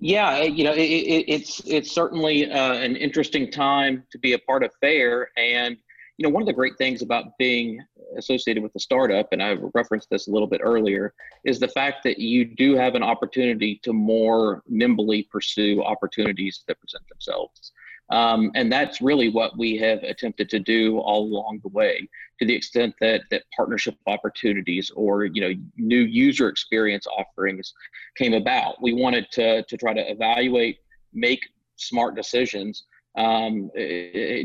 Yeah, 0.00 0.44
you 0.44 0.64
know, 0.64 0.72
it, 0.72 0.80
it, 0.80 1.24
it's 1.28 1.60
it's 1.66 1.92
certainly 1.92 2.50
uh, 2.50 2.72
an 2.72 2.96
interesting 2.96 3.50
time 3.50 4.02
to 4.12 4.18
be 4.18 4.32
a 4.32 4.38
part 4.38 4.64
of 4.64 4.70
Fair, 4.80 5.28
and 5.36 5.76
you 6.16 6.22
know, 6.22 6.30
one 6.30 6.42
of 6.42 6.46
the 6.46 6.54
great 6.54 6.78
things 6.78 7.02
about 7.02 7.36
being 7.38 7.78
associated 8.16 8.62
with 8.62 8.74
a 8.74 8.80
startup, 8.80 9.28
and 9.32 9.42
I 9.42 9.56
referenced 9.74 10.08
this 10.08 10.28
a 10.28 10.30
little 10.30 10.48
bit 10.48 10.62
earlier, 10.64 11.12
is 11.44 11.60
the 11.60 11.68
fact 11.68 12.02
that 12.04 12.18
you 12.18 12.46
do 12.46 12.76
have 12.76 12.94
an 12.94 13.02
opportunity 13.02 13.78
to 13.82 13.92
more 13.92 14.62
nimbly 14.68 15.28
pursue 15.30 15.82
opportunities 15.82 16.64
that 16.66 16.80
present 16.80 17.06
themselves. 17.08 17.72
Um, 18.12 18.50
and 18.54 18.70
that's 18.70 19.00
really 19.00 19.30
what 19.30 19.56
we 19.56 19.78
have 19.78 20.02
attempted 20.02 20.50
to 20.50 20.58
do 20.58 20.98
all 20.98 21.22
along 21.22 21.60
the 21.62 21.70
way, 21.70 22.06
to 22.38 22.46
the 22.46 22.54
extent 22.54 22.94
that 23.00 23.22
that 23.30 23.44
partnership 23.56 23.96
opportunities 24.06 24.90
or 24.94 25.24
you 25.24 25.40
know 25.40 25.54
new 25.78 26.02
user 26.02 26.48
experience 26.48 27.06
offerings 27.06 27.72
came 28.16 28.34
about. 28.34 28.82
We 28.82 28.92
wanted 28.92 29.28
to 29.32 29.62
to 29.62 29.76
try 29.78 29.94
to 29.94 30.10
evaluate, 30.10 30.80
make 31.14 31.40
smart 31.76 32.14
decisions, 32.14 32.84
um, 33.16 33.70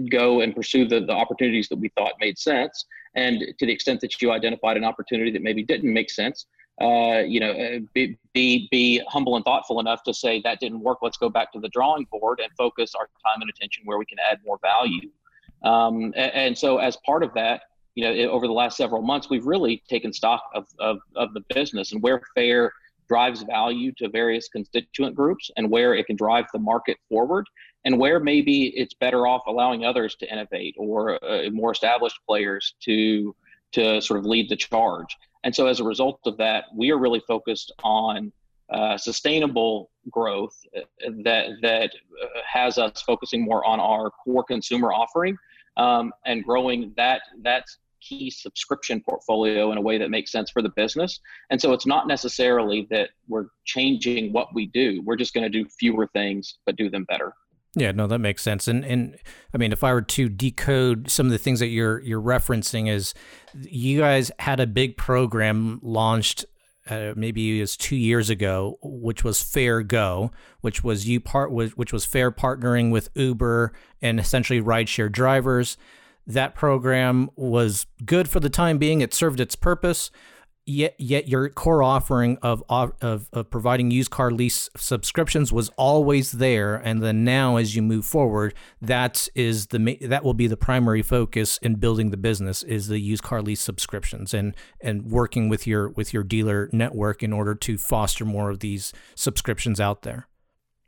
go 0.10 0.39
and 0.39 0.56
pursue 0.56 0.88
the, 0.88 1.01
the 1.01 1.12
opportunities 1.12 1.67
that 1.67 1.77
we 1.77 1.89
thought 1.89 2.13
made 2.21 2.38
sense. 2.38 2.86
And 3.15 3.43
to 3.60 3.65
the 3.65 3.73
extent 3.73 3.99
that 3.99 4.21
you 4.21 4.32
identified 4.32 4.77
an 4.77 4.86
opportunity 4.86 5.32
that 5.32 5.41
maybe 5.41 5.63
didn't 5.63 5.93
make 5.93 6.10
sense, 6.10 6.45
uh, 6.82 7.24
you 7.26 7.40
know, 7.40 7.52
uh, 7.52 7.80
be, 7.94 8.18
be, 8.34 8.68
be 8.70 9.02
humble 9.08 9.36
and 9.36 9.43
thoughtful 9.43 9.80
enough 9.80 10.04
to 10.04 10.14
say 10.14 10.41
that 10.43 10.60
didn't 10.60 10.82
work. 10.82 10.99
Let's 11.01 11.18
go 11.18 11.30
back 11.30 11.51
to 11.54 11.60
the 11.60 11.70
drawing 11.70 12.06
board 12.12 12.39
and 12.39 12.51
focus 12.58 12.93
our 12.93 13.08
time 13.26 13.41
and 13.41 13.49
attention 13.49 13.84
where 13.86 13.97
we 13.97 14.06
can 14.06 14.20
add 14.20 14.39
more 14.45 14.60
value. 14.62 15.10
Um, 15.64 16.14
and, 16.16 16.32
and, 16.34 16.58
so, 16.58 16.78
as 16.78 16.97
part 17.06 17.24
of 17.24 17.34
that, 17.34 17.62
you 17.95 18.04
know, 18.04 18.12
it, 18.12 18.28
over 18.28 18.45
the 18.45 18.54
last 18.54 18.78
several 18.78 19.01
months, 19.01 19.28
we've 19.28 19.45
really 19.45 19.82
taken 19.89 20.14
stock 20.14 20.43
of, 20.54 20.68
of, 20.78 20.99
of 21.16 21.34
the 21.34 21.41
business 21.54 21.93
and 21.93 22.04
where 22.04 22.22
FAIR 22.36 22.72
drives 23.08 23.41
value 23.41 23.91
to 23.93 24.10
various 24.10 24.47
constituent 24.49 25.16
groups 25.16 25.49
and 25.58 25.72
where 25.72 25.95
it 25.95 26.06
can 26.06 26.16
drive 26.16 26.45
the 26.54 26.60
market 26.60 26.97
forward 27.10 27.47
and 27.86 27.97
where 27.97 28.20
maybe 28.20 28.68
it's 28.78 28.93
better 28.93 29.26
off 29.26 29.41
allowing 29.47 29.86
others 29.86 30.16
to 30.16 30.32
innovate 30.32 30.76
or 30.78 31.24
uh, 31.24 31.49
more 31.51 31.72
established 31.72 32.20
players 32.28 32.76
to 32.82 33.36
to 33.74 34.01
sort 34.01 34.20
of 34.20 34.26
lead 34.26 34.49
the 34.49 34.56
charge. 34.56 35.18
And 35.44 35.56
so 35.56 35.68
as 35.68 35.80
a 35.80 35.84
result 35.84 36.20
of 36.26 36.38
that, 36.38 36.66
we 36.76 36.92
are 36.92 36.98
really 36.98 37.22
focused 37.28 37.72
on 37.84 38.32
uh, 38.72 38.98
sustainable 38.98 39.90
growth 40.10 40.54
uh, 40.76 40.82
that 41.24 41.48
that 41.62 41.92
uh, 42.22 42.28
has 42.46 42.78
us 42.78 43.02
focusing 43.02 43.46
more 43.46 43.66
on 43.66 43.80
our 43.80 44.10
core 44.10 44.44
consumer 44.44 44.92
offering 44.92 45.38
um, 45.78 46.12
and 46.26 46.44
growing 46.44 46.94
that 46.98 47.22
that 47.44 47.64
key 48.02 48.30
subscription 48.30 49.02
portfolio 49.02 49.72
in 49.72 49.78
a 49.78 49.82
way 49.82 49.98
that 49.98 50.10
makes 50.10 50.32
sense 50.32 50.52
for 50.52 50.62
the 50.62 50.70
business. 50.70 51.20
And 51.50 51.60
so 51.60 51.74
it's 51.74 51.86
not 51.86 52.08
necessarily 52.08 52.88
that 52.92 53.10
we're 53.28 53.48
changing 53.66 54.34
what 54.34 54.54
we 54.54 54.68
do. 54.68 55.02
We're 55.04 55.16
just 55.16 55.34
going 55.34 55.50
to 55.50 55.64
do 55.64 55.68
fewer 55.80 56.08
things 56.14 56.58
but 56.66 56.76
do 56.76 56.90
them 56.90 57.06
better. 57.06 57.34
Yeah, 57.78 57.91
no, 57.91 58.07
that 58.07 58.19
makes 58.19 58.41
sense. 58.41 58.67
And 58.67 58.84
and 58.84 59.17
I 59.53 59.57
mean, 59.57 59.71
if 59.71 59.84
I 59.84 59.93
were 59.93 60.01
to 60.01 60.30
decode 60.30 61.11
some 61.11 61.28
of 61.28 61.32
the 61.32 61.38
things 61.38 61.59
that 61.59 61.67
you're 61.67 62.01
you're 62.01 62.21
referencing, 62.21 62.89
is 62.89 63.13
you 63.53 63.99
guys 63.99 64.32
had 64.39 64.59
a 64.59 64.65
big 64.65 64.97
program 64.97 65.80
launched 65.84 66.45
uh, 66.89 67.13
maybe 67.15 67.57
it 67.57 67.61
was 67.61 67.78
two 67.78 67.95
years 67.95 68.30
ago, 68.30 68.80
which 68.82 69.23
was 69.23 69.41
Fair 69.41 69.84
Go, 69.84 70.32
which 70.61 70.84
was 70.84 71.07
you 71.07 71.19
part 71.19 71.51
was 71.51 71.75
which 71.78 71.93
was 71.93 72.05
Fair 72.05 72.32
partnering 72.32 72.91
with 72.91 73.09
Uber 73.13 73.73
and 74.01 74.19
essentially 74.19 74.61
rideshare 74.61 75.11
drivers. 75.11 75.78
That 76.25 76.55
program 76.55 77.30
was 77.36 77.86
good 78.05 78.28
for 78.28 78.39
the 78.39 78.49
time 78.49 78.78
being; 78.80 79.01
it 79.01 79.13
served 79.13 79.39
its 79.39 79.55
purpose 79.55 80.09
yet 80.68 80.95
yet 80.97 81.28
your 81.28 81.49
core 81.49 81.82
offering 81.82 82.38
of, 82.41 82.63
of 82.70 82.93
of 83.01 83.49
providing 83.49 83.89
used 83.89 84.11
car 84.11 84.32
lease 84.32 84.70
subscriptions 84.76 85.51
was 85.51 85.70
always 85.78 86.34
there. 86.34 86.76
And 86.76 87.01
then 87.01 87.24
now 87.24 87.55
as 87.55 87.76
you 87.76 87.82
move 87.82 88.05
forward 88.05 88.53
that 88.82 89.28
is 89.34 89.68
the 89.68 89.97
that 90.01 90.24
will 90.24 90.34
be 90.34 90.47
the 90.47 90.57
primary 90.57 91.01
focus 91.01 91.57
in 91.59 91.76
building 91.76 92.11
the 92.11 92.18
business 92.18 92.63
is 92.63 92.88
the 92.88 92.99
used 92.99 93.24
car 93.24 93.41
lease 93.41 93.61
subscriptions 93.61 94.34
and 94.34 94.55
and 94.82 95.05
working 95.05 95.49
with 95.49 95.65
your 95.65 95.89
with 95.89 96.13
your 96.13 96.24
dealer 96.24 96.70
network 96.74 97.24
in 97.24 97.32
order 97.32 97.55
to 97.55 97.78
foster 97.78 98.26
more 98.26 98.49
of 98.49 98.59
these 98.59 98.93
subscriptions 99.15 99.80
out 99.80 100.01
there. 100.01 100.28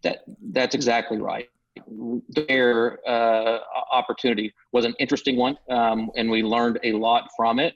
That 0.01 0.23
that's 0.51 0.75
exactly 0.75 1.17
right. 1.17 1.49
Their 2.27 2.99
uh, 3.07 3.59
opportunity 3.91 4.53
was 4.73 4.83
an 4.83 4.93
interesting 4.99 5.37
one 5.37 5.57
um, 5.69 6.11
and 6.17 6.29
we 6.29 6.43
learned 6.43 6.79
a 6.83 6.91
lot 6.91 7.29
from 7.37 7.59
it 7.59 7.75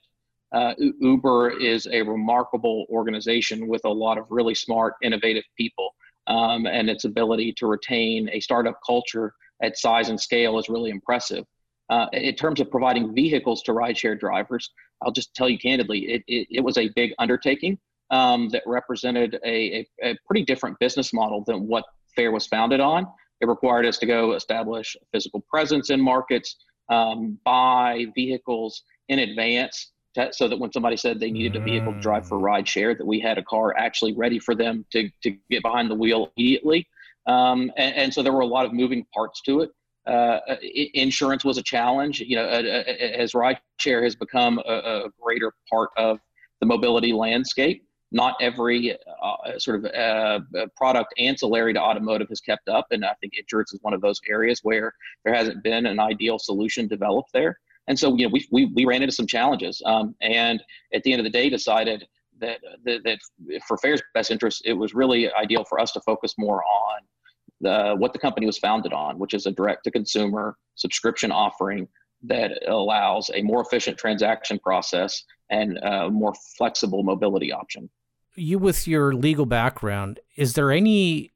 uh, 0.53 0.73
Uber 0.77 1.59
is 1.59 1.87
a 1.91 2.01
remarkable 2.01 2.85
organization 2.89 3.67
with 3.67 3.81
a 3.85 3.89
lot 3.89 4.17
of 4.17 4.25
really 4.29 4.55
smart, 4.55 4.93
innovative 5.01 5.43
people. 5.57 5.95
Um, 6.27 6.67
and 6.67 6.89
its 6.89 7.03
ability 7.03 7.53
to 7.57 7.67
retain 7.67 8.29
a 8.31 8.39
startup 8.39 8.79
culture 8.85 9.33
at 9.61 9.77
size 9.77 10.07
and 10.07 10.19
scale 10.19 10.57
is 10.57 10.69
really 10.69 10.89
impressive. 10.89 11.45
Uh, 11.89 12.07
in 12.13 12.33
terms 12.35 12.61
of 12.61 12.71
providing 12.71 13.13
vehicles 13.13 13.61
to 13.63 13.73
rideshare 13.73 14.17
drivers, 14.17 14.71
I'll 15.01 15.11
just 15.11 15.35
tell 15.35 15.49
you 15.49 15.57
candidly, 15.57 15.99
it, 15.99 16.23
it, 16.27 16.47
it 16.49 16.61
was 16.61 16.77
a 16.77 16.89
big 16.95 17.13
undertaking 17.19 17.77
um, 18.09 18.47
that 18.49 18.63
represented 18.65 19.39
a, 19.43 19.79
a, 19.79 19.87
a, 20.11 20.17
pretty 20.25 20.45
different 20.45 20.79
business 20.79 21.13
model 21.13 21.43
than 21.45 21.67
what 21.67 21.83
Fair 22.15 22.31
was 22.31 22.47
founded 22.47 22.79
on. 22.79 23.05
It 23.41 23.47
required 23.47 23.85
us 23.85 23.97
to 23.97 24.05
go 24.05 24.33
establish 24.33 24.95
physical 25.11 25.41
presence 25.49 25.89
in 25.89 25.99
markets, 25.99 26.55
um, 26.89 27.37
buy 27.43 28.05
vehicles 28.15 28.83
in 29.09 29.19
advance 29.19 29.91
so 30.31 30.47
that 30.47 30.59
when 30.59 30.71
somebody 30.71 30.97
said 30.97 31.19
they 31.19 31.31
needed 31.31 31.55
a 31.55 31.63
vehicle 31.63 31.93
to 31.93 31.99
drive 31.99 32.27
for 32.27 32.37
mm. 32.37 32.43
ride 32.43 32.67
share, 32.67 32.93
that 32.95 33.05
we 33.05 33.19
had 33.19 33.37
a 33.37 33.43
car 33.43 33.75
actually 33.77 34.13
ready 34.13 34.39
for 34.39 34.55
them 34.55 34.85
to, 34.91 35.09
to 35.23 35.31
get 35.49 35.63
behind 35.63 35.89
the 35.89 35.95
wheel 35.95 36.31
immediately. 36.37 36.87
Um, 37.25 37.71
and, 37.77 37.95
and, 37.95 38.13
so 38.13 38.21
there 38.21 38.33
were 38.33 38.41
a 38.41 38.45
lot 38.45 38.65
of 38.65 38.73
moving 38.73 39.05
parts 39.13 39.41
to 39.43 39.61
it. 39.61 39.69
Uh, 40.05 40.39
insurance 40.93 41.45
was 41.45 41.57
a 41.57 41.63
challenge. 41.63 42.19
You 42.19 42.35
know, 42.35 42.43
uh, 42.43 42.61
uh, 42.61 42.93
as 43.17 43.33
ride 43.33 43.59
share 43.79 44.03
has 44.03 44.15
become 44.15 44.59
a, 44.67 44.73
a, 44.73 45.09
greater 45.21 45.53
part 45.69 45.91
of 45.95 46.19
the 46.59 46.65
mobility 46.65 47.13
landscape, 47.13 47.85
not 48.11 48.35
every 48.41 48.97
uh, 49.23 49.57
sort 49.57 49.85
of 49.85 49.85
uh, 49.93 50.39
product 50.75 51.13
ancillary 51.17 51.73
to 51.73 51.79
automotive 51.79 52.27
has 52.27 52.41
kept 52.41 52.67
up. 52.67 52.87
And 52.91 53.05
I 53.05 53.13
think 53.21 53.33
insurance 53.37 53.71
is 53.71 53.79
one 53.81 53.93
of 53.93 54.01
those 54.01 54.19
areas 54.29 54.59
where 54.63 54.93
there 55.23 55.33
hasn't 55.33 55.63
been 55.63 55.85
an 55.85 55.99
ideal 55.99 56.37
solution 56.37 56.89
developed 56.89 57.31
there. 57.33 57.57
And 57.87 57.97
so, 57.99 58.15
you 58.15 58.25
know, 58.25 58.31
we, 58.31 58.47
we, 58.51 58.65
we 58.73 58.85
ran 58.85 59.01
into 59.01 59.13
some 59.13 59.27
challenges 59.27 59.81
um, 59.85 60.15
and 60.21 60.63
at 60.93 61.03
the 61.03 61.11
end 61.11 61.19
of 61.19 61.25
the 61.25 61.29
day 61.29 61.49
decided 61.49 62.05
that, 62.39 62.59
that, 62.85 63.03
that 63.03 63.19
for 63.67 63.77
Fair's 63.77 64.01
best 64.13 64.31
interest, 64.31 64.63
it 64.65 64.73
was 64.73 64.93
really 64.93 65.31
ideal 65.33 65.63
for 65.65 65.79
us 65.79 65.91
to 65.91 66.01
focus 66.01 66.35
more 66.37 66.63
on 66.63 67.01
the, 67.61 67.95
what 67.97 68.13
the 68.13 68.19
company 68.19 68.45
was 68.45 68.57
founded 68.57 68.93
on, 68.93 69.19
which 69.19 69.33
is 69.33 69.45
a 69.45 69.51
direct 69.51 69.83
to 69.85 69.91
consumer 69.91 70.57
subscription 70.75 71.31
offering 71.31 71.87
that 72.23 72.51
allows 72.67 73.29
a 73.33 73.41
more 73.41 73.61
efficient 73.61 73.97
transaction 73.97 74.57
process 74.59 75.23
and 75.49 75.77
a 75.79 76.09
more 76.09 76.33
flexible 76.57 77.03
mobility 77.03 77.51
option. 77.51 77.89
You, 78.35 78.59
with 78.59 78.87
your 78.87 79.13
legal 79.13 79.45
background, 79.45 80.19
is 80.35 80.53
there 80.53 80.71
any, 80.71 81.33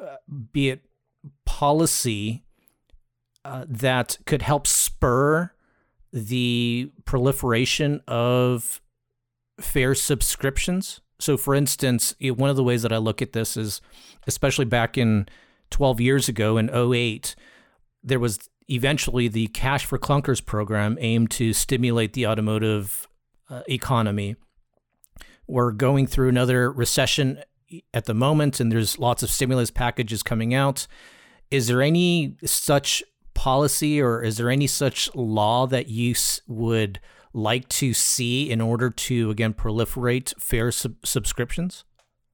uh, 0.00 0.16
be 0.52 0.70
it 0.70 0.84
policy, 1.44 2.44
uh, 3.44 3.64
that 3.68 4.18
could 4.24 4.42
help 4.42 4.66
spur 4.66 5.50
the 6.14 6.92
proliferation 7.04 8.00
of 8.06 8.80
fair 9.60 9.96
subscriptions. 9.96 11.00
So, 11.18 11.36
for 11.36 11.56
instance, 11.56 12.14
one 12.20 12.50
of 12.50 12.56
the 12.56 12.62
ways 12.62 12.82
that 12.82 12.92
I 12.92 12.98
look 12.98 13.20
at 13.20 13.32
this 13.32 13.56
is, 13.56 13.80
especially 14.26 14.64
back 14.64 14.96
in 14.96 15.26
12 15.70 16.00
years 16.00 16.28
ago 16.28 16.56
in 16.56 16.70
08, 16.70 17.34
there 18.04 18.20
was 18.20 18.48
eventually 18.68 19.26
the 19.26 19.48
Cash 19.48 19.84
for 19.84 19.98
Clunkers 19.98 20.44
program 20.44 20.96
aimed 21.00 21.32
to 21.32 21.52
stimulate 21.52 22.12
the 22.12 22.28
automotive 22.28 23.08
uh, 23.50 23.62
economy. 23.68 24.36
We're 25.48 25.72
going 25.72 26.06
through 26.06 26.28
another 26.28 26.70
recession 26.70 27.42
at 27.92 28.04
the 28.04 28.14
moment, 28.14 28.60
and 28.60 28.70
there's 28.70 29.00
lots 29.00 29.24
of 29.24 29.30
stimulus 29.30 29.72
packages 29.72 30.22
coming 30.22 30.54
out. 30.54 30.86
Is 31.50 31.66
there 31.66 31.82
any 31.82 32.36
such 32.44 33.02
policy 33.44 34.00
or 34.00 34.22
is 34.22 34.38
there 34.38 34.48
any 34.48 34.66
such 34.66 35.14
law 35.14 35.66
that 35.66 35.86
you 35.86 36.14
would 36.46 36.98
like 37.34 37.68
to 37.68 37.92
see 37.92 38.50
in 38.50 38.58
order 38.58 38.88
to 38.88 39.28
again 39.28 39.52
proliferate 39.52 40.32
fair 40.40 40.72
sub- 40.72 41.04
subscriptions? 41.04 41.84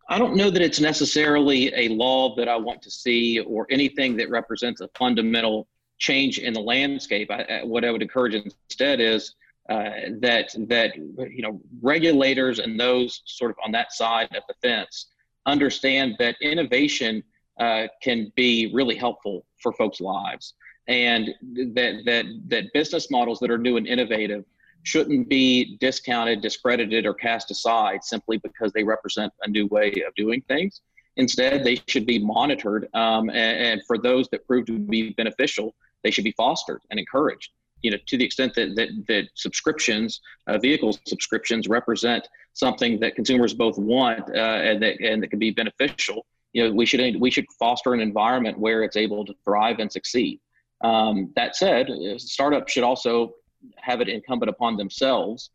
I 0.09 0.21
don't 0.21 0.37
know 0.37 0.51
that 0.51 0.63
it's 0.63 0.79
necessarily 0.79 1.75
a 1.75 1.89
law 1.89 2.37
that 2.37 2.49
I 2.49 2.55
want 2.55 2.81
to 2.83 2.93
see 2.93 3.41
or 3.41 3.67
anything 3.71 4.17
that 4.19 4.31
represents 4.31 4.83
a 4.83 4.89
fundamental 4.97 5.67
change 5.99 6.39
in 6.39 6.53
the 6.53 6.61
landscape. 6.61 7.29
I, 7.29 7.65
what 7.65 7.85
I 7.85 7.91
would 7.91 8.03
encourage 8.03 8.35
instead 8.35 9.01
is 9.01 9.35
uh, 9.69 9.91
that 10.21 10.55
that 10.69 10.95
you 10.95 11.43
know 11.43 11.61
regulators 11.83 12.61
and 12.61 12.79
those 12.79 13.23
sort 13.25 13.51
of 13.51 13.57
on 13.65 13.73
that 13.73 13.93
side 13.93 14.29
of 14.37 14.45
the 14.47 14.55
fence 14.63 15.07
understand 15.45 16.15
that 16.21 16.37
innovation 16.41 17.25
uh, 17.59 17.89
can 18.01 18.33
be 18.37 18.71
really 18.73 18.95
helpful 18.95 19.45
for 19.61 19.73
folks' 19.73 20.01
lives 20.01 20.55
and 20.91 21.31
that 21.73 22.03
that 22.05 22.27
that 22.49 22.65
business 22.75 23.11
models 23.11 23.39
that 23.39 23.51
are 23.51 23.59
new 23.59 23.77
and 23.77 23.87
innovative 23.87 24.45
shouldn't 24.83 25.29
be 25.29 25.77
discounted, 25.79 26.41
discredited, 26.41 27.07
or 27.07 27.15
cast 27.15 27.51
aside 27.51 28.03
simply 28.03 28.39
because 28.39 28.73
they 28.73 28.83
represent 28.83 29.33
a 29.43 29.49
new 29.49 29.67
way 29.67 29.93
of 30.07 30.15
doing 30.17 30.43
things. 30.49 30.81
Instead, 31.17 31.65
they 31.65 31.79
should 31.87 32.07
be 32.07 32.19
monitored, 32.19 32.89
um, 32.95 33.29
and, 33.31 33.67
and, 33.67 33.83
for 33.87 33.99
those 33.99 34.29
that 34.31 34.47
prove 34.47 34.65
to 34.67 34.79
be 34.79 35.11
beneficial, 35.11 35.75
they 36.03 36.11
should 36.11 36.25
be 36.25 36.33
fostered 36.33 36.81
and 36.91 36.99
encouraged. 36.99 37.51
You 37.83 37.93
know, 37.93 37.99
to 38.07 38.17
the 38.17 38.25
extent 38.25 38.55
that 38.57 38.75
that, 38.77 38.89
that 39.09 39.29
subscriptions, 39.35 40.21
uh, 40.49 40.59
vehicle 40.59 40.99
subscriptions, 41.07 41.69
represent 41.69 42.27
something 42.55 42.99
that 43.01 43.15
consumers 43.15 43.55
both 43.55 43.79
want 43.79 44.21
uh, 44.35 44.59
and 44.69 44.83
that 44.83 45.01
and 45.01 45.23
that 45.23 45.29
can 45.29 45.39
be 45.39 45.53
beneficial. 45.53 46.27
You 46.53 46.65
know, 46.65 46.75
we 46.75 46.85
should 46.85 47.21
we 47.21 47.31
should 47.31 47.47
foster 47.59 47.95
an 47.95 48.01
environment 48.01 48.59
where 48.59 48.83
it's 48.83 48.97
able 48.97 49.25
to 49.25 49.35
thrive 49.45 49.79
and 49.79 49.91
succeed. 49.93 50.41
Um, 50.83 51.33
that 51.37 51.57
said, 51.57 51.89
startups 52.19 52.73
should 52.73 52.85
also 52.85 53.35
have 53.77 54.01
it 54.01 54.09
incumbent 54.09 54.49
upon 54.49 54.77
themselves 54.77 55.51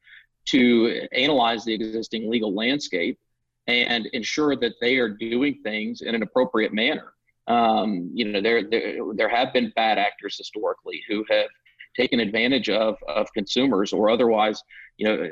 to 0.45 1.07
analyze 1.11 1.65
the 1.65 1.73
existing 1.73 2.29
legal 2.29 2.53
landscape 2.53 3.19
and 3.67 4.05
ensure 4.07 4.55
that 4.55 4.73
they 4.79 4.97
are 4.97 5.09
doing 5.09 5.59
things 5.63 6.01
in 6.01 6.13
an 6.13 6.21
appropriate 6.21 6.73
manner. 6.73 7.13
Um, 7.47 8.11
you 8.13 8.25
know, 8.25 8.41
there, 8.41 8.63
there 8.63 8.99
there 9.13 9.29
have 9.29 9.53
been 9.53 9.71
bad 9.75 9.97
actors 9.97 10.37
historically 10.37 11.03
who 11.07 11.25
have 11.29 11.47
taken 11.95 12.19
advantage 12.19 12.69
of 12.69 12.97
of 13.07 13.31
consumers 13.33 13.93
or 13.93 14.09
otherwise, 14.09 14.61
you 14.97 15.07
know, 15.07 15.29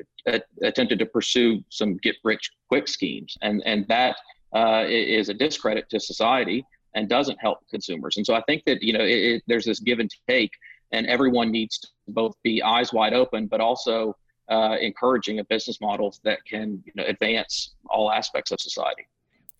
attempted 0.62 1.00
to 1.00 1.06
pursue 1.06 1.64
some 1.70 1.98
get 1.98 2.16
rich 2.24 2.52
quick 2.70 2.88
schemes, 2.88 3.38
and 3.41 3.62
and 3.66 3.88
that 3.88 4.16
uh, 4.56 4.84
is 4.88 5.30
a 5.30 5.34
discredit 5.34 5.89
to 5.89 6.00
society 6.00 6.66
and 6.96 7.10
doesn't 7.10 7.38
help 7.39 7.60
consumers. 7.70 8.18
And 8.18 8.26
so 8.26 8.34
I 8.34 8.41
think 8.48 8.64
that 8.66 8.82
you 8.82 8.94
know 8.94 9.04
it, 9.04 9.10
it, 9.10 9.44
there's 9.48 9.66
this 9.66 9.80
give 9.80 10.00
and 10.00 10.10
take, 10.28 10.52
and 10.91 11.08
everyone 11.08 11.52
needs 11.52 11.80
to 11.80 11.88
both 12.10 12.36
be 12.44 12.62
eyes 12.62 12.94
wide 12.94 13.14
open, 13.14 13.48
but 13.48 13.62
also 13.62 14.16
uh, 14.50 14.78
encouraging 14.80 15.39
a 15.39 15.44
business 15.46 15.80
model 15.82 16.16
that 16.24 16.39
can 16.46 16.82
you 16.86 16.94
know 16.96 17.04
advance 17.06 17.76
all 17.89 18.12
aspects 18.12 18.52
of 18.52 18.60
society. 18.60 19.08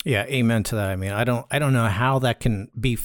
Yeah, 0.06 0.26
amen 0.26 0.64
to 0.64 0.76
that. 0.76 0.90
I 0.90 0.96
mean, 0.96 1.12
I 1.12 1.24
don't 1.24 1.46
I 1.52 1.60
don't 1.60 1.74
know 1.74 1.88
how 1.88 2.20
that 2.20 2.40
can 2.40 2.70
be. 2.80 2.98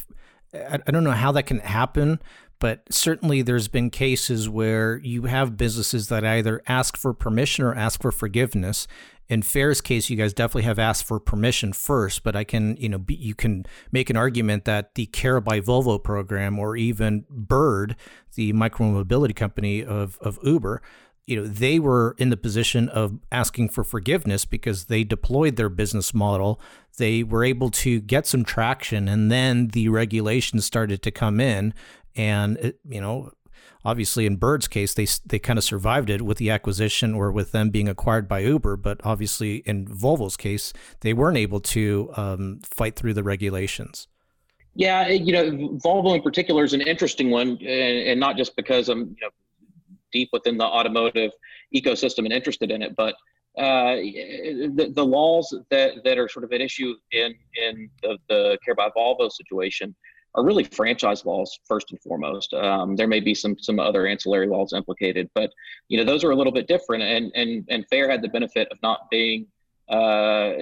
I 0.54 0.78
don't 0.90 1.04
know 1.04 1.10
how 1.10 1.32
that 1.32 1.44
can 1.44 1.60
happen, 1.60 2.20
but 2.58 2.82
certainly 2.90 3.42
there's 3.42 3.68
been 3.68 3.90
cases 3.90 4.48
where 4.48 4.96
you 4.98 5.24
have 5.24 5.56
businesses 5.56 6.08
that 6.08 6.24
either 6.24 6.62
ask 6.66 6.96
for 6.96 7.12
permission 7.12 7.64
or 7.64 7.74
ask 7.74 8.00
for 8.00 8.10
forgiveness 8.10 8.86
in 9.28 9.42
Fair's 9.42 9.80
case, 9.80 10.08
you 10.08 10.16
guys 10.16 10.32
definitely 10.32 10.62
have 10.62 10.78
asked 10.78 11.04
for 11.04 11.20
permission 11.20 11.72
first, 11.72 12.22
but 12.22 12.34
I 12.34 12.44
can, 12.44 12.76
you 12.76 12.88
know, 12.88 12.98
be, 12.98 13.14
you 13.14 13.34
can 13.34 13.66
make 13.92 14.08
an 14.08 14.16
argument 14.16 14.64
that 14.64 14.94
the 14.94 15.06
Care 15.06 15.40
by 15.40 15.60
Volvo 15.60 16.02
program 16.02 16.58
or 16.58 16.76
even 16.76 17.26
Bird, 17.28 17.94
the 18.34 18.52
micromobility 18.54 19.36
company 19.36 19.84
of, 19.84 20.18
of 20.20 20.38
Uber, 20.42 20.80
you 21.26 21.36
know, 21.36 21.46
they 21.46 21.78
were 21.78 22.14
in 22.16 22.30
the 22.30 22.38
position 22.38 22.88
of 22.88 23.18
asking 23.30 23.68
for 23.68 23.84
forgiveness 23.84 24.46
because 24.46 24.86
they 24.86 25.04
deployed 25.04 25.56
their 25.56 25.68
business 25.68 26.14
model. 26.14 26.58
They 26.96 27.22
were 27.22 27.44
able 27.44 27.70
to 27.70 28.00
get 28.00 28.26
some 28.26 28.46
traction, 28.46 29.08
and 29.08 29.30
then 29.30 29.68
the 29.68 29.90
regulations 29.90 30.64
started 30.64 31.02
to 31.02 31.10
come 31.10 31.38
in, 31.38 31.74
and 32.16 32.56
it, 32.56 32.80
you 32.88 33.02
know, 33.02 33.30
obviously 33.88 34.26
in 34.26 34.36
Bird's 34.36 34.68
case, 34.68 34.92
they 34.92 35.06
they 35.24 35.38
kind 35.38 35.58
of 35.58 35.64
survived 35.64 36.10
it 36.10 36.20
with 36.22 36.36
the 36.36 36.50
acquisition 36.50 37.14
or 37.14 37.32
with 37.32 37.52
them 37.52 37.70
being 37.70 37.88
acquired 37.88 38.28
by 38.28 38.40
Uber. 38.40 38.76
But 38.76 39.00
obviously 39.02 39.56
in 39.64 39.86
Volvo's 39.86 40.36
case, 40.36 40.74
they 41.00 41.14
weren't 41.14 41.38
able 41.38 41.60
to 41.60 42.10
um, 42.16 42.60
fight 42.62 42.96
through 42.96 43.14
the 43.14 43.22
regulations. 43.22 44.06
Yeah, 44.74 45.08
you 45.08 45.32
know, 45.32 45.50
Volvo 45.84 46.14
in 46.14 46.22
particular 46.22 46.64
is 46.64 46.74
an 46.74 46.82
interesting 46.82 47.30
one, 47.30 47.56
and, 47.66 48.20
not 48.20 48.36
just 48.36 48.54
because 48.54 48.88
I'm 48.88 49.00
you 49.00 49.22
know 49.22 49.30
deep 50.12 50.28
within 50.32 50.58
the 50.58 50.64
automotive 50.64 51.32
ecosystem 51.74 52.18
and 52.18 52.32
interested 52.32 52.70
in 52.70 52.82
it, 52.82 52.94
but 52.94 53.14
uh, 53.58 53.96
the, 53.96 54.92
the 54.94 55.04
laws 55.04 55.52
that, 55.70 56.04
that 56.04 56.16
are 56.16 56.28
sort 56.28 56.44
of 56.44 56.52
at 56.52 56.60
issue 56.60 56.94
in 57.12 57.34
in 57.66 57.90
the, 58.02 58.18
the 58.28 58.58
Care 58.64 58.74
by 58.74 58.88
Volvo 58.96 59.30
situation 59.32 59.94
are 60.38 60.44
really 60.44 60.64
franchise 60.64 61.24
laws 61.24 61.58
first 61.66 61.90
and 61.90 62.00
foremost. 62.00 62.54
Um, 62.54 62.94
there 62.94 63.08
may 63.08 63.18
be 63.18 63.34
some 63.34 63.58
some 63.58 63.80
other 63.80 64.06
ancillary 64.06 64.46
laws 64.46 64.72
implicated, 64.72 65.28
but 65.34 65.50
you 65.88 65.98
know 65.98 66.04
those 66.04 66.22
are 66.22 66.30
a 66.30 66.36
little 66.36 66.52
bit 66.52 66.68
different. 66.68 67.02
And 67.02 67.32
and 67.34 67.66
and 67.68 67.84
Fair 67.88 68.08
had 68.08 68.22
the 68.22 68.28
benefit 68.28 68.68
of 68.70 68.78
not 68.80 69.10
being 69.10 69.46
uh, 69.88 70.52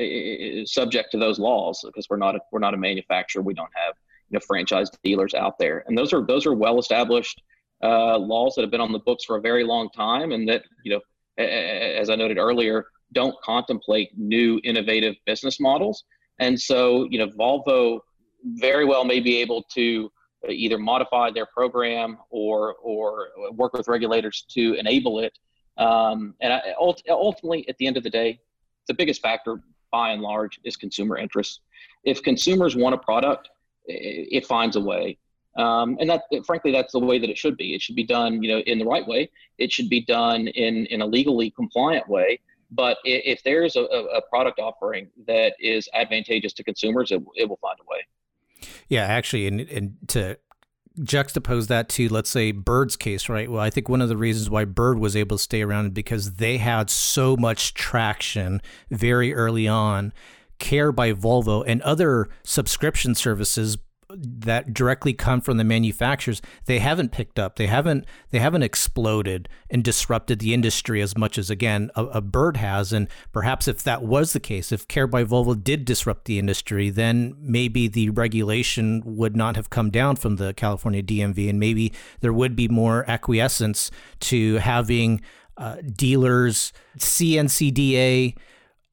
subject 0.65 1.11
to 1.13 1.19
those 1.19 1.39
laws 1.39 1.85
because 1.85 2.07
we're 2.09 2.17
not 2.17 2.37
a, 2.37 2.41
we're 2.51 2.59
not 2.59 2.73
a 2.73 2.79
manufacturer. 2.79 3.43
We 3.43 3.55
don't 3.55 3.71
have 3.75 3.95
you 4.31 4.37
know 4.37 4.41
franchise 4.47 4.91
dealers 5.05 5.35
out 5.35 5.59
there, 5.59 5.85
and 5.87 5.97
those 5.97 6.13
are 6.15 6.25
those 6.25 6.47
are 6.47 6.55
well 6.55 6.79
established 6.79 7.43
uh, 7.83 8.17
laws 8.17 8.55
that 8.55 8.63
have 8.63 8.71
been 8.71 8.81
on 8.81 8.93
the 8.93 9.01
books 9.01 9.25
for 9.25 9.37
a 9.37 9.43
very 9.43 9.63
long 9.63 9.91
time, 9.91 10.33
and 10.33 10.49
that 10.49 10.63
you 10.85 10.93
know 10.93 11.45
as 11.45 12.09
I 12.09 12.15
noted 12.15 12.39
earlier 12.39 12.87
don't 13.13 13.37
contemplate 13.43 14.09
new 14.17 14.59
innovative 14.65 15.17
business 15.27 15.61
models. 15.61 16.05
And 16.39 16.59
so 16.59 17.07
you 17.11 17.19
know 17.19 17.29
Volvo 17.29 18.01
very 18.55 18.85
well 18.85 19.05
may 19.05 19.21
be 19.21 19.39
able 19.39 19.63
to 19.75 20.11
either 20.49 20.79
modify 20.79 21.31
their 21.31 21.47
program 21.47 22.19
or 22.31 22.77
or 22.77 23.29
work 23.53 23.73
with 23.73 23.89
regulators 23.89 24.45
to 24.51 24.75
enable 24.75 25.19
it. 25.21 25.39
Um, 25.77 26.35
and 26.41 26.53
I, 26.53 26.75
ultimately, 26.79 27.69
at 27.69 27.77
the 27.79 27.87
end 27.87 27.97
of 27.97 28.03
the 28.03 28.11
day, 28.11 28.41
the 28.89 28.95
biggest 28.95 29.21
factor, 29.21 29.61
by 29.91 30.11
and 30.11 30.23
large, 30.23 30.61
is 30.65 30.77
consumer 30.77 31.19
interest. 31.19 31.61
If 32.05 32.23
consumers 32.23 32.77
want 32.77 32.95
a 32.95 32.99
product, 32.99 33.49
it 33.87 34.47
finds 34.47 34.77
a 34.77 34.81
way. 34.81 35.19
Um, 35.59 35.97
and 36.01 36.09
that, 36.11 36.23
frankly, 36.45 36.71
that's 36.71 36.93
the 36.93 36.99
way 36.99 37.19
that 37.19 37.31
it 37.31 37.39
should 37.39 37.57
be. 37.57 37.75
It 37.75 37.81
should 37.83 37.97
be 37.97 38.05
done, 38.05 38.43
you 38.43 38.53
know, 38.53 38.59
in 38.61 38.79
the 38.79 38.85
right 38.85 39.07
way. 39.07 39.31
It 39.59 39.73
should 39.73 39.89
be 39.89 40.03
done 40.03 40.49
in 40.49 40.87
in 40.87 41.01
a 41.01 41.07
legally 41.07 41.51
compliant 41.51 42.09
way. 42.09 42.41
But 42.71 42.99
if 43.05 43.43
there's 43.45 43.77
a, 43.77 43.83
a 43.83 44.21
product 44.23 44.59
offering 44.59 45.09
that 45.27 45.55
is 45.61 45.89
advantageous 45.95 46.53
to 46.55 46.65
consumers, 46.65 47.13
it, 47.13 47.23
it 47.37 47.49
will 47.49 47.59
find 47.59 47.79
a 47.81 47.85
way. 47.89 48.01
Yeah, 48.89 49.05
actually, 49.05 49.47
and, 49.47 49.61
and 49.61 49.97
to 50.09 50.39
juxtapose 51.01 51.67
that 51.69 51.89
to 51.91 52.09
let's 52.09 52.31
say 52.31 52.53
Bird's 52.53 52.97
case, 52.97 53.29
right? 53.29 53.51
Well, 53.51 53.61
I 53.61 53.71
think 53.71 53.89
one 53.89 54.01
of 54.01 54.09
the 54.09 54.17
reasons 54.17 54.49
why 54.49 54.65
Bird 54.65 54.99
was 54.99 55.15
able 55.17 55.37
to 55.37 55.43
stay 55.43 55.63
around 55.63 55.95
because 55.95 56.35
they 56.35 56.59
had 56.59 56.91
so 56.91 57.37
much 57.37 57.75
traction 57.75 58.63
very 58.91 59.35
early 59.35 59.69
on. 59.69 60.13
Care 60.59 60.91
by 60.91 61.13
Volvo 61.13 61.63
and 61.67 61.83
other 61.83 62.29
subscription 62.43 63.15
services 63.15 63.77
that 64.11 64.73
directly 64.73 65.13
come 65.13 65.41
from 65.41 65.57
the 65.57 65.65
manufacturers 65.65 66.41
they 66.67 66.79
haven't 66.79 67.11
picked 67.11 67.39
up 67.39 67.57
they 67.57 67.67
haven't 67.67 68.07
they 68.31 68.39
haven't 68.39 68.63
exploded 68.63 69.49
and 69.69 69.83
disrupted 69.83 70.39
the 70.39 70.55
industry 70.55 71.03
as 71.03 71.17
much 71.17 71.37
as 71.39 71.51
again 71.51 71.91
a, 71.97 72.05
a, 72.07 72.21
bird 72.21 72.57
has. 72.57 72.93
And 72.93 73.09
perhaps 73.33 73.67
if 73.67 73.83
that 73.83 74.03
was 74.03 74.33
the 74.33 74.41
case 74.41 74.71
if 74.71 74.87
care 74.87 75.07
by 75.07 75.25
volvo 75.25 75.63
did 75.63 75.85
disrupt 75.85 76.27
the 76.27 76.39
industry 76.39 76.89
then 76.89 77.35
maybe 77.39 77.89
the 77.89 78.11
regulation 78.11 79.03
would 79.05 79.37
not 79.37 79.57
have 79.57 79.71
come 79.71 79.91
down 79.91 80.17
from 80.17 80.37
the 80.37 80.55
california 80.55 81.03
dmv 81.03 81.49
and 81.49 81.59
maybe 81.59 81.93
there 82.21 82.33
would 82.33 82.55
be 82.55 82.69
more 82.69 83.09
acquiescence 83.09 83.91
to 84.21 84.57
having 84.57 85.21
uh, 85.57 85.77
dealers 85.95 86.73
cncda 86.99 88.37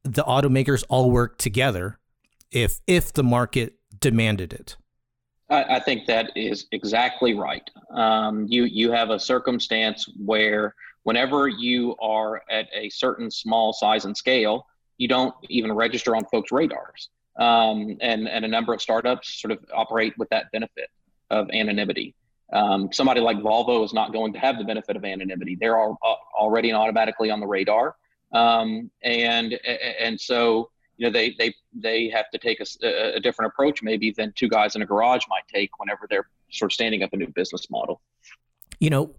the 0.03 0.23
automakers 0.23 0.83
all 0.89 1.11
work 1.11 1.37
together 1.37 1.99
if 2.51 2.79
if 2.87 3.13
the 3.13 3.23
market 3.23 3.75
demanded 3.99 4.53
it 4.53 4.75
I, 5.53 5.75
I 5.75 5.79
think 5.79 6.07
that 6.07 6.35
is 6.35 6.65
exactly 6.71 7.33
right. 7.33 7.67
Um, 7.91 8.45
you 8.47 8.63
you 8.63 8.91
have 8.91 9.11
a 9.11 9.19
circumstance 9.19 10.09
where 10.17 10.73
whenever 11.03 11.47
you 11.47 11.95
are 12.01 12.41
at 12.49 12.67
a 12.73 12.89
certain 12.89 13.29
small 13.29 13.71
size 13.71 14.05
and 14.05 14.17
scale, 14.17 14.65
you 14.97 15.07
don't 15.07 15.33
even 15.49 15.71
register 15.71 16.15
on 16.15 16.25
folks' 16.25 16.51
radars. 16.51 17.09
Um, 17.37 17.97
and 18.01 18.27
and 18.27 18.45
a 18.45 18.47
number 18.47 18.73
of 18.73 18.81
startups 18.81 19.41
sort 19.41 19.51
of 19.51 19.59
operate 19.73 20.13
with 20.17 20.29
that 20.29 20.51
benefit 20.51 20.89
of 21.29 21.49
anonymity. 21.51 22.15
Um, 22.51 22.89
somebody 22.91 23.21
like 23.21 23.37
Volvo 23.37 23.83
is 23.83 23.93
not 23.93 24.11
going 24.11 24.33
to 24.33 24.39
have 24.39 24.57
the 24.57 24.63
benefit 24.63 24.95
of 24.95 25.03
anonymity. 25.03 25.57
They're 25.59 25.79
all, 25.79 25.97
uh, 26.05 26.13
already 26.39 26.69
and 26.69 26.77
automatically 26.77 27.31
on 27.31 27.39
the 27.39 27.47
radar, 27.47 27.95
um, 28.31 28.91
and 29.03 29.59
and 29.99 30.19
so 30.19 30.69
you 30.97 31.05
know 31.05 31.11
they 31.11 31.35
they 31.37 31.53
they 31.73 32.09
have 32.09 32.29
to 32.31 32.37
take 32.37 32.59
a, 32.59 33.15
a, 33.15 33.19
different 33.19 33.51
approach 33.51 33.81
maybe 33.81 34.11
than 34.11 34.31
two 34.35 34.47
guys 34.47 34.75
in 34.75 34.81
a 34.81 34.85
garage 34.85 35.23
might 35.29 35.47
take 35.47 35.77
whenever 35.79 36.07
they're 36.09 36.27
sort 36.51 36.71
of 36.71 36.73
standing 36.73 37.03
up 37.03 37.11
a 37.13 37.17
new 37.17 37.27
business 37.27 37.69
model 37.69 38.01
you 38.79 38.89
know 38.89 39.15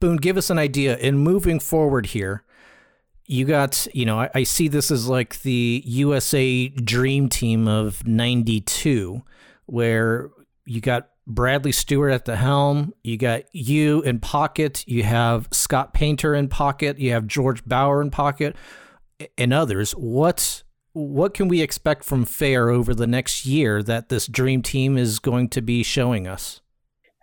boone 0.00 0.16
give 0.16 0.36
us 0.36 0.50
an 0.50 0.58
idea 0.58 0.96
in 0.98 1.18
moving 1.18 1.58
forward 1.58 2.06
here 2.06 2.44
you 3.26 3.44
got 3.44 3.86
you 3.94 4.04
know 4.04 4.20
I, 4.20 4.30
I 4.34 4.42
see 4.42 4.68
this 4.68 4.90
as 4.90 5.08
like 5.08 5.42
the 5.42 5.82
usa 5.84 6.68
dream 6.68 7.28
team 7.28 7.66
of 7.66 8.06
92 8.06 9.22
where 9.66 10.30
you 10.66 10.80
got 10.80 11.08
Bradley 11.26 11.72
Stewart 11.72 12.10
at 12.10 12.24
the 12.24 12.36
helm. 12.36 12.94
You 13.04 13.18
got 13.18 13.42
you 13.52 14.00
in 14.00 14.18
pocket. 14.18 14.82
You 14.88 15.02
have 15.02 15.46
Scott 15.52 15.92
Painter 15.92 16.34
in 16.34 16.48
pocket. 16.48 16.98
You 16.98 17.12
have 17.12 17.26
George 17.26 17.62
Bauer 17.66 18.00
in 18.00 18.10
pocket, 18.10 18.56
and 19.36 19.52
others. 19.52 19.92
What's 19.92 20.64
what 20.98 21.32
can 21.32 21.48
we 21.48 21.62
expect 21.62 22.04
from 22.04 22.24
Fair 22.24 22.70
over 22.70 22.94
the 22.94 23.06
next 23.06 23.46
year 23.46 23.82
that 23.82 24.08
this 24.08 24.26
dream 24.26 24.62
team 24.62 24.98
is 24.98 25.18
going 25.18 25.48
to 25.50 25.62
be 25.62 25.82
showing 25.82 26.26
us? 26.26 26.60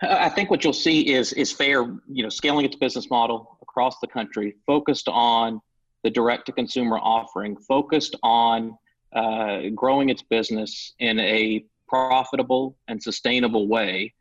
I 0.01 0.29
think 0.29 0.49
what 0.49 0.63
you'll 0.63 0.73
see 0.73 1.13
is 1.13 1.33
is 1.33 1.51
Fair, 1.51 1.83
you 2.07 2.23
know, 2.23 2.29
scaling 2.29 2.65
its 2.65 2.75
business 2.75 3.09
model 3.09 3.57
across 3.61 3.99
the 3.99 4.07
country, 4.07 4.55
focused 4.65 5.07
on 5.07 5.61
the 6.03 6.09
direct 6.09 6.45
to 6.47 6.51
consumer 6.51 6.99
offering, 7.01 7.57
focused 7.57 8.15
on 8.23 8.77
uh, 9.13 9.61
growing 9.73 10.09
its 10.09 10.21
business 10.21 10.93
in 10.99 11.19
a 11.19 11.65
profitable 11.87 12.77
and 12.87 13.01
sustainable 13.01 13.67
way, 13.67 14.13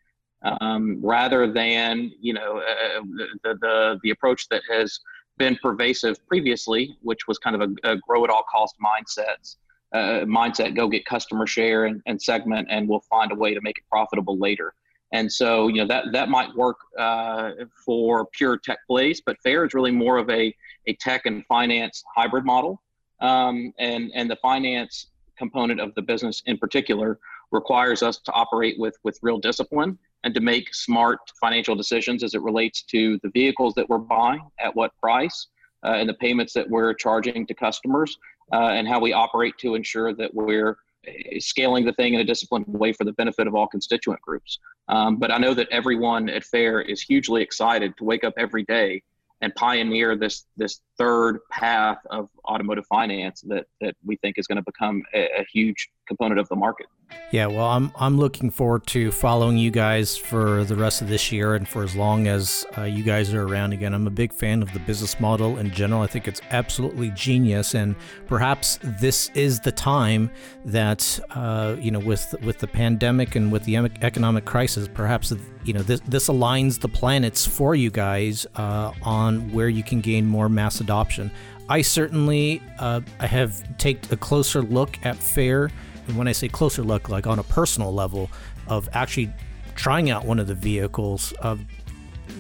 um, 0.43 1.01
rather 1.03 1.53
than 1.53 2.13
you 2.21 2.35
know 2.35 2.59
uh, 2.59 3.01
the, 3.43 3.59
the 3.61 4.01
the 4.03 4.11
approach 4.11 4.49
that 4.49 4.63
has 4.71 4.99
been 5.39 5.57
pervasive 5.63 6.25
previously, 6.27 6.97
which 7.03 7.27
was 7.27 7.39
kind 7.39 7.61
of 7.61 7.71
a, 7.85 7.93
a 7.93 7.97
grow 7.97 8.25
at 8.25 8.31
all 8.31 8.45
cost 8.51 8.77
mindsets. 8.85 9.57
Uh, 9.93 10.25
mindset, 10.25 10.75
go 10.75 10.89
get 10.89 11.05
customer 11.07 11.47
share 11.47 11.85
and, 11.85 12.03
and, 12.07 12.21
segment, 12.21 12.67
and 12.69 12.89
we'll 12.89 13.05
find 13.09 13.31
a 13.31 13.35
way 13.35 13.55
to 13.55 13.61
make 13.61 13.79
it 13.79 13.85
profitable 13.89 14.37
later. 14.37 14.75
And 15.13 15.33
so, 15.33 15.69
you 15.69 15.77
know, 15.77 15.87
that 15.87 16.07
that 16.13 16.29
might 16.29 16.53
work 16.57 16.79
uh, 16.99 17.53
for 17.85 18.27
pure 18.27 18.59
tech 18.59 18.79
plays, 18.89 19.23
but 19.25 19.37
Fair 19.45 19.65
is 19.65 19.73
really 19.73 19.93
more 19.93 20.19
of 20.19 20.29
a, 20.29 20.53
a 20.89 20.95
tech 20.95 21.27
and 21.27 21.47
finance 21.47 22.03
hybrid 22.17 22.45
model. 22.45 22.83
Um, 23.21 23.73
and 23.79 24.11
and 24.15 24.29
the 24.29 24.37
finance 24.37 25.07
component 25.39 25.81
of 25.81 25.95
the 25.95 26.03
business 26.03 26.43
in 26.47 26.59
particular 26.59 27.21
requires 27.53 28.03
us 28.03 28.19
to 28.19 28.33
operate 28.33 28.77
with 28.79 28.97
with 29.05 29.17
real 29.23 29.39
discipline 29.39 29.97
and 30.25 30.35
to 30.35 30.41
make 30.41 30.75
smart 30.75 31.21
financial 31.41 31.77
decisions 31.77 32.25
as 32.25 32.35
it 32.35 32.43
relates 32.43 32.83
to 32.83 33.21
the 33.23 33.29
vehicles 33.31 33.75
that 33.75 33.89
we're 33.89 33.99
buying 33.99 34.43
at 34.59 34.75
what 34.75 34.91
price 34.99 35.49
uh, 35.85 35.93
and 35.93 36.09
the 36.09 36.15
payments 36.15 36.53
that 36.55 36.69
we're 36.69 36.95
charging 36.95 37.47
to 37.47 37.55
customers 37.55 38.17
uh, 38.53 38.71
and 38.71 38.89
how 38.89 38.99
we 38.99 39.13
operate 39.13 39.55
to 39.59 39.75
ensure 39.75 40.15
that 40.15 40.35
we're 40.35 40.79
uh, 41.07 41.13
scaling 41.39 41.85
the 41.85 41.93
thing 41.93 42.15
in 42.15 42.21
a 42.21 42.25
disciplined 42.25 42.67
way 42.67 42.93
for 42.93 43.05
the 43.05 43.13
benefit 43.13 43.47
of 43.47 43.55
all 43.55 43.67
constituent 43.67 44.21
groups. 44.23 44.59
Um, 44.89 45.17
but 45.17 45.31
I 45.31 45.39
know 45.39 45.55
that 45.55 45.69
everyone 45.71 46.29
at 46.31 46.45
Fair 46.45 46.81
is 46.81 47.03
hugely 47.03 47.43
excited 47.43 47.97
to 47.99 48.05
wake 48.05 48.25
up 48.25 48.35
every 48.39 48.65
day 48.65 49.03
and 49.41 49.55
pioneer 49.57 50.17
this 50.17 50.47
this 50.57 50.81
third 50.97 51.39
path 51.51 51.99
of 52.11 52.29
automotive 52.49 52.87
finance 52.87 53.43
that 53.43 53.67
that 53.81 53.95
we 54.05 54.17
think 54.17 54.39
is 54.39 54.47
going 54.47 54.57
to 54.57 54.63
become 54.63 55.03
a, 55.15 55.25
a 55.41 55.47
huge 55.53 55.91
component 56.07 56.41
of 56.41 56.49
the 56.49 56.57
market. 56.57 56.87
Yeah, 57.31 57.47
well, 57.47 57.67
I'm 57.67 57.91
I'm 57.97 58.17
looking 58.17 58.51
forward 58.51 58.87
to 58.89 59.11
following 59.11 59.59
you 59.59 59.71
guys 59.71 60.17
for 60.17 60.65
the 60.65 60.77
rest 60.77 61.03
of 61.03 61.09
this 61.09 61.33
year 61.33 61.55
and 61.55 61.67
for 61.67 61.83
as 61.83 61.97
long 61.97 62.29
as 62.29 62.65
uh, 62.79 62.83
you 62.83 63.03
guys 63.03 63.35
are 63.35 63.43
around 63.43 63.73
again. 63.73 63.93
I'm 63.93 64.07
a 64.07 64.11
big 64.11 64.33
fan 64.33 64.63
of 64.63 64.73
the 64.73 64.79
business 64.81 65.19
model 65.19 65.59
in 65.59 65.71
general. 65.73 66.03
I 66.03 66.07
think 66.07 66.29
it's 66.29 66.41
absolutely 66.51 67.11
genius, 67.11 67.75
and 67.75 67.97
perhaps 68.27 68.79
this 68.83 69.31
is 69.35 69.61
the 69.61 69.73
time 69.73 70.31
that 70.65 71.19
uh, 71.31 71.77
you 71.81 71.91
know, 71.91 71.99
with 71.99 72.35
with 72.43 72.59
the 72.59 72.69
pandemic 72.69 73.35
and 73.35 73.51
with 73.51 73.65
the 73.65 73.77
economic 73.77 74.45
crisis, 74.45 74.89
perhaps 74.93 75.33
you 75.65 75.73
know 75.73 75.83
this 75.83 76.01
this 76.01 76.29
aligns 76.29 76.81
the 76.81 76.89
planets 76.89 77.47
for 77.47 77.75
you 77.75 77.91
guys 77.91 78.47
uh, 78.57 78.93
on 79.03 79.51
where 79.53 79.69
you 79.69 79.83
can 79.83 80.01
gain 80.01 80.27
more 80.27 80.49
mass 80.49 80.81
adoption. 80.81 81.31
I 81.69 81.83
certainly 81.83 82.63
uh, 82.79 83.01
I 83.19 83.27
have 83.27 83.77
taken 83.79 84.13
a 84.13 84.17
closer 84.17 84.63
look 84.63 84.99
at 85.05 85.17
Fair 85.17 85.71
and 86.07 86.17
when 86.17 86.29
I 86.29 86.33
say 86.33 86.49
closer 86.49 86.83
look, 86.83 87.09
like 87.09 87.27
on 87.27 87.39
a 87.39 87.43
personal 87.43 87.93
level, 87.93 88.31
of 88.67 88.89
actually 88.93 89.31
trying 89.75 90.11
out 90.11 90.25
one 90.25 90.39
of 90.39 90.47
the 90.47 90.55
vehicles, 90.55 91.33
of 91.33 91.61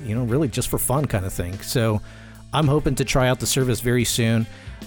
you 0.05 0.15
know, 0.15 0.25
really 0.25 0.49
just 0.49 0.69
for 0.69 0.79
fun 0.79 1.07
kind 1.07 1.25
of 1.25 1.33
thing. 1.33 1.59
So 1.61 2.01
I'm 2.53 2.67
hoping 2.67 2.95
to 2.97 3.05
try 3.05 3.29
out 3.29 3.41
the 3.41 3.47
service 3.47 3.81
very 3.81 4.05
soon. 4.05 4.47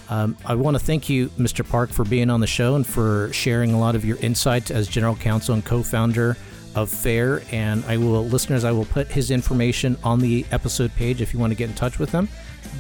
Um, 0.10 0.38
I 0.46 0.56
want 0.56 0.78
to 0.78 0.84
thank 0.84 1.10
you, 1.10 1.28
Mr. 1.30 1.68
Park, 1.68 1.90
for 1.90 2.06
being 2.06 2.30
on 2.30 2.40
the 2.40 2.48
show 2.48 2.76
and 2.76 2.86
for 2.86 3.32
sharing 3.34 3.74
a 3.74 3.80
lot 3.80 3.96
of 3.96 4.06
your 4.06 4.18
insights 4.18 4.72
as 4.72 4.88
general 4.88 5.16
counsel 5.16 5.54
and 5.54 5.66
co-founder 5.66 6.38
of 6.78 6.90
Fair. 6.90 7.42
And 7.52 7.84
I 7.86 7.98
will, 7.98 8.24
listeners, 8.26 8.64
I 8.64 8.72
will 8.72 8.86
put 8.86 9.08
his 9.08 9.32
information 9.32 9.98
on 10.04 10.20
the 10.20 10.46
episode 10.52 10.94
page 10.96 11.22
if 11.22 11.34
you 11.34 11.40
want 11.40 11.52
to 11.52 11.56
get 11.56 11.70
in 11.70 11.76
touch 11.76 12.00
with 12.00 12.12
him. 12.12 12.30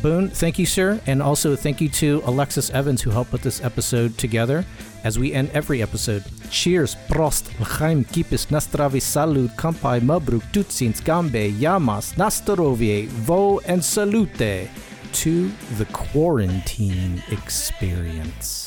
Boone, 0.02 0.30
thank 0.30 0.60
you, 0.60 0.66
sir. 0.66 1.02
And 1.08 1.22
also 1.22 1.56
thank 1.56 1.82
you 1.82 1.89
to 1.89 2.22
Alexis 2.26 2.70
Evans, 2.70 3.02
who 3.02 3.10
helped 3.10 3.32
put 3.32 3.41
this 3.41 3.64
episode 3.64 4.18
together. 4.18 4.64
As 5.04 5.18
we 5.18 5.34
end 5.34 5.50
every 5.54 5.82
episode, 5.82 6.24
cheers, 6.52 6.95
prost, 7.10 7.60
l'chaim, 7.60 8.06
kipis, 8.06 8.48
nastravi, 8.48 9.02
salud, 9.02 9.50
kampai, 9.56 10.00
mabruk, 10.02 10.43
tutsins, 10.52 11.02
gambe, 11.02 11.52
yamas, 11.54 12.14
nastarovie, 12.16 13.08
vo, 13.08 13.60
and 13.62 13.84
salute 13.84 14.70
to 15.14 15.50
the 15.78 15.86
quarantine 15.86 17.24
experience. 17.32 18.66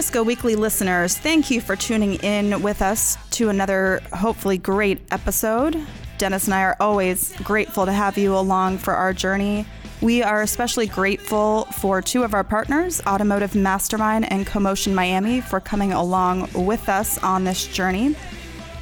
Wisco 0.00 0.24
Weekly 0.24 0.56
listeners, 0.56 1.18
thank 1.18 1.50
you 1.50 1.60
for 1.60 1.76
tuning 1.76 2.14
in 2.14 2.62
with 2.62 2.80
us 2.80 3.18
to 3.32 3.50
another 3.50 4.00
hopefully 4.14 4.56
great 4.56 4.98
episode. 5.10 5.78
Dennis 6.16 6.46
and 6.46 6.54
I 6.54 6.62
are 6.62 6.76
always 6.80 7.36
grateful 7.42 7.84
to 7.84 7.92
have 7.92 8.16
you 8.16 8.34
along 8.34 8.78
for 8.78 8.94
our 8.94 9.12
journey. 9.12 9.66
We 10.00 10.22
are 10.22 10.40
especially 10.40 10.86
grateful 10.86 11.66
for 11.66 12.00
two 12.00 12.22
of 12.22 12.32
our 12.32 12.44
partners, 12.44 13.02
Automotive 13.06 13.54
Mastermind 13.54 14.32
and 14.32 14.46
Commotion 14.46 14.94
Miami, 14.94 15.42
for 15.42 15.60
coming 15.60 15.92
along 15.92 16.48
with 16.54 16.88
us 16.88 17.22
on 17.22 17.44
this 17.44 17.66
journey. 17.66 18.16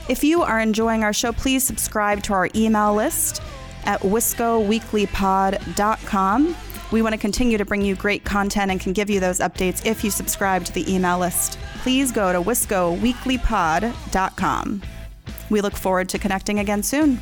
If 0.09 0.23
you 0.23 0.43
are 0.43 0.61
enjoying 0.61 1.03
our 1.03 1.13
show, 1.13 1.33
please 1.33 1.65
subscribe 1.65 2.23
to 2.23 2.33
our 2.33 2.49
email 2.55 2.95
list 2.95 3.43
at 3.87 4.01
wiscoweeklypod.com. 4.03 6.57
We 6.91 7.03
want 7.03 7.15
to 7.15 7.19
continue 7.19 7.59
to 7.59 7.65
bring 7.65 7.83
you 7.83 7.95
great 7.95 8.25
content 8.25 8.71
and 8.71 8.81
can 8.81 8.95
give 8.95 9.11
you 9.11 9.21
those 9.21 9.41
updates 9.41 9.85
if 9.85 10.03
you 10.03 10.11
subscribe 10.11 10.65
to 10.65 10.73
the 10.73 10.91
email 10.93 11.19
list. 11.19 11.59
Please 11.83 12.11
go 12.13 12.33
to 12.33 12.41
wiscoweeklypod.com. 12.41 14.83
We 15.51 15.61
look 15.61 15.77
forward 15.77 16.09
to 16.09 16.19
connecting 16.19 16.59
again 16.59 16.83
soon. 16.83 17.21